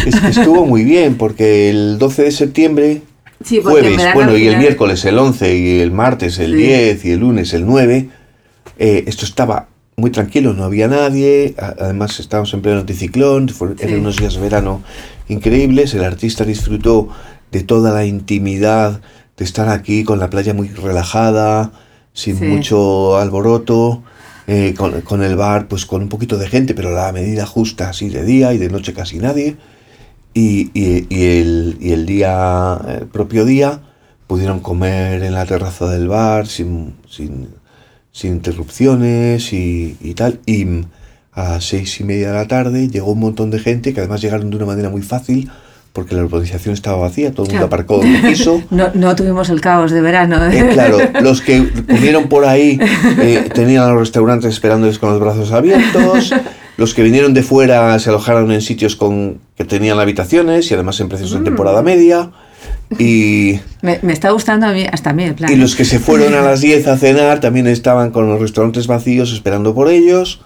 Es 0.05 0.19
que 0.19 0.27
estuvo 0.29 0.65
muy 0.65 0.83
bien, 0.83 1.15
porque 1.17 1.69
el 1.69 1.97
12 1.99 2.23
de 2.23 2.31
septiembre, 2.31 3.01
Sí, 3.43 3.59
jueves, 3.61 4.01
bueno, 4.15 4.35
y 4.35 4.47
el 4.47 4.57
miércoles 4.57 5.03
el 5.05 5.19
11, 5.19 5.55
y 5.57 5.79
el 5.81 5.91
martes 5.91 6.39
el 6.39 6.51
Sí. 6.53 6.57
10, 6.57 7.05
y 7.05 7.11
el 7.11 7.19
lunes 7.19 7.53
el 7.53 7.65
9, 7.67 8.09
eh, 8.79 9.03
esto 9.07 9.25
estaba 9.25 9.67
muy 9.99 10.11
tranquilo, 10.11 10.53
no 10.53 10.63
había 10.63 10.87
nadie, 10.87 11.55
a- 11.57 11.73
además 11.79 12.19
estábamos 12.19 12.53
en 12.53 12.61
pleno 12.61 12.81
anticiclón, 12.81 13.49
fue- 13.49 13.69
Sí. 13.69 13.75
eran 13.85 14.01
unos 14.01 14.17
días 14.17 14.35
de 14.35 14.41
verano 14.41 14.83
increíbles, 15.27 15.91
el 15.95 16.03
artista 16.03 16.45
disfrutó 16.45 17.09
de 17.51 17.63
toda 17.63 17.91
la 17.91 18.05
intimidad 18.05 19.01
de 19.35 19.43
estar 19.43 19.69
aquí 19.69 20.03
con 20.03 20.19
la 20.19 20.29
playa 20.29 20.53
muy 20.53 20.67
relajada, 20.69 21.71
sin 22.13 22.37
Sí. 22.37 22.45
mucho 22.45 23.17
alboroto, 23.17 24.03
eh, 24.45 24.75
con, 24.77 25.01
con 25.01 25.23
el 25.23 25.35
bar 25.35 25.67
pues 25.67 25.87
con 25.87 26.03
un 26.03 26.09
poquito 26.09 26.37
de 26.37 26.47
gente, 26.47 26.75
pero 26.75 26.91
la 26.91 27.11
medida 27.11 27.47
justa, 27.47 27.89
así 27.89 28.09
de 28.09 28.23
día 28.23 28.53
y 28.53 28.59
de 28.59 28.69
noche 28.69 28.93
casi 28.93 29.17
nadie. 29.17 29.57
Y, 30.35 30.69
y- 30.79 31.07
y 31.09 31.23
el, 31.39 31.77
y 31.81 31.91
el 31.93 32.05
día, 32.05 32.79
el 32.99 33.07
propio 33.07 33.45
día, 33.45 33.81
pudieron 34.27 34.59
comer 34.59 35.23
en 35.23 35.33
la 35.33 35.47
terraza 35.47 35.89
del 35.89 36.07
bar 36.07 36.45
sin, 36.45 36.93
sin, 37.09 37.47
sin 38.17 38.33
interrupciones 38.33 39.53
y, 39.53 39.95
y 40.01 40.15
tal. 40.15 40.39
Y 40.47 40.65
mm, 40.65 40.85
a 41.33 41.61
seis 41.61 41.99
y 41.99 42.03
media 42.03 42.29
de 42.29 42.33
la 42.33 42.47
tarde 42.47 42.87
llegó 42.87 43.11
un 43.11 43.19
montón 43.19 43.51
de 43.51 43.59
gente 43.59 43.93
que 43.93 43.99
además 43.99 44.21
llegaron 44.21 44.49
de 44.49 44.55
una 44.55 44.65
manera 44.65 44.89
muy 44.89 45.03
fácil 45.03 45.51
porque 45.93 46.15
la 46.15 46.23
urbanización 46.23 46.73
estaba 46.73 46.97
vacía, 46.97 47.31
todo 47.31 47.45
el 47.45 47.51
mundo 47.51 47.67
aparcó 47.67 47.97
donde 47.97 48.21
quiso. 48.21 48.61
No, 48.71 48.89
no 48.95 49.15
tuvimos 49.15 49.49
el 49.49 49.61
caos 49.61 49.91
de 49.91 50.01
verano. 50.01 50.43
Eh, 50.47 50.69
claro, 50.73 50.97
los 51.21 51.41
que 51.41 51.69
comieron 51.87 52.27
por 52.27 52.45
ahí 52.45 52.79
eh, 53.19 53.49
tenían 53.53 53.83
a 53.83 53.89
los 53.89 53.99
restaurantes 53.99 54.51
esperándoles 54.51 54.97
con 54.97 55.11
los 55.11 55.19
brazos 55.19 55.51
abiertos. 55.51 56.33
Los 56.77 56.93
que 56.95 57.03
vinieron 57.03 57.35
de 57.35 57.43
fuera 57.43 57.97
se 57.99 58.09
alojaron 58.09 58.51
en 58.51 58.61
sitios 58.61 58.95
con 58.95 59.39
que 59.55 59.63
tenían 59.63 59.99
habitaciones 59.99 60.69
y 60.69 60.73
además 60.73 60.99
en 60.99 61.09
precios 61.09 61.31
de 61.31 61.39
temporada 61.39 61.83
media. 61.83 62.31
Y, 62.99 63.59
Me, 63.81 63.99
me 64.01 64.13
está 64.13 64.31
gustando 64.31 64.65
a 64.65 64.71
mí, 64.73 64.85
hasta 64.91 65.09
a 65.09 65.13
mí 65.13 65.23
el 65.23 65.35
plan. 65.35 65.51
y 65.51 65.55
los 65.55 65.75
que 65.75 65.83
se 65.85 65.99
fueron 65.99 66.33
a 66.33 66.41
las 66.41 66.61
10 66.61 66.87
a 66.87 66.97
cenar 66.97 67.39
también 67.41 67.67
estaban 67.67 68.11
con 68.11 68.27
los 68.27 68.39
restaurantes 68.39 68.87
vacíos 68.87 69.33
esperando 69.33 69.75
por 69.75 69.89
ellos. 69.89 70.41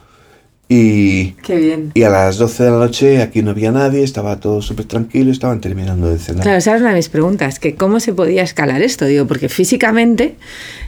Y, 0.73 1.31
Qué 1.43 1.57
bien. 1.57 1.91
y 1.93 2.03
a 2.03 2.09
las 2.09 2.37
12 2.37 2.63
de 2.63 2.71
la 2.71 2.77
noche 2.77 3.21
aquí 3.21 3.41
no 3.41 3.51
había 3.51 3.73
nadie, 3.73 4.03
estaba 4.05 4.39
todo 4.39 4.61
súper 4.61 4.85
tranquilo, 4.85 5.29
estaban 5.29 5.59
terminando 5.59 6.09
de 6.09 6.17
cenar. 6.17 6.43
Claro, 6.43 6.57
esa 6.59 6.75
es 6.75 6.79
una 6.79 6.91
de 6.91 6.95
mis 6.95 7.09
preguntas, 7.09 7.59
que 7.59 7.75
cómo 7.75 7.99
se 7.99 8.13
podía 8.13 8.41
escalar 8.41 8.81
esto, 8.81 9.03
digo, 9.03 9.27
porque 9.27 9.49
físicamente 9.49 10.37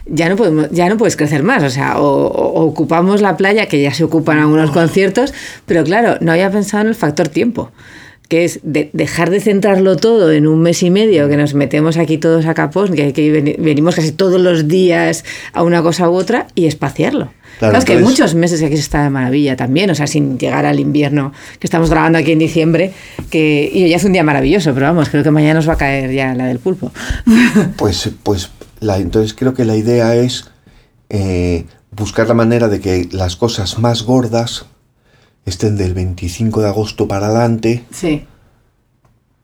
ya 0.06 0.30
no 0.30 0.36
podemos, 0.36 0.70
ya 0.70 0.88
no 0.88 0.96
puedes 0.96 1.16
crecer 1.16 1.42
más, 1.42 1.62
o 1.62 1.68
sea, 1.68 2.00
o, 2.00 2.06
o 2.28 2.64
ocupamos 2.64 3.20
la 3.20 3.36
playa, 3.36 3.66
que 3.66 3.82
ya 3.82 3.92
se 3.92 4.04
ocupan 4.04 4.38
algunos 4.38 4.70
conciertos, 4.70 5.34
pero 5.66 5.84
claro, 5.84 6.16
no 6.22 6.32
había 6.32 6.50
pensado 6.50 6.80
en 6.84 6.88
el 6.88 6.94
factor 6.94 7.28
tiempo, 7.28 7.70
que 8.28 8.44
es 8.44 8.60
de- 8.62 8.90
dejar 8.92 9.30
de 9.30 9.40
centrarlo 9.40 9.96
todo 9.96 10.32
en 10.32 10.46
un 10.46 10.60
mes 10.62 10.82
y 10.82 10.90
medio, 10.90 11.28
que 11.28 11.36
nos 11.36 11.54
metemos 11.54 11.96
aquí 11.98 12.16
todos 12.18 12.46
a 12.46 12.54
capós, 12.54 12.90
que, 12.90 13.12
que 13.12 13.30
ven- 13.30 13.56
venimos 13.58 13.94
casi 13.94 14.12
todos 14.12 14.40
los 14.40 14.66
días 14.68 15.24
a 15.52 15.62
una 15.62 15.82
cosa 15.82 16.08
u 16.08 16.14
otra, 16.14 16.46
y 16.54 16.66
espaciarlo. 16.66 17.30
Claro, 17.58 17.70
Claro, 17.70 17.78
es 17.78 17.84
que 17.84 17.92
hay 17.92 18.02
muchos 18.02 18.34
meses 18.34 18.58
que 18.58 18.66
aquí 18.66 18.74
se 18.76 18.80
está 18.82 19.04
de 19.04 19.10
maravilla 19.10 19.54
también, 19.56 19.88
o 19.90 19.94
sea, 19.94 20.06
sin 20.08 20.38
llegar 20.38 20.66
al 20.66 20.80
invierno, 20.80 21.32
que 21.60 21.66
estamos 21.66 21.88
grabando 21.90 22.18
aquí 22.18 22.32
en 22.32 22.38
diciembre, 22.40 22.92
que 23.30 23.70
y 23.72 23.84
hoy 23.84 23.94
hace 23.94 24.06
un 24.06 24.12
día 24.12 24.24
maravilloso, 24.24 24.74
pero 24.74 24.86
vamos, 24.86 25.08
creo 25.08 25.22
que 25.22 25.30
mañana 25.30 25.54
nos 25.54 25.68
va 25.68 25.74
a 25.74 25.78
caer 25.78 26.10
ya 26.12 26.34
la 26.34 26.46
del 26.46 26.58
pulpo. 26.58 26.90
Pues, 27.76 28.10
pues 28.22 28.50
la, 28.80 28.98
entonces 28.98 29.34
creo 29.34 29.54
que 29.54 29.64
la 29.64 29.76
idea 29.76 30.16
es 30.16 30.46
eh, 31.10 31.64
buscar 31.92 32.26
la 32.26 32.34
manera 32.34 32.68
de 32.68 32.80
que 32.80 33.08
las 33.12 33.36
cosas 33.36 33.78
más 33.78 34.02
gordas 34.02 34.66
estén 35.46 35.76
del 35.76 35.94
25 35.94 36.60
de 36.62 36.68
agosto 36.68 37.06
para 37.08 37.26
adelante, 37.26 37.84
Sí, 37.90 38.24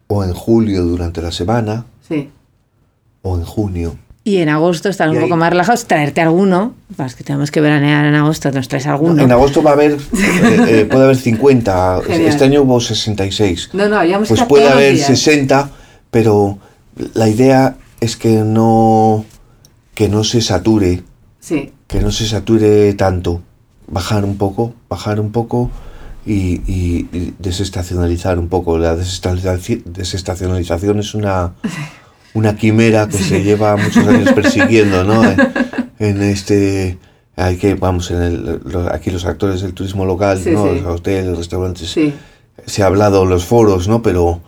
o 0.09 0.24
en 0.24 0.32
julio 0.32 0.82
durante 0.84 1.22
la 1.22 1.30
semana, 1.32 1.84
sí. 2.09 2.28
o 3.22 3.36
en 3.36 3.44
junio. 3.44 3.96
Y 4.22 4.36
en 4.38 4.48
agosto 4.51 4.88
estar 4.90 5.09
Y 5.09 5.12
un 5.12 5.16
ahí- 5.16 5.22
poco 5.24 5.36
más 5.36 5.51
relajados, 5.51 5.86
traerte 5.86 6.20
alguno, 6.20 6.74
para 6.96 7.09
los 7.09 7.14
que 7.16 7.24
tenemos 7.24 7.51
que 7.51 7.61
veranear 7.61 8.05
en 8.05 8.14
agosto, 8.14 8.51
nos 8.53 8.68
traes 8.68 8.86
alguno. 8.86 9.22
En 9.22 9.32
agosto 9.32 9.62
va 9.62 9.70
a 9.70 9.74
haber, 9.74 9.92
eh, 10.12 10.80
eh, 10.82 10.88
puede 10.90 11.05
haber 11.05 11.16
50, 11.16 12.01
Genial. 12.07 12.28
este 12.28 12.44
año 12.44 12.62
hubo 12.62 12.80
66. 12.80 13.70
No, 13.72 13.88
no, 13.88 13.96
habíamos 13.98 14.28
Pues 14.28 14.42
puede 14.44 14.68
haber 14.68 14.94
días. 14.94 15.07
60, 15.07 15.70
pero 16.11 16.59
la 17.14 17.28
idea 17.28 17.76
es 18.01 18.16
que 18.16 18.38
no, 18.44 19.24
que 19.94 20.09
no 20.09 20.22
se 20.24 20.40
sature, 20.42 21.03
Sí, 21.40 21.72
que 21.86 22.01
no 22.01 22.11
se 22.12 22.26
sature 22.26 22.92
tanto. 22.94 23.40
Bajar 23.86 24.24
un 24.24 24.36
poco, 24.36 24.74
bajar 24.88 25.18
un 25.18 25.32
poco 25.32 25.70
y, 26.26 26.60
y- 26.70 27.08
y 27.12 27.34
desestacionalizar 27.38 28.38
un 28.38 28.48
poco. 28.48 28.78
La 28.78 28.96
desestacionalizaci- 28.96 29.82
desestacionalización 29.84 30.98
es 31.00 31.14
una, 31.14 31.52
una 32.34 32.56
quimera 32.56 33.08
que 33.08 33.18
se 33.18 33.42
lleva 33.42 33.76
muchos 33.76 34.06
años 34.06 34.32
persiguiendo, 34.32 35.04
¿no? 35.04 35.22
En, 36.00 36.16
en 36.16 36.22
este... 36.22 36.98
Hay 37.36 37.56
que, 37.56 37.74
vamos, 37.74 38.10
en 38.10 38.22
el- 38.22 38.60
lo- 38.64 38.92
aquí 38.92 39.10
los 39.10 39.24
actores 39.24 39.62
del 39.62 39.72
turismo 39.72 40.04
local, 40.04 40.38
Sí, 40.42 40.50
¿no? 40.50 40.72
sí. 40.74 40.80
Los 40.80 41.00
hoteles, 41.00 41.36
restaurantes, 41.38 41.96
se 42.66 42.82
ha 42.82 42.86
hablado 42.86 43.22
en 43.22 43.30
los 43.30 43.44
foros, 43.46 43.88
¿no? 43.88 44.02
Pero 44.02 44.40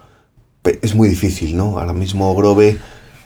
pe- 0.62 0.78
es 0.82 0.94
muy 0.94 1.08
difícil, 1.08 1.56
¿no? 1.56 1.78
Ahora 1.78 1.94
mismo 1.94 2.34
Grove, 2.34 2.76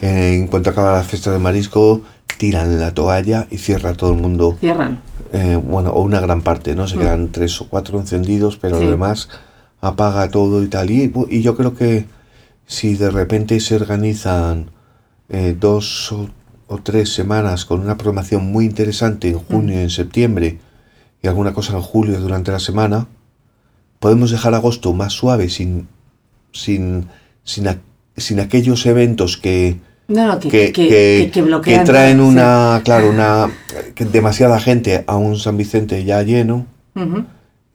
eh, 0.01 0.34
en 0.34 0.47
cuanto 0.47 0.70
acaba 0.70 0.92
la 0.99 1.03
fiesta 1.03 1.32
de 1.32 1.38
marisco, 1.40 2.03
tiran 2.38 2.78
la 2.78 2.92
toalla 2.94 3.49
y 3.51 3.59
cierra 3.59 3.94
todo 3.94 4.12
el 4.12 4.18
mundo. 4.20 4.57
Cierran. 4.61 5.01
Eh, 5.39 5.57
bueno, 5.57 5.91
o 5.91 6.03
una 6.03 6.20
gran 6.20 6.41
parte, 6.43 6.74
¿no? 6.74 6.87
Se 6.89 6.97
quedan 6.97 7.30
tres 7.32 7.61
o 7.61 7.68
cuatro 7.68 7.99
encendidos, 8.01 8.57
pero 8.57 8.76
Mm. 8.76 8.78
Sí. 8.78 8.84
lo 8.87 8.91
demás 8.93 9.28
apaga 9.80 10.30
todo 10.30 10.62
y 10.62 10.68
tal. 10.68 10.91
Y, 10.91 11.12
yo 11.43 11.57
creo 11.57 11.74
que 11.74 12.07
si 12.66 12.95
de 12.97 13.11
repente 13.11 13.61
se 13.61 13.76
organizan 13.76 14.70
eh, 15.28 15.55
dos 15.59 16.11
o, 16.12 16.28
o 16.68 16.78
tres 16.78 17.12
semanas 17.12 17.64
con 17.64 17.80
una 17.80 17.97
programación 17.97 18.51
muy 18.51 18.64
interesante 18.64 19.28
en 19.28 19.39
junio 19.39 19.74
y 19.78 19.82
en 19.82 19.91
septiembre 19.91 20.59
y 21.22 21.28
alguna 21.28 21.53
cosa 21.53 21.74
en 21.74 21.82
julio 21.82 22.18
durante 22.20 22.51
la 22.53 22.59
semana, 22.61 23.07
podemos 24.01 24.30
dejar 24.30 24.55
agosto 24.55 24.93
más 24.95 25.12
suave 25.12 25.49
sin, 25.49 25.89
sin, 26.53 27.07
sin, 27.45 27.68
a- 27.68 27.78
sin 28.16 28.41
aquellos 28.41 28.87
eventos 28.87 29.37
que, 29.37 29.78
No, 30.09 30.26
no, 30.26 30.38
que, 30.38 30.48
que, 30.48 30.72
que, 30.72 30.88
que- 30.88 30.88
que- 31.26 31.30
que 31.32 31.42
bloquean. 31.42 31.80
que 31.80 31.84
traen 31.84 32.18
sí. 32.18 32.22
una, 32.22 32.80
claro, 32.84 33.11
una 33.11 33.50
que 33.94 34.04
demasiada 34.04 34.61
gente 34.61 35.02
a 35.07 35.16
un 35.16 35.36
San 35.38 35.57
Vicente 35.57 36.04
ya 36.04 36.22
lleno 36.22 36.66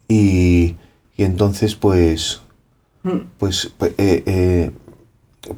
y, 0.07 0.75
y 1.17 1.23
entonces 1.23 1.75
pues 1.75 2.41
Mm. 3.03 3.17
pues 3.39 3.71
pues, 3.79 3.93
eh, 3.97 4.21
eh, 4.27 4.71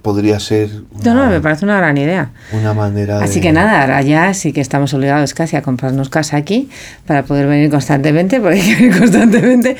podría 0.02 0.40
ser 0.40 0.70
No, 1.04 1.14
no, 1.14 1.22
una, 1.24 1.30
me 1.30 1.42
parece 1.42 1.66
una 1.66 1.76
gran 1.78 1.98
idea. 1.98 2.32
una 2.54 2.74
manera 2.74 3.20
Así 3.20 3.36
de- 3.36 3.42
que 3.42 3.52
nada, 3.52 3.82
ahora 3.82 4.02
ya 4.02 4.34
sí 4.34 4.54
que 4.54 4.62
estamos 4.62 4.94
obligados 4.94 5.34
casi 5.34 5.58
a 5.58 5.62
comprarnos 5.62 6.08
casa 6.08 6.38
aquí 6.38 6.70
para 7.06 7.24
poder 7.24 7.48
venir 7.48 7.70
constantemente, 7.70 8.40
porque 8.40 8.62
hay 8.62 8.62
que 8.62 8.76
venir 8.76 8.98
constantemente. 8.98 9.76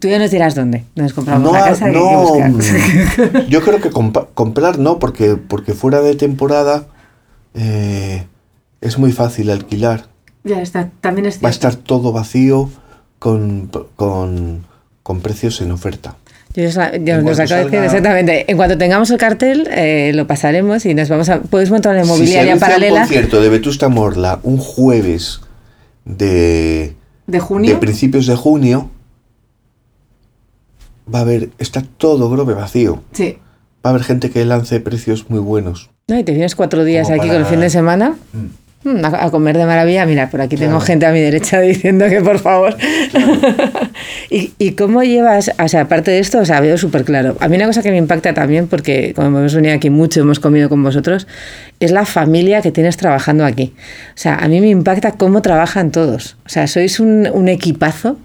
Tú 0.00 0.08
ya 0.08 0.18
nos 0.18 0.30
dirás 0.30 0.54
dónde 0.54 0.84
nos 0.94 1.12
compramos 1.12 1.52
no, 1.52 1.58
la 1.58 1.64
casa 1.64 1.88
no, 1.88 2.50
buscar. 2.50 3.46
yo 3.48 3.60
creo 3.62 3.80
que 3.80 3.90
comprar 3.90 4.78
no 4.78 4.98
porque 4.98 5.36
porque 5.36 5.74
fuera 5.74 6.00
de 6.00 6.14
temporada 6.14 6.86
eh, 7.54 8.26
es 8.80 8.98
muy 8.98 9.12
fácil 9.12 9.50
alquilar 9.50 10.06
Ya 10.44 10.60
está, 10.60 10.90
también 11.00 11.26
es 11.26 11.42
Va 11.42 11.48
a 11.48 11.50
estar 11.50 11.74
todo 11.74 12.12
vacío 12.12 12.70
con, 13.18 13.70
con, 13.96 14.64
con 15.02 15.20
precios 15.20 15.60
en 15.60 15.72
oferta. 15.72 16.16
Yo, 16.54 16.68
os, 16.68 16.74
yo 17.04 17.20
nos 17.20 17.38
acabo 17.38 17.64
de 17.64 17.70
decir 17.70 17.84
exactamente. 17.84 18.50
En 18.50 18.56
cuanto 18.56 18.78
tengamos 18.78 19.10
el 19.10 19.18
cartel, 19.18 19.68
eh, 19.70 20.12
lo 20.14 20.26
pasaremos 20.26 20.86
y 20.86 20.94
nos 20.94 21.08
vamos 21.08 21.28
a. 21.28 21.40
Puedes 21.40 21.70
montar 21.70 21.92
una 21.94 22.04
inmobiliaria 22.04 22.54
si 22.54 22.58
se 22.58 22.64
paralela. 22.64 22.94
un 22.94 23.00
concierto 23.00 23.42
de 23.42 23.48
Vetusta 23.50 23.88
Morla 23.88 24.40
un 24.42 24.56
jueves 24.56 25.40
de. 26.06 26.94
¿De 27.26 27.40
junio? 27.40 27.72
De 27.72 27.76
principios 27.76 28.26
de 28.26 28.36
junio. 28.36 28.90
Va 31.12 31.20
a 31.20 31.22
haber. 31.22 31.50
Está 31.58 31.82
todo 31.82 32.28
Grove 32.30 32.54
vacío. 32.54 33.02
Sí. 33.12 33.38
Va 33.84 33.90
a 33.90 33.94
haber 33.94 34.02
gente 34.02 34.30
que 34.30 34.44
lance 34.44 34.80
precios 34.80 35.30
muy 35.30 35.40
buenos. 35.40 35.90
No, 36.08 36.18
y 36.18 36.24
te 36.24 36.32
vienes 36.32 36.54
cuatro 36.54 36.84
días 36.84 37.10
aquí 37.10 37.28
con 37.28 37.36
el 37.36 37.46
fin 37.46 37.60
de 37.60 37.70
semana. 37.70 38.16
Mm. 38.32 38.65
Mm, 38.86 39.04
a, 39.04 39.30
comer 39.32 39.58
de 39.58 39.66
maravilla. 39.66 40.06
Mira, 40.06 40.30
por 40.30 40.40
aquí 40.40 40.54
tengo 40.56 40.78
gente 40.78 41.06
a 41.06 41.10
mi 41.10 41.18
derecha 41.18 41.60
diciendo 41.72 42.08
que 42.08 42.20
por 42.20 42.38
favor. 42.38 42.76
¿Y, 44.30 44.52
¿Y, 44.58 44.72
cómo 44.72 45.02
llevas, 45.02 45.50
o 45.58 45.66
sea, 45.66 45.80
aparte 45.82 46.12
de 46.12 46.20
esto, 46.20 46.38
o 46.38 46.44
sea, 46.44 46.60
veo 46.60 46.78
súper 46.78 47.04
claro. 47.04 47.36
A 47.40 47.48
mí 47.48 47.56
una 47.56 47.66
cosa 47.66 47.82
que 47.82 47.90
me 47.90 47.96
impacta 47.96 48.32
también, 48.32 48.68
porque 48.68 49.12
como 49.16 49.38
hemos 49.38 49.56
venido 49.56 49.74
aquí 49.74 49.90
mucho, 49.90 50.20
hemos 50.20 50.38
comido 50.38 50.68
con 50.68 50.84
vosotros, 50.84 51.26
es 51.80 51.90
la 51.90 52.04
familia 52.04 52.62
que 52.62 52.70
tienes 52.70 52.96
trabajando 52.96 53.44
aquí. 53.44 53.72
O 54.10 54.18
sea, 54.18 54.36
a 54.36 54.46
mí 54.46 54.60
me 54.60 54.68
impacta 54.68 55.10
cómo 55.10 55.42
trabajan 55.42 55.90
todos. 55.90 56.36
O 56.46 56.48
sea, 56.48 56.68
sois 56.68 57.00
un, 57.00 57.28
un 57.32 57.48
equipazo, 57.48 58.20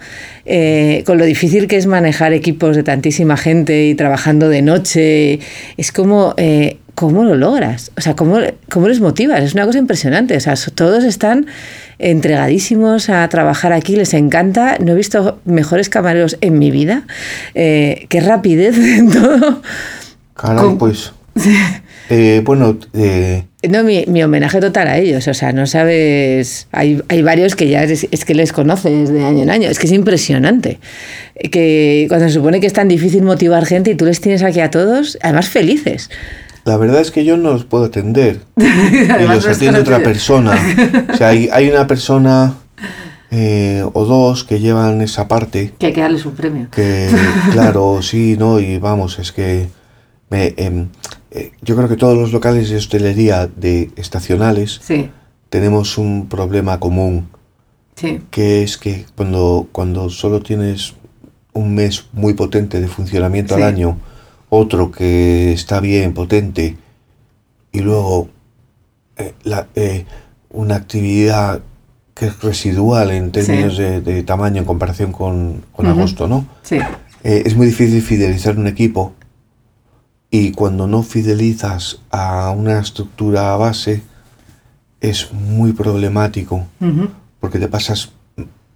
eh, 0.45 1.01
con 1.07 1.17
lo 1.17 1.25
difícil 1.25 1.67
que 1.67 1.77
es 1.77 1.87
manejar 1.87 2.33
equipos 2.33 2.75
de 2.75 2.83
tantísima 2.83 3.35
gente 3.35 3.87
y 3.87 3.95
trabajando 3.95 4.47
de 4.47 4.61
noche. 4.61 5.39
Es 5.77 5.91
como... 5.91 6.35
Eh, 6.37 6.77
¿cómo 7.01 7.23
lo 7.23 7.33
logras? 7.33 7.91
O 7.97 8.01
sea, 8.01 8.15
¿cómo, 8.15 8.37
¿cómo 8.69 8.87
les 8.87 8.99
motivas? 8.99 9.41
Es 9.41 9.55
una 9.55 9.65
cosa 9.65 9.79
impresionante. 9.79 10.37
O 10.37 10.39
sea, 10.39 10.53
todos 10.75 11.03
están 11.03 11.47
entregadísimos 11.97 13.09
a 13.09 13.27
trabajar 13.27 13.73
aquí, 13.73 13.95
les 13.95 14.13
encanta. 14.13 14.77
No 14.77 14.91
he 14.91 14.95
visto 14.95 15.39
mejores 15.43 15.89
camareros 15.89 16.37
en 16.41 16.59
mi 16.59 16.69
vida. 16.69 17.07
Eh, 17.55 18.05
qué 18.07 18.21
rapidez 18.21 18.77
en 18.77 19.09
todo. 19.11 19.63
Caray, 20.35 20.75
pues. 20.77 21.11
Eh, 22.11 22.43
bueno, 22.45 22.77
eh, 22.93 23.45
no, 23.67 23.83
mi, 23.83 24.05
mi, 24.05 24.21
homenaje 24.21 24.59
total 24.59 24.87
a 24.87 24.99
ellos. 24.99 25.27
O 25.27 25.33
sea, 25.33 25.53
no 25.53 25.65
sabes. 25.65 26.67
Hay, 26.71 27.01
hay 27.07 27.23
varios 27.23 27.55
que 27.55 27.67
ya 27.67 27.83
es, 27.83 28.05
es, 28.11 28.25
que 28.25 28.35
les 28.35 28.53
conoces 28.53 29.09
de 29.09 29.23
año 29.23 29.41
en 29.41 29.49
año. 29.49 29.69
Es 29.69 29.79
que 29.79 29.87
es 29.87 29.93
impresionante. 29.93 30.79
Que 31.51 32.05
cuando 32.09 32.27
se 32.27 32.33
supone 32.35 32.59
que 32.59 32.67
es 32.67 32.73
tan 32.73 32.87
difícil 32.87 33.23
motivar 33.23 33.65
gente 33.65 33.89
y 33.89 33.95
tú 33.95 34.05
les 34.05 34.21
tienes 34.21 34.43
aquí 34.43 34.59
a 34.59 34.69
todos, 34.69 35.17
además 35.23 35.49
felices. 35.49 36.11
La 36.63 36.77
verdad 36.77 37.01
es 37.01 37.11
que 37.11 37.25
yo 37.25 37.37
no 37.37 37.51
los 37.51 37.65
puedo 37.65 37.85
atender. 37.85 38.41
y 38.57 39.27
los 39.27 39.47
atiende 39.47 39.79
otra 39.79 39.99
persona. 39.99 40.55
O 41.11 41.17
sea, 41.17 41.29
hay, 41.29 41.49
hay 41.51 41.69
una 41.69 41.87
persona 41.87 42.55
eh, 43.31 43.83
o 43.93 44.05
dos 44.05 44.43
que 44.43 44.59
llevan 44.59 45.01
esa 45.01 45.27
parte. 45.27 45.73
Que 45.79 45.87
hay 45.87 45.93
que 45.93 46.01
darles 46.01 46.25
un 46.25 46.33
premio. 46.33 46.67
Que, 46.69 47.09
claro, 47.51 48.01
sí, 48.01 48.35
no, 48.37 48.59
y 48.59 48.77
vamos, 48.77 49.19
es 49.19 49.31
que 49.31 49.69
me, 50.29 50.47
eh, 50.57 50.87
eh, 51.31 51.51
yo 51.61 51.75
creo 51.77 51.87
que 51.87 51.95
todos 51.95 52.17
los 52.17 52.33
locales 52.33 52.69
de 52.69 52.75
hostelería 52.75 53.47
de 53.47 53.89
estacionales 53.95 54.81
sí. 54.83 55.09
tenemos 55.49 55.97
un 55.97 56.27
problema 56.27 56.79
común. 56.79 57.29
Sí. 57.95 58.19
Que 58.29 58.63
es 58.63 58.77
que 58.77 59.05
cuando, 59.15 59.67
cuando 59.71 60.09
solo 60.09 60.41
tienes 60.41 60.95
un 61.53 61.73
mes 61.73 62.05
muy 62.13 62.33
potente 62.33 62.81
de 62.81 62.87
funcionamiento 62.87 63.55
Sí. 63.55 63.61
al 63.61 63.67
año, 63.67 63.97
otro 64.53 64.91
que 64.91 65.53
está 65.53 65.79
bien, 65.79 66.13
potente, 66.13 66.75
y 67.71 67.79
luego 67.79 68.27
eh, 69.15 69.33
la- 69.43 69.67
eh, 69.75 70.05
una 70.49 70.75
actividad 70.75 71.61
que 72.13 72.25
es 72.27 72.41
residual 72.41 73.11
en 73.11 73.31
términos 73.31 73.77
de, 73.77 74.01
de 74.01 74.23
tamaño 74.23 74.57
en 74.59 74.65
comparación 74.65 75.13
con, 75.13 75.63
agosto, 75.87 76.27
¿no? 76.27 76.45
Sí. 76.63 76.77
Eh, 77.23 77.43
es 77.45 77.55
muy 77.55 77.65
difícil 77.67 78.01
fidelizar 78.01 78.57
un 78.57 78.67
equipo 78.67 79.13
y 80.29 80.51
cuando 80.51 80.85
no 80.85 81.01
fidelizas 81.01 82.01
a 82.11 82.51
una 82.51 82.79
estructura 82.79 83.55
base 83.55 84.01
es 84.99 85.31
muy 85.31 85.71
problemático 85.71 86.65
porque 87.39 87.57
te 87.59 87.67
pasas 87.69 88.11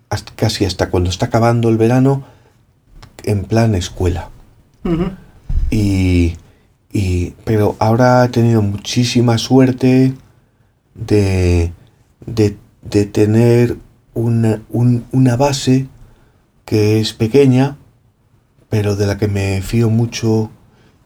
hasta- 0.09 0.31
casi 0.35 0.63
hasta 0.63 0.89
cuando 0.89 1.09
está 1.09 1.25
acabando 1.25 1.67
el 1.69 1.77
verano 1.77 2.23
en 3.23 3.43
plan 3.43 3.75
escuela. 3.75 4.29
Y, 5.75 6.35
y- 6.93 7.33
pero 7.43 7.75
ahora 7.79 8.23
he 8.25 8.29
tenido 8.29 8.61
muchísima 8.61 9.37
suerte 9.37 10.13
de, 10.93 11.71
de, 12.25 12.57
de 12.89 13.05
tener 13.05 13.77
una, 14.13 14.61
un- 14.69 15.03
una 15.11 15.35
base 15.35 15.87
que 16.65 16.99
es 16.99 17.13
pequeña, 17.13 17.77
pero 18.69 18.95
de 18.95 19.05
la 19.07 19.17
que 19.17 19.27
me 19.27 19.61
fío 19.61 19.89
mucho 19.89 20.49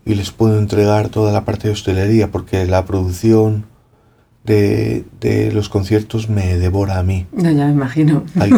y 0.06 0.16
les 0.16 0.32
puedo 0.32 0.58
entregar 0.60 1.10
toda 1.10 1.32
la 1.32 1.46
parte 1.46 1.68
de 1.68 1.74
hostelería, 1.74 2.32
porque 2.32 2.66
la 2.66 2.86
producción 2.86 3.66
de, 4.44 5.06
de 5.20 5.52
los 5.52 5.68
conciertos 5.70 6.30
me 6.30 6.58
devora 6.58 7.00
a 7.00 7.04
mí. 7.04 7.26
No, 7.32 7.50
ya 7.52 7.66
me 7.68 7.74
imagino. 7.74 8.24
Hay- 8.40 8.52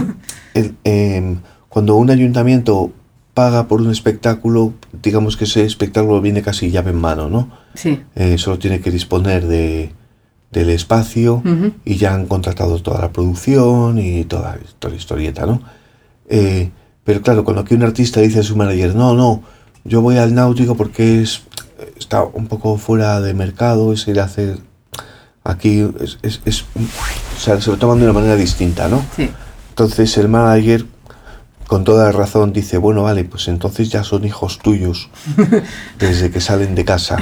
el- 0.53 0.75
em, 0.83 1.37
cuando 1.69 1.95
un 1.95 2.09
ayuntamiento 2.09 2.91
paga 3.33 3.67
por 3.67 3.81
un 3.81 3.89
espectáculo, 3.91 4.73
digamos 5.01 5.37
que 5.37 5.43
ese 5.45 5.63
espectáculo 5.65 6.21
viene 6.21 6.41
casi 6.41 6.71
llave 6.71 6.91
en 6.91 6.97
mano, 6.99 7.29
¿no? 7.29 7.49
Sí. 7.73 8.01
Eh, 8.15 8.37
solo 8.37 8.59
tiene 8.59 8.79
que 8.81 8.91
disponer 8.91 9.45
de, 9.47 9.91
del 10.51 10.69
espacio 10.69 11.35
Ujú. 11.45 11.73
y 11.85 11.95
ya 11.97 12.13
han 12.13 12.25
contratado 12.25 12.81
toda 12.81 12.99
la 13.01 13.11
producción 13.11 13.97
y 13.99 14.23
toda, 14.25 14.57
toda 14.79 14.91
la 14.93 14.97
historieta, 14.99 15.45
¿no? 15.45 15.61
Eh, 16.29 16.69
pero 17.03 17.21
claro, 17.21 17.43
cuando 17.43 17.61
aquí 17.61 17.73
un 17.75 17.83
artista 17.83 18.21
dice 18.21 18.39
a 18.39 18.43
su 18.43 18.55
manager, 18.55 18.95
no, 18.95 19.13
no, 19.13 19.43
yo 19.83 20.01
voy 20.01 20.17
al 20.17 20.33
náutico 20.35 20.75
porque 20.75 21.21
es, 21.21 21.41
está 21.97 22.23
un 22.23 22.47
poco 22.47 22.77
fuera 22.77 23.19
de 23.21 23.33
mercado, 23.33 23.91
es 23.93 24.07
ir 24.07 24.19
a 24.19 24.25
hacer 24.25 24.57
aquí, 25.43 25.79
es, 25.99 26.19
es- 26.21 26.41
es- 26.45 26.61
o 26.75 27.39
sea, 27.39 27.59
se 27.59 27.71
lo 27.71 27.77
toman 27.77 27.97
de 27.97 28.03
una 28.05 28.13
manera 28.13 28.35
distinta, 28.35 28.87
¿no? 28.87 29.03
Sí. 29.15 29.29
Entonces 29.69 30.15
el 30.17 30.27
manager, 30.27 30.85
con 31.71 31.85
toda 31.85 32.11
razón, 32.11 32.51
dice, 32.51 32.77
bueno, 32.77 33.03
vale, 33.03 33.23
pues 33.23 33.47
entonces 33.47 33.87
ya 33.87 34.03
son 34.03 34.25
hijos 34.25 34.59
tuyos 34.59 35.09
desde 35.99 36.29
que 36.29 36.41
salen 36.41 36.75
de 36.75 36.83
casa. 36.83 37.15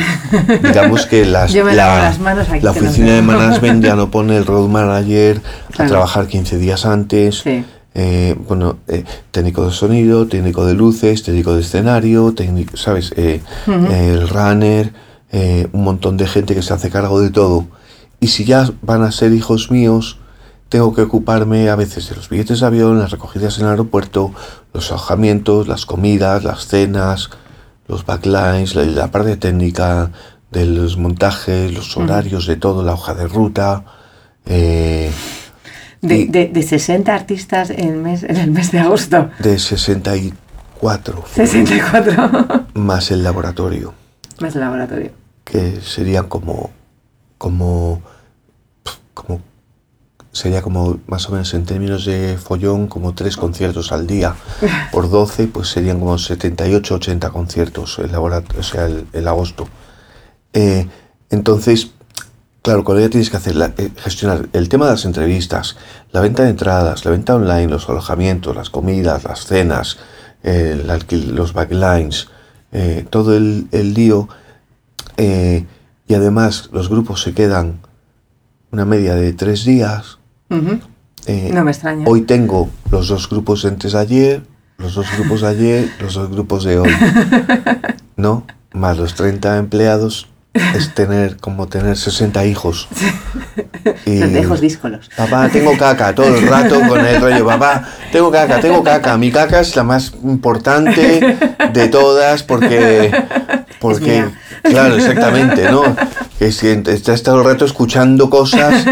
Digamos 0.64 1.06
que 1.06 1.24
las, 1.24 1.54
la, 1.54 1.72
las 1.72 2.18
manos 2.18 2.50
aquí, 2.50 2.66
la 2.66 2.72
oficina 2.72 3.14
de 3.14 3.22
management 3.22 3.84
ya 3.84 3.96
no 3.96 4.10
pone 4.10 4.38
el 4.38 4.48
road 4.48 4.68
manager 4.68 5.40
a 5.78 5.86
trabajar 5.86 6.26
15 6.26 6.58
días 6.58 6.88
antes. 6.88 7.42
Sí. 7.44 7.64
Eh, 7.94 8.36
bueno, 8.48 8.78
eh, 8.88 9.04
técnico 9.30 9.68
de 9.68 9.72
sonido, 9.72 10.26
técnico 10.26 10.66
de 10.66 10.74
luces, 10.74 11.22
técnico 11.22 11.54
de 11.54 11.62
escenario, 11.62 12.34
técnico, 12.34 12.76
¿sabes? 12.76 13.14
Eh. 13.18 13.42
El 13.68 14.28
runner, 14.30 14.92
un 15.72 15.84
montón 15.84 16.18
de 16.18 16.26
gente 16.26 16.56
que 16.56 16.64
se 16.64 16.74
hace 16.74 16.90
cargo 16.90 17.22
de 17.22 17.30
todo. 17.30 17.68
Y 18.20 18.30
si 18.30 18.46
ya 18.46 18.68
van 18.82 19.04
a 19.04 19.12
ser 19.12 19.32
hijos 19.32 19.70
míos, 19.70 20.18
tengo 20.70 20.94
que 20.94 21.02
ocuparme 21.02 21.70
a 21.70 21.76
veces 21.76 22.10
de 22.10 22.16
los 22.16 22.30
billetes 22.30 22.60
de 22.60 22.66
avión, 22.68 23.00
las 23.00 23.12
recogidas 23.12 23.58
en 23.58 23.66
el 23.66 23.72
aeropuerto, 23.72 24.32
los 24.74 24.90
alojamientos, 24.92 25.68
las 25.68 25.86
comidas, 25.86 26.44
las 26.44 26.68
cenas, 26.68 27.30
los 27.88 28.06
backlines, 28.06 28.76
la, 28.76 28.84
la 28.86 29.12
parte 29.12 29.36
técnica 29.38 30.12
de 30.52 30.66
los 30.66 30.98
montajes, 30.98 31.74
los 31.74 31.96
horarios 31.98 32.46
de 32.48 32.56
todo, 32.56 32.84
la 32.84 32.94
hoja 32.94 33.14
de 33.16 33.28
ruta. 33.28 33.84
eh, 34.46 35.12
De, 36.02 36.16
y- 36.20 36.26
de, 36.28 36.48
de 36.48 36.64
60 36.64 37.14
artistas 37.14 37.70
en, 37.72 37.90
el 37.90 37.96
mes, 37.98 38.24
en 38.24 38.38
el 38.38 38.52
mes 38.52 38.72
de 38.72 38.80
agosto. 38.80 39.30
de 39.40 39.58
64 39.60 41.24
fueron, 41.24 41.52
64. 41.52 42.66
más 42.76 43.12
el 43.12 43.24
laboratorio, 43.24 43.94
Más 44.40 44.54
el 44.56 44.62
laboratorio. 44.62 45.12
que 45.44 45.82
serían 45.82 46.28
como, 46.30 46.70
como, 47.38 48.02
como, 49.14 49.42
sería 50.32 50.62
como 50.62 51.00
más 51.08 51.28
o 51.28 51.32
menos 51.32 51.54
en 51.54 51.66
términos 51.66 52.06
de 52.06 52.38
follón, 52.38 52.88
como 52.88 53.14
tres 53.16 53.36
conciertos 53.38 53.92
al 53.92 54.06
día. 54.08 54.36
Por 54.92 55.10
12, 55.10 55.48
pues 55.48 55.70
serían 55.70 56.00
como 56.00 56.18
78, 56.18 56.96
80 56.96 57.30
conciertos 57.32 58.00
el, 58.00 58.14
o 58.16 58.64
sea, 58.64 58.86
el, 58.86 59.08
el 59.14 59.28
agosto. 59.28 59.68
Eh, 60.54 60.88
entonces, 61.30 61.92
claro, 62.62 62.84
cuando 62.84 63.02
ya 63.04 63.10
tienes 63.10 63.30
que 63.30 63.38
hacer 63.38 63.56
la- 63.56 63.74
eh, 63.78 63.90
gestionar 63.98 64.48
el 64.54 64.70
tema 64.70 64.86
de 64.86 64.92
las 64.92 65.06
entrevistas, 65.06 65.78
la 66.12 66.22
venta 66.22 66.44
de 66.44 66.50
entradas, 66.50 67.06
la 67.06 67.12
venta 67.12 67.36
online, 67.36 67.68
los 67.68 67.90
alojamientos, 67.90 68.56
las 68.56 68.70
comidas, 68.70 69.24
las 69.24 69.46
cenas, 69.46 69.98
eh, 70.44 70.80
el 71.12 71.36
los 71.36 71.54
backlines, 71.54 72.28
eh, 72.72 73.06
todo 73.10 73.36
el, 73.36 73.68
el 73.72 73.94
lío, 73.94 74.30
y 75.18 76.14
además 76.14 76.70
los 76.72 76.88
grupos 76.90 77.22
se 77.22 77.34
quedan 77.34 77.82
una 78.72 78.86
media 78.86 79.16
de 79.16 79.34
tres 79.34 79.66
días. 79.66 80.19
Eh, 81.26 81.52
No 81.54 81.64
me 81.64 81.72
extraña. 81.72 82.06
Hoy 82.08 82.22
tengo 82.22 82.70
los 82.92 83.08
dos 83.10 83.30
grupos 83.30 83.66
antes 83.66 83.94
ayer, 83.96 84.44
los 84.78 84.96
dos 84.96 85.06
grupos 85.18 85.42
de 85.42 85.48
ayer, 85.48 85.90
los 86.00 86.14
dos 86.14 86.30
grupos 86.32 86.64
de 86.64 86.80
hoy. 86.80 86.90
¿No? 88.16 88.46
Más 88.74 88.98
los 88.98 89.16
30 89.16 89.58
empleados. 89.58 90.29
Es 90.54 90.94
tener 90.94 91.38
como 91.38 91.68
tener 91.68 91.98
60 91.98 92.46
hijos. 92.46 92.88
Y, 94.06 94.24
hijos 94.24 94.62
díscolos. 94.62 95.10
Papá, 95.16 95.50
tengo 95.50 95.78
caca 95.78 96.14
todo 96.14 96.36
el 96.36 96.48
rato 96.48 96.80
con 96.88 97.06
el 97.06 97.22
rollo. 97.22 97.46
Papá, 97.46 97.88
tengo 98.12 98.32
caca, 98.32 98.60
tengo 98.60 98.84
caca. 98.84 99.18
Mi 99.18 99.32
caca 99.32 99.60
es 99.60 99.76
la 99.76 99.84
más 99.84 100.14
importante 100.24 101.38
de 101.74 101.88
todas 101.88 102.44
porque... 102.44 103.12
porque 103.80 104.26
Claro, 104.64 104.96
exactamente, 104.96 105.72
¿no? 105.72 105.84
Es 106.40 106.60
que 106.60 106.82
estás 106.88 107.24
todo 107.24 107.40
el 107.40 107.46
rato 107.46 107.66
escuchando 107.66 108.30
cosas. 108.30 108.86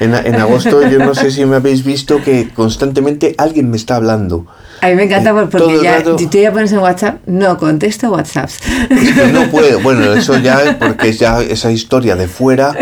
En, 0.00 0.14
en, 0.14 0.34
agosto 0.36 0.86
yo 0.88 0.98
no 0.98 1.14
sé 1.14 1.30
si 1.30 1.44
me 1.44 1.56
habéis 1.56 1.84
visto 1.84 2.22
que 2.22 2.50
constantemente 2.50 3.34
alguien 3.38 3.70
me 3.70 3.76
está 3.76 3.96
hablando. 3.96 4.46
A 4.82 4.88
mí 4.88 4.96
me 4.96 5.04
encanta 5.04 5.30
eh, 5.30 5.46
porque 5.48 5.80
ya, 5.80 6.02
si 6.18 6.26
tú 6.26 6.38
ya 6.38 6.50
pones 6.50 6.72
en 6.72 6.80
WhatsApp, 6.80 7.20
no 7.26 7.56
contesto 7.56 8.10
WhatsApps. 8.10 8.58
Es 8.90 9.12
que 9.12 9.32
no 9.32 9.48
puedo. 9.48 9.78
Bueno, 9.80 10.12
eso 10.12 10.36
ya 10.38 10.60
es 10.60 10.74
porque 10.74 11.12
ya 11.12 11.40
esa 11.40 11.70
historia 11.70 12.16
de 12.16 12.26
fuera, 12.26 12.72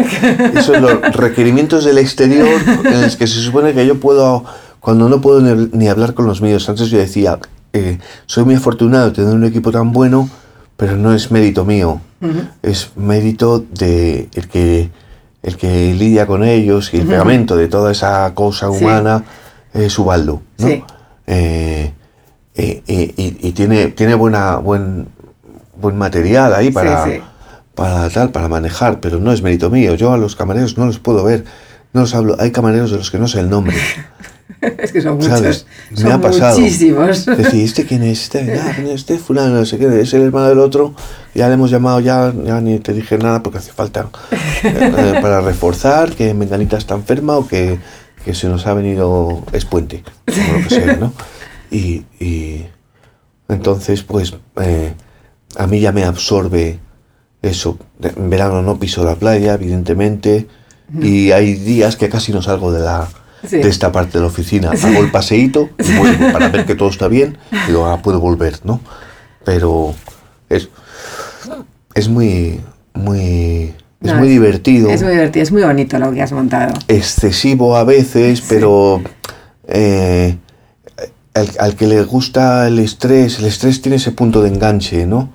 esos 0.54 0.80
los 0.80 1.02
requerimientos 1.14 1.84
del 1.84 1.98
exterior 1.98 2.48
en 2.84 3.02
los 3.02 3.16
que 3.16 3.26
se 3.26 3.42
supone 3.42 3.74
que 3.74 3.86
yo 3.86 4.00
puedo, 4.00 4.46
cuando 4.80 5.10
no 5.10 5.20
puedo 5.20 5.42
ni, 5.42 5.88
hablar 5.88 6.14
con 6.14 6.26
los 6.26 6.40
míos. 6.40 6.66
Antes 6.70 6.88
yo 6.88 6.96
decía, 6.96 7.38
eh, 7.74 7.98
soy 8.24 8.44
muy 8.46 8.54
afortunado 8.54 9.10
de 9.10 9.16
tener 9.16 9.34
un 9.34 9.44
equipo 9.44 9.70
tan 9.70 9.92
bueno, 9.92 10.30
pero 10.78 10.96
no 10.96 11.12
es 11.12 11.30
mérito 11.30 11.66
mío, 11.66 12.00
es 12.62 12.92
mérito 12.96 13.62
de 13.74 14.30
el 14.34 14.48
que 14.48 14.88
el 15.42 15.56
que 15.58 15.92
lidia 15.92 16.26
con 16.26 16.44
ellos 16.44 16.94
y 16.94 16.98
el 16.98 17.06
pegamento 17.06 17.56
de 17.56 17.68
toda 17.68 17.92
esa 17.92 18.32
cosa 18.32 18.70
humana 18.70 19.22
es 19.74 19.98
Ubaldo, 19.98 20.40
¿no? 20.56 20.66
Sí. 20.66 20.82
Eh, 21.32 21.92
y, 22.56 23.52
tiene, 23.52 23.86
tiene 23.88 24.14
buena, 24.14 24.56
buen, 24.56 25.06
buen 25.80 25.96
material 25.96 26.52
ahí 26.52 26.70
para, 26.70 27.06
para 27.74 28.10
tal, 28.10 28.30
para 28.30 28.48
manejar, 28.48 29.00
pero 29.00 29.20
no 29.20 29.32
es 29.32 29.40
mérito 29.40 29.70
mío. 29.70 29.94
Yo 29.94 30.12
a 30.12 30.18
los 30.18 30.36
camareros 30.36 30.76
no 30.76 30.86
los 30.86 30.98
puedo 30.98 31.24
ver, 31.24 31.44
no 31.92 32.02
los 32.02 32.14
hablo. 32.14 32.36
Hay 32.38 32.50
camareros 32.50 32.90
de 32.90 32.98
los 32.98 33.10
que 33.10 33.18
no 33.18 33.28
sé 33.28 33.40
el 33.40 33.48
nombre. 33.48 33.76
es 34.60 34.92
que 34.92 35.00
son 35.00 35.16
muchos. 35.16 35.66
Me 36.02 36.12
ha 36.12 36.20
pasado. 36.20 36.58
Muchísimos. 36.58 37.24
Decir, 37.24 37.64
¿este 37.64 37.86
quién 37.86 38.02
es? 38.02 38.22
Este, 38.22 38.60
este 38.92 39.18
fulano, 39.18 39.54
no 39.54 39.64
sé 39.64 39.78
qué, 39.78 40.00
es 40.00 40.12
el 40.12 40.22
hermano 40.22 40.48
del 40.48 40.58
otro. 40.58 40.94
Ya 41.34 41.48
le 41.48 41.54
hemos 41.54 41.70
llamado, 41.70 42.00
ya, 42.00 42.32
ya 42.44 42.60
ni 42.60 42.78
te 42.80 42.92
dije 42.92 43.16
nada 43.18 43.42
porque 43.42 43.58
hace 43.58 43.72
falta 43.72 44.08
eh, 44.64 45.18
para 45.22 45.40
reforzar 45.40 46.10
que 46.10 46.34
Menganita 46.34 46.76
está 46.76 46.94
enferma 46.94 47.36
o 47.36 47.46
que 47.46 47.78
que 48.24 48.34
se 48.34 48.48
nos 48.48 48.66
ha 48.66 48.74
venido 48.74 49.42
es 49.52 49.64
puente, 49.64 50.02
como 50.26 50.58
lo 50.58 50.68
que 50.68 50.74
sea, 50.74 50.96
¿no? 50.96 51.12
Y, 51.72 52.04
y 52.18 52.66
entonces, 53.48 54.02
pues, 54.02 54.34
eh, 54.60 54.92
a 55.56 55.68
mí 55.68 55.78
ya 55.78 55.92
me 55.92 56.02
absorbe 56.02 56.80
eso. 57.42 57.78
En 58.02 58.28
verano 58.28 58.60
no 58.60 58.80
piso 58.80 59.04
la 59.04 59.14
playa, 59.14 59.54
evidentemente, 59.54 60.48
y 61.00 61.30
hay 61.30 61.54
días 61.54 61.94
que 61.94 62.08
casi 62.08 62.32
no 62.32 62.42
salgo 62.42 62.72
de 62.72 62.80
la 62.80 63.08
de 63.42 63.68
esta 63.68 63.90
parte 63.92 64.18
de 64.18 64.20
la 64.20 64.26
oficina. 64.26 64.70
Hago 64.70 65.00
el 65.00 65.10
paseíto 65.10 65.70
y 65.78 65.96
vuelvo 65.96 66.32
para 66.32 66.48
ver 66.48 66.66
que 66.66 66.74
todo 66.74 66.90
está 66.90 67.08
bien 67.08 67.38
y 67.68 67.70
luego 67.70 67.86
ah, 67.86 68.02
puedo 68.02 68.20
volver, 68.20 68.60
¿no? 68.64 68.80
Pero 69.44 69.94
es, 70.48 70.68
es 71.94 72.08
muy, 72.08 72.60
muy 72.92 73.74
es 74.02 74.14
muy 74.14 74.28
divertido. 74.28 74.90
Es 74.90 75.02
muy 75.02 75.12
divertido, 75.12 75.42
es 75.42 75.52
muy 75.52 75.62
bonito 75.62 75.98
lo 75.98 76.12
que 76.12 76.22
has 76.22 76.32
montado. 76.32 76.72
Excesivo 76.88 77.76
a 77.76 77.84
veces, 77.84 78.42
pero 78.48 79.02
eh, 79.68 80.36
al, 81.34 81.76
que 81.76 81.86
le 81.86 82.02
gusta 82.02 82.66
el 82.66 82.78
estrés, 82.78 83.38
el 83.38 83.46
estrés 83.46 83.80
tiene 83.80 83.96
ese 83.96 84.12
punto 84.12 84.42
de 84.42 84.48
enganche, 84.48 85.06
¿no? 85.06 85.30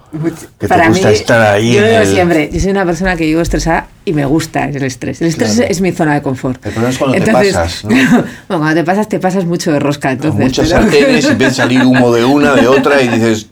Que 0.60 0.68
te 0.68 0.88
gusta 0.88 1.12
estar 1.12 1.42
ahí. 1.42 1.74
Yo 1.74 1.88
digo 1.88 2.06
siempre, 2.06 2.50
yo 2.52 2.60
soy 2.60 2.72
una 2.72 2.86
persona 2.86 3.16
que 3.16 3.26
vivo 3.26 3.42
estresada 3.42 3.88
y 4.04 4.14
me 4.14 4.26
gusta 4.26 4.68
el 4.68 4.84
estrés. 4.84 5.22
El 5.22 5.28
estrés 5.28 5.60
es, 5.60 5.82
mi 5.82 5.92
zona 5.92 6.16
de 6.16 6.22
confort. 6.22 6.66
El 6.66 6.74
problema 6.74 6.90
es 6.90 6.98
cuando 6.98 7.24
te 7.24 7.32
pasas, 7.32 7.86
¿no? 7.86 7.90
bueno, 7.96 8.26
cuando 8.48 8.74
te 8.74 8.84
pasas, 8.84 9.08
te 9.08 9.20
pasas 9.20 9.46
mucho 9.46 9.72
de 9.72 9.80
rosca. 9.80 10.12
Entonces, 10.12 10.40
muchas 10.40 10.70
sartenes 10.70 11.26
y 11.26 11.28
empieza 11.28 11.52
a 11.52 11.56
salir 11.56 11.84
humo 11.84 12.12
de 12.12 12.26
una, 12.26 12.54
de 12.56 12.68
otra 12.68 13.02
y 13.02 13.08
dices, 13.08 13.48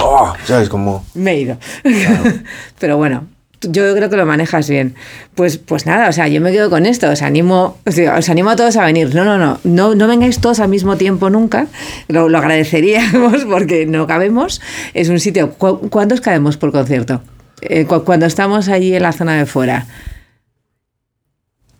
oh", 0.00 0.34
¿sabes? 0.44 0.68
Como... 0.68 1.06
Me 1.14 1.32
he 1.32 1.40
ido. 1.40 1.58
pero 2.78 2.98
bueno, 2.98 3.26
yo 3.62 3.94
creo 3.94 4.10
que 4.10 4.16
lo 4.16 4.26
manejas 4.26 4.68
bien. 4.68 4.94
Pues, 5.34 5.58
pues 5.58 5.86
nada, 5.86 6.08
o 6.08 6.12
sea, 6.12 6.28
yo 6.28 6.40
me 6.40 6.52
quedo 6.52 6.70
con 6.70 6.86
esto, 6.86 7.10
os 7.10 7.22
animo, 7.22 7.78
os 7.84 8.28
animo 8.28 8.50
a 8.50 8.56
todos 8.56 8.76
a 8.76 8.84
venir. 8.84 9.14
No, 9.14 9.24
no, 9.24 9.38
no, 9.38 9.58
no, 9.64 9.94
no 9.94 10.08
vengáis 10.08 10.40
todos 10.40 10.60
al 10.60 10.68
mismo 10.68 10.96
tiempo 10.96 11.30
nunca, 11.30 11.66
lo, 12.08 12.24
agradeceríamos 12.36 13.44
porque 13.48 13.86
no 13.86 14.06
cabemos. 14.06 14.60
Es 14.94 15.08
un 15.08 15.20
sitio, 15.20 15.52
¿cuántos 15.52 16.20
cabemos 16.20 16.56
por 16.56 16.72
concierto? 16.72 17.22
Eh, 17.60 17.86
cuando 17.86 18.26
estamos 18.26 18.68
allí 18.68 18.94
en 18.94 19.02
la 19.02 19.12
zona 19.12 19.36
de 19.36 19.46
fuera. 19.46 19.86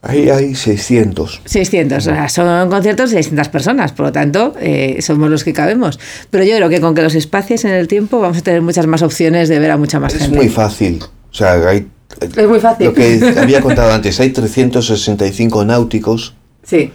Ahí 0.01 0.31
hay 0.31 0.55
600. 0.55 1.43
600, 1.45 1.99
o 1.99 2.01
sea, 2.01 2.29
son 2.29 2.71
conciertos 2.71 3.11
de 3.11 3.17
600 3.17 3.49
personas, 3.49 3.93
por 3.93 4.07
lo 4.07 4.13
tanto, 4.13 4.55
eh, 4.61 4.99
somos 5.03 5.29
los 5.29 5.43
que 5.43 5.53
cabemos. 5.53 5.99
Pero 6.31 6.45
yo 6.45 6.57
creo 6.57 6.69
que 6.69 6.81
con 6.81 6.95
que 6.95 7.03
los 7.03 7.17
espacios 7.17 7.65
en 7.65 7.73
el 7.73 7.89
tiempo 7.89 8.21
vamos 8.21 8.39
a 8.39 8.43
tener 8.43 8.63
muchas 8.63 8.87
más 8.87 9.03
opciones 9.03 9.49
de 9.49 9.59
ver 9.59 9.73
a 9.73 9.77
mucha 9.77 9.99
más 9.99 10.13
gente. 10.13 10.27
Es 10.27 10.33
muy 10.33 10.49
fácil. 10.49 11.03
Sea, 11.39 11.69
hay, 11.69 11.87
es 12.21 12.49
muy 12.49 12.59
fácil. 12.59 12.87
Lo 12.87 12.95
que 12.95 13.35
había 13.39 13.61
contado 13.61 13.93
antes, 13.93 14.19
hay 14.19 14.31
365 14.31 15.65
náuticos 15.65 16.35
sí. 16.65 16.93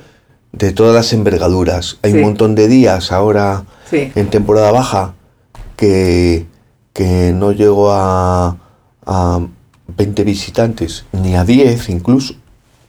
de 0.52 0.74
todas 0.74 0.94
las 0.94 1.14
envergaduras. 1.14 1.98
Hay 2.02 2.12
un 2.12 2.22
montón 2.22 2.54
de 2.54 2.68
días 2.68 3.14
ahora 3.14 3.64
en 3.92 4.30
temporada 4.30 4.72
baja 4.72 5.14
que, 5.78 6.46
que 6.92 7.32
no 7.34 7.54
llego 7.54 7.94
a, 7.94 8.58
a 9.06 9.40
20 9.96 10.24
visitantes, 10.26 11.06
ni 11.14 11.36
a 11.36 11.46
10 11.46 11.88
incluso, 11.88 12.36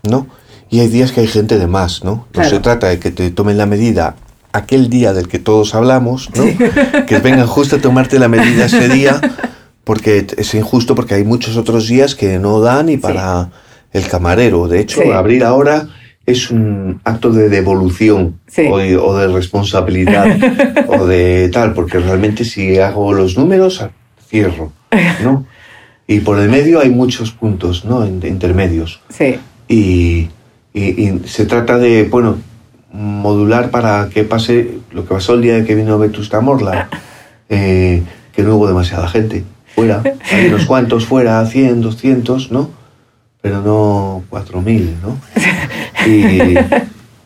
¿no? 0.03 0.27
Y 0.71 0.81
hay 0.81 0.89
días 0.89 1.13
que 1.13 1.21
hay 1.21 1.29
gente 1.29 1.57
de 1.57 1.69
más, 1.69 2.03
¿no? 2.03 2.27
No 2.35 2.45
se 2.45 2.59
trata 2.59 2.89
de 2.89 2.99
que 2.99 3.13
te 3.13 3.31
tomen 3.31 3.59
la 3.59 3.67
medida 3.67 4.17
aquel 4.53 4.91
día 4.91 5.13
del 5.13 5.29
que 5.29 5.39
todos 5.39 5.77
hablamos, 5.77 6.31
¿no? 6.35 6.45
Que 7.07 7.19
vengan 7.19 7.47
justo 7.47 7.77
a 7.77 7.81
tomarte 7.81 8.19
la 8.19 8.27
medida 8.27 8.65
ese 8.65 8.89
día 8.89 9.21
porque 9.85 10.27
es 10.37 10.55
injusto 10.55 10.95
porque 10.95 11.15
hay 11.15 11.25
muchos 11.25 11.57
otros 11.57 11.87
días 11.87 12.15
que 12.15 12.39
no 12.39 12.61
dan 12.61 12.89
y 12.89 12.97
para 12.97 13.51
el 13.93 14.07
camarero. 14.09 14.67
De 14.67 14.81
hecho, 14.81 15.13
abrir 15.13 15.45
ahora 15.45 15.89
es 16.27 16.51
un 16.51 17.01
acto 17.05 17.31
de 17.31 17.51
devolución 17.51 18.41
o, 18.71 18.79
de, 18.79 19.29
responsabilidad 19.29 20.39
o 20.89 21.07
de 21.07 21.51
tal, 21.51 21.75
porque 21.75 21.99
realmente 21.99 22.45
si 22.45 22.79
hago 22.79 23.13
los 23.13 23.37
números, 23.37 23.85
cierro, 24.27 24.73
¿no? 25.23 25.47
Y 26.07 26.21
por 26.21 26.39
el 26.39 26.51
medio 26.51 26.81
hay 26.81 26.91
muchos 26.91 27.31
puntos, 27.31 27.85
¿no? 27.85 28.07
Intermedios. 28.07 29.01
Sí. 29.09 29.39
Y, 29.69 30.29
y, 30.73 31.21
se 31.27 31.47
trata 31.47 31.79
de, 31.79 32.05
bueno, 32.05 32.39
modular 32.93 33.71
para 33.71 34.09
que 34.09 34.25
pase 34.25 34.79
lo 34.93 35.03
que 35.03 35.15
pasó 35.15 35.35
el 35.35 35.43
día 35.43 35.65
que 35.65 35.75
vino 35.75 35.99
Vetusta 35.99 36.41
Morla, 36.41 36.89
eh, 37.49 38.03
que 38.35 38.43
no 38.43 38.57
hubo 38.57 38.67
demasiada 38.67 39.09
gente 39.09 39.45
fuera, 39.75 40.03
hay 40.33 40.47
unos 40.47 40.67
cuantos 40.67 41.07
fuera, 41.07 41.45
100, 41.45 41.81
200, 41.81 42.51
¿no? 42.51 42.71
Pero 43.41 43.61
no 43.61 44.23
4.000, 44.31 44.95
¿no? 45.03 45.19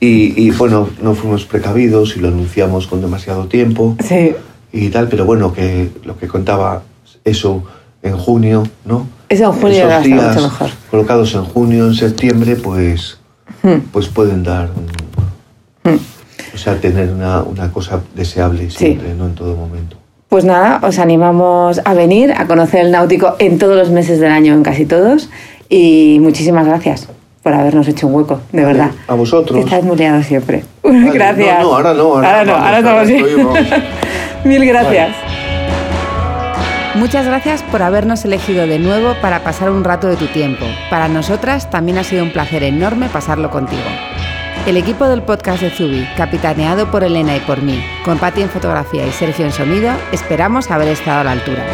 Y, 0.00 0.46
y, 0.46 0.50
bueno, 0.52 0.88
no 1.02 1.16
fuimos 1.16 1.44
precavidos 1.44 2.16
y 2.16 2.20
lo 2.20 2.28
anunciamos 2.28 2.86
con 2.86 3.00
demasiado 3.00 3.46
tiempo. 3.46 3.96
Sí. 4.06 4.32
Y 4.72 4.90
tal, 4.90 5.08
pero 5.08 5.24
bueno, 5.24 5.52
que 5.52 5.90
lo 6.04 6.16
que 6.16 6.28
contaba 6.28 6.82
eso 7.24 7.64
en 8.02 8.16
junio, 8.16 8.62
¿no? 8.84 9.08
Eso 9.28 9.44
en 9.46 9.52
junio 9.52 9.88
Esos 9.88 10.04
días 10.04 10.36
mucho 10.36 10.42
mejor. 10.42 10.70
colocados 10.90 11.34
en 11.34 11.44
junio, 11.44 11.86
en 11.86 11.94
septiembre, 11.94 12.56
pues, 12.56 13.18
hmm. 13.62 13.90
pues 13.92 14.06
pueden 14.08 14.44
dar, 14.44 14.70
hmm. 15.82 16.54
o 16.54 16.58
sea, 16.58 16.80
tener 16.80 17.10
una, 17.10 17.42
una 17.42 17.72
cosa 17.72 18.00
deseable 18.14 18.70
siempre, 18.70 19.14
¿no? 19.14 19.26
En 19.26 19.34
todo 19.34 19.56
momento. 19.56 19.96
Pues 20.28 20.44
nada, 20.44 20.80
os 20.82 20.98
animamos 20.98 21.80
a 21.86 21.94
venir 21.94 22.32
a 22.32 22.46
conocer 22.46 22.84
el 22.84 22.90
náutico 22.90 23.36
en 23.38 23.58
todos 23.58 23.76
los 23.76 23.90
meses 23.90 24.20
del 24.20 24.30
año, 24.30 24.52
en 24.52 24.62
casi 24.62 24.84
todos. 24.84 25.30
Y 25.70 26.18
muchísimas 26.20 26.66
gracias 26.66 27.08
por 27.42 27.54
habernos 27.54 27.88
hecho 27.88 28.06
un 28.06 28.14
hueco, 28.14 28.40
de 28.52 28.62
verdad. 28.62 28.90
A 29.06 29.14
vosotros. 29.14 29.58
Estás 29.58 29.84
muy 29.84 29.96
siempre. 30.22 30.64
gracias. 30.82 31.62
No, 31.62 31.74
ahora 31.74 31.94
no. 31.94 32.14
Ahora, 32.14 32.44
no, 32.44 32.54
ahora 32.54 32.78
estamos 32.78 33.08
bien. 33.08 33.24
Mil 34.44 34.66
gracias. 34.66 35.16
Muchas 36.94 37.26
gracias 37.26 37.62
por 37.62 37.80
habernos 37.80 38.24
elegido 38.26 38.66
de 38.66 38.78
nuevo 38.78 39.14
para 39.22 39.42
pasar 39.44 39.70
un 39.70 39.82
rato 39.82 40.08
de 40.08 40.16
tu 40.16 40.26
tiempo. 40.26 40.66
Para 40.90 41.08
nosotras 41.08 41.70
también 41.70 41.96
ha 41.96 42.04
sido 42.04 42.22
un 42.22 42.32
placer 42.32 42.64
enorme 42.64 43.08
pasarlo 43.08 43.50
contigo. 43.50 43.80
El 44.68 44.76
equipo 44.76 45.06
del 45.06 45.22
podcast 45.22 45.62
de 45.62 45.70
Zubi, 45.70 46.06
capitaneado 46.14 46.90
por 46.90 47.02
Elena 47.02 47.34
y 47.34 47.40
por 47.40 47.62
mí, 47.62 47.82
con 48.04 48.18
Patti 48.18 48.42
en 48.42 48.50
fotografía 48.50 49.06
y 49.06 49.10
Sergio 49.12 49.46
en 49.46 49.52
sonido, 49.52 49.90
esperamos 50.12 50.70
haber 50.70 50.88
estado 50.88 51.20
a 51.20 51.24
la 51.24 51.32
altura. 51.32 51.64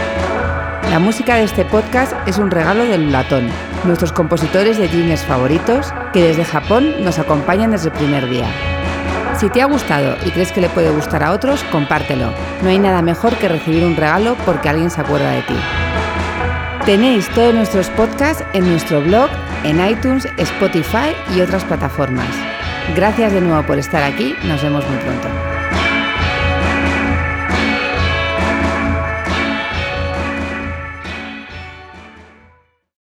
La 0.92 1.00
música 1.00 1.34
de 1.34 1.42
este 1.42 1.64
podcast 1.64 2.12
es 2.28 2.38
un 2.38 2.52
regalo 2.52 2.84
del 2.84 3.10
Latón, 3.10 3.48
nuestros 3.82 4.12
compositores 4.12 4.78
de 4.78 4.88
jeans 4.88 5.24
favoritos, 5.24 5.92
que 6.12 6.22
desde 6.22 6.44
Japón 6.44 7.02
nos 7.02 7.18
acompañan 7.18 7.72
desde 7.72 7.88
el 7.88 7.94
primer 7.94 8.30
día. 8.30 8.46
Si 9.40 9.48
te 9.48 9.60
ha 9.60 9.66
gustado 9.66 10.16
y 10.24 10.30
crees 10.30 10.52
que 10.52 10.60
le 10.60 10.68
puede 10.68 10.90
gustar 10.90 11.24
a 11.24 11.32
otros, 11.32 11.64
compártelo. 11.72 12.32
No 12.62 12.68
hay 12.68 12.78
nada 12.78 13.02
mejor 13.02 13.34
que 13.38 13.48
recibir 13.48 13.84
un 13.84 13.96
regalo 13.96 14.36
porque 14.46 14.68
alguien 14.68 14.90
se 14.90 15.00
acuerda 15.00 15.32
de 15.32 15.42
ti. 15.42 15.56
Tenéis 16.86 17.28
todos 17.30 17.52
nuestros 17.54 17.88
podcasts 17.88 18.44
en 18.52 18.70
nuestro 18.70 19.00
blog, 19.00 19.30
en 19.64 19.84
iTunes, 19.84 20.28
Spotify 20.36 21.12
y 21.34 21.40
otras 21.40 21.64
plataformas. 21.64 22.53
Gracias 22.92 23.32
de 23.32 23.40
nuevo 23.40 23.66
por 23.66 23.78
estar 23.78 24.02
aquí, 24.02 24.36
nos 24.44 24.62
vemos 24.62 24.86
muy 24.88 24.98
pronto. 24.98 25.43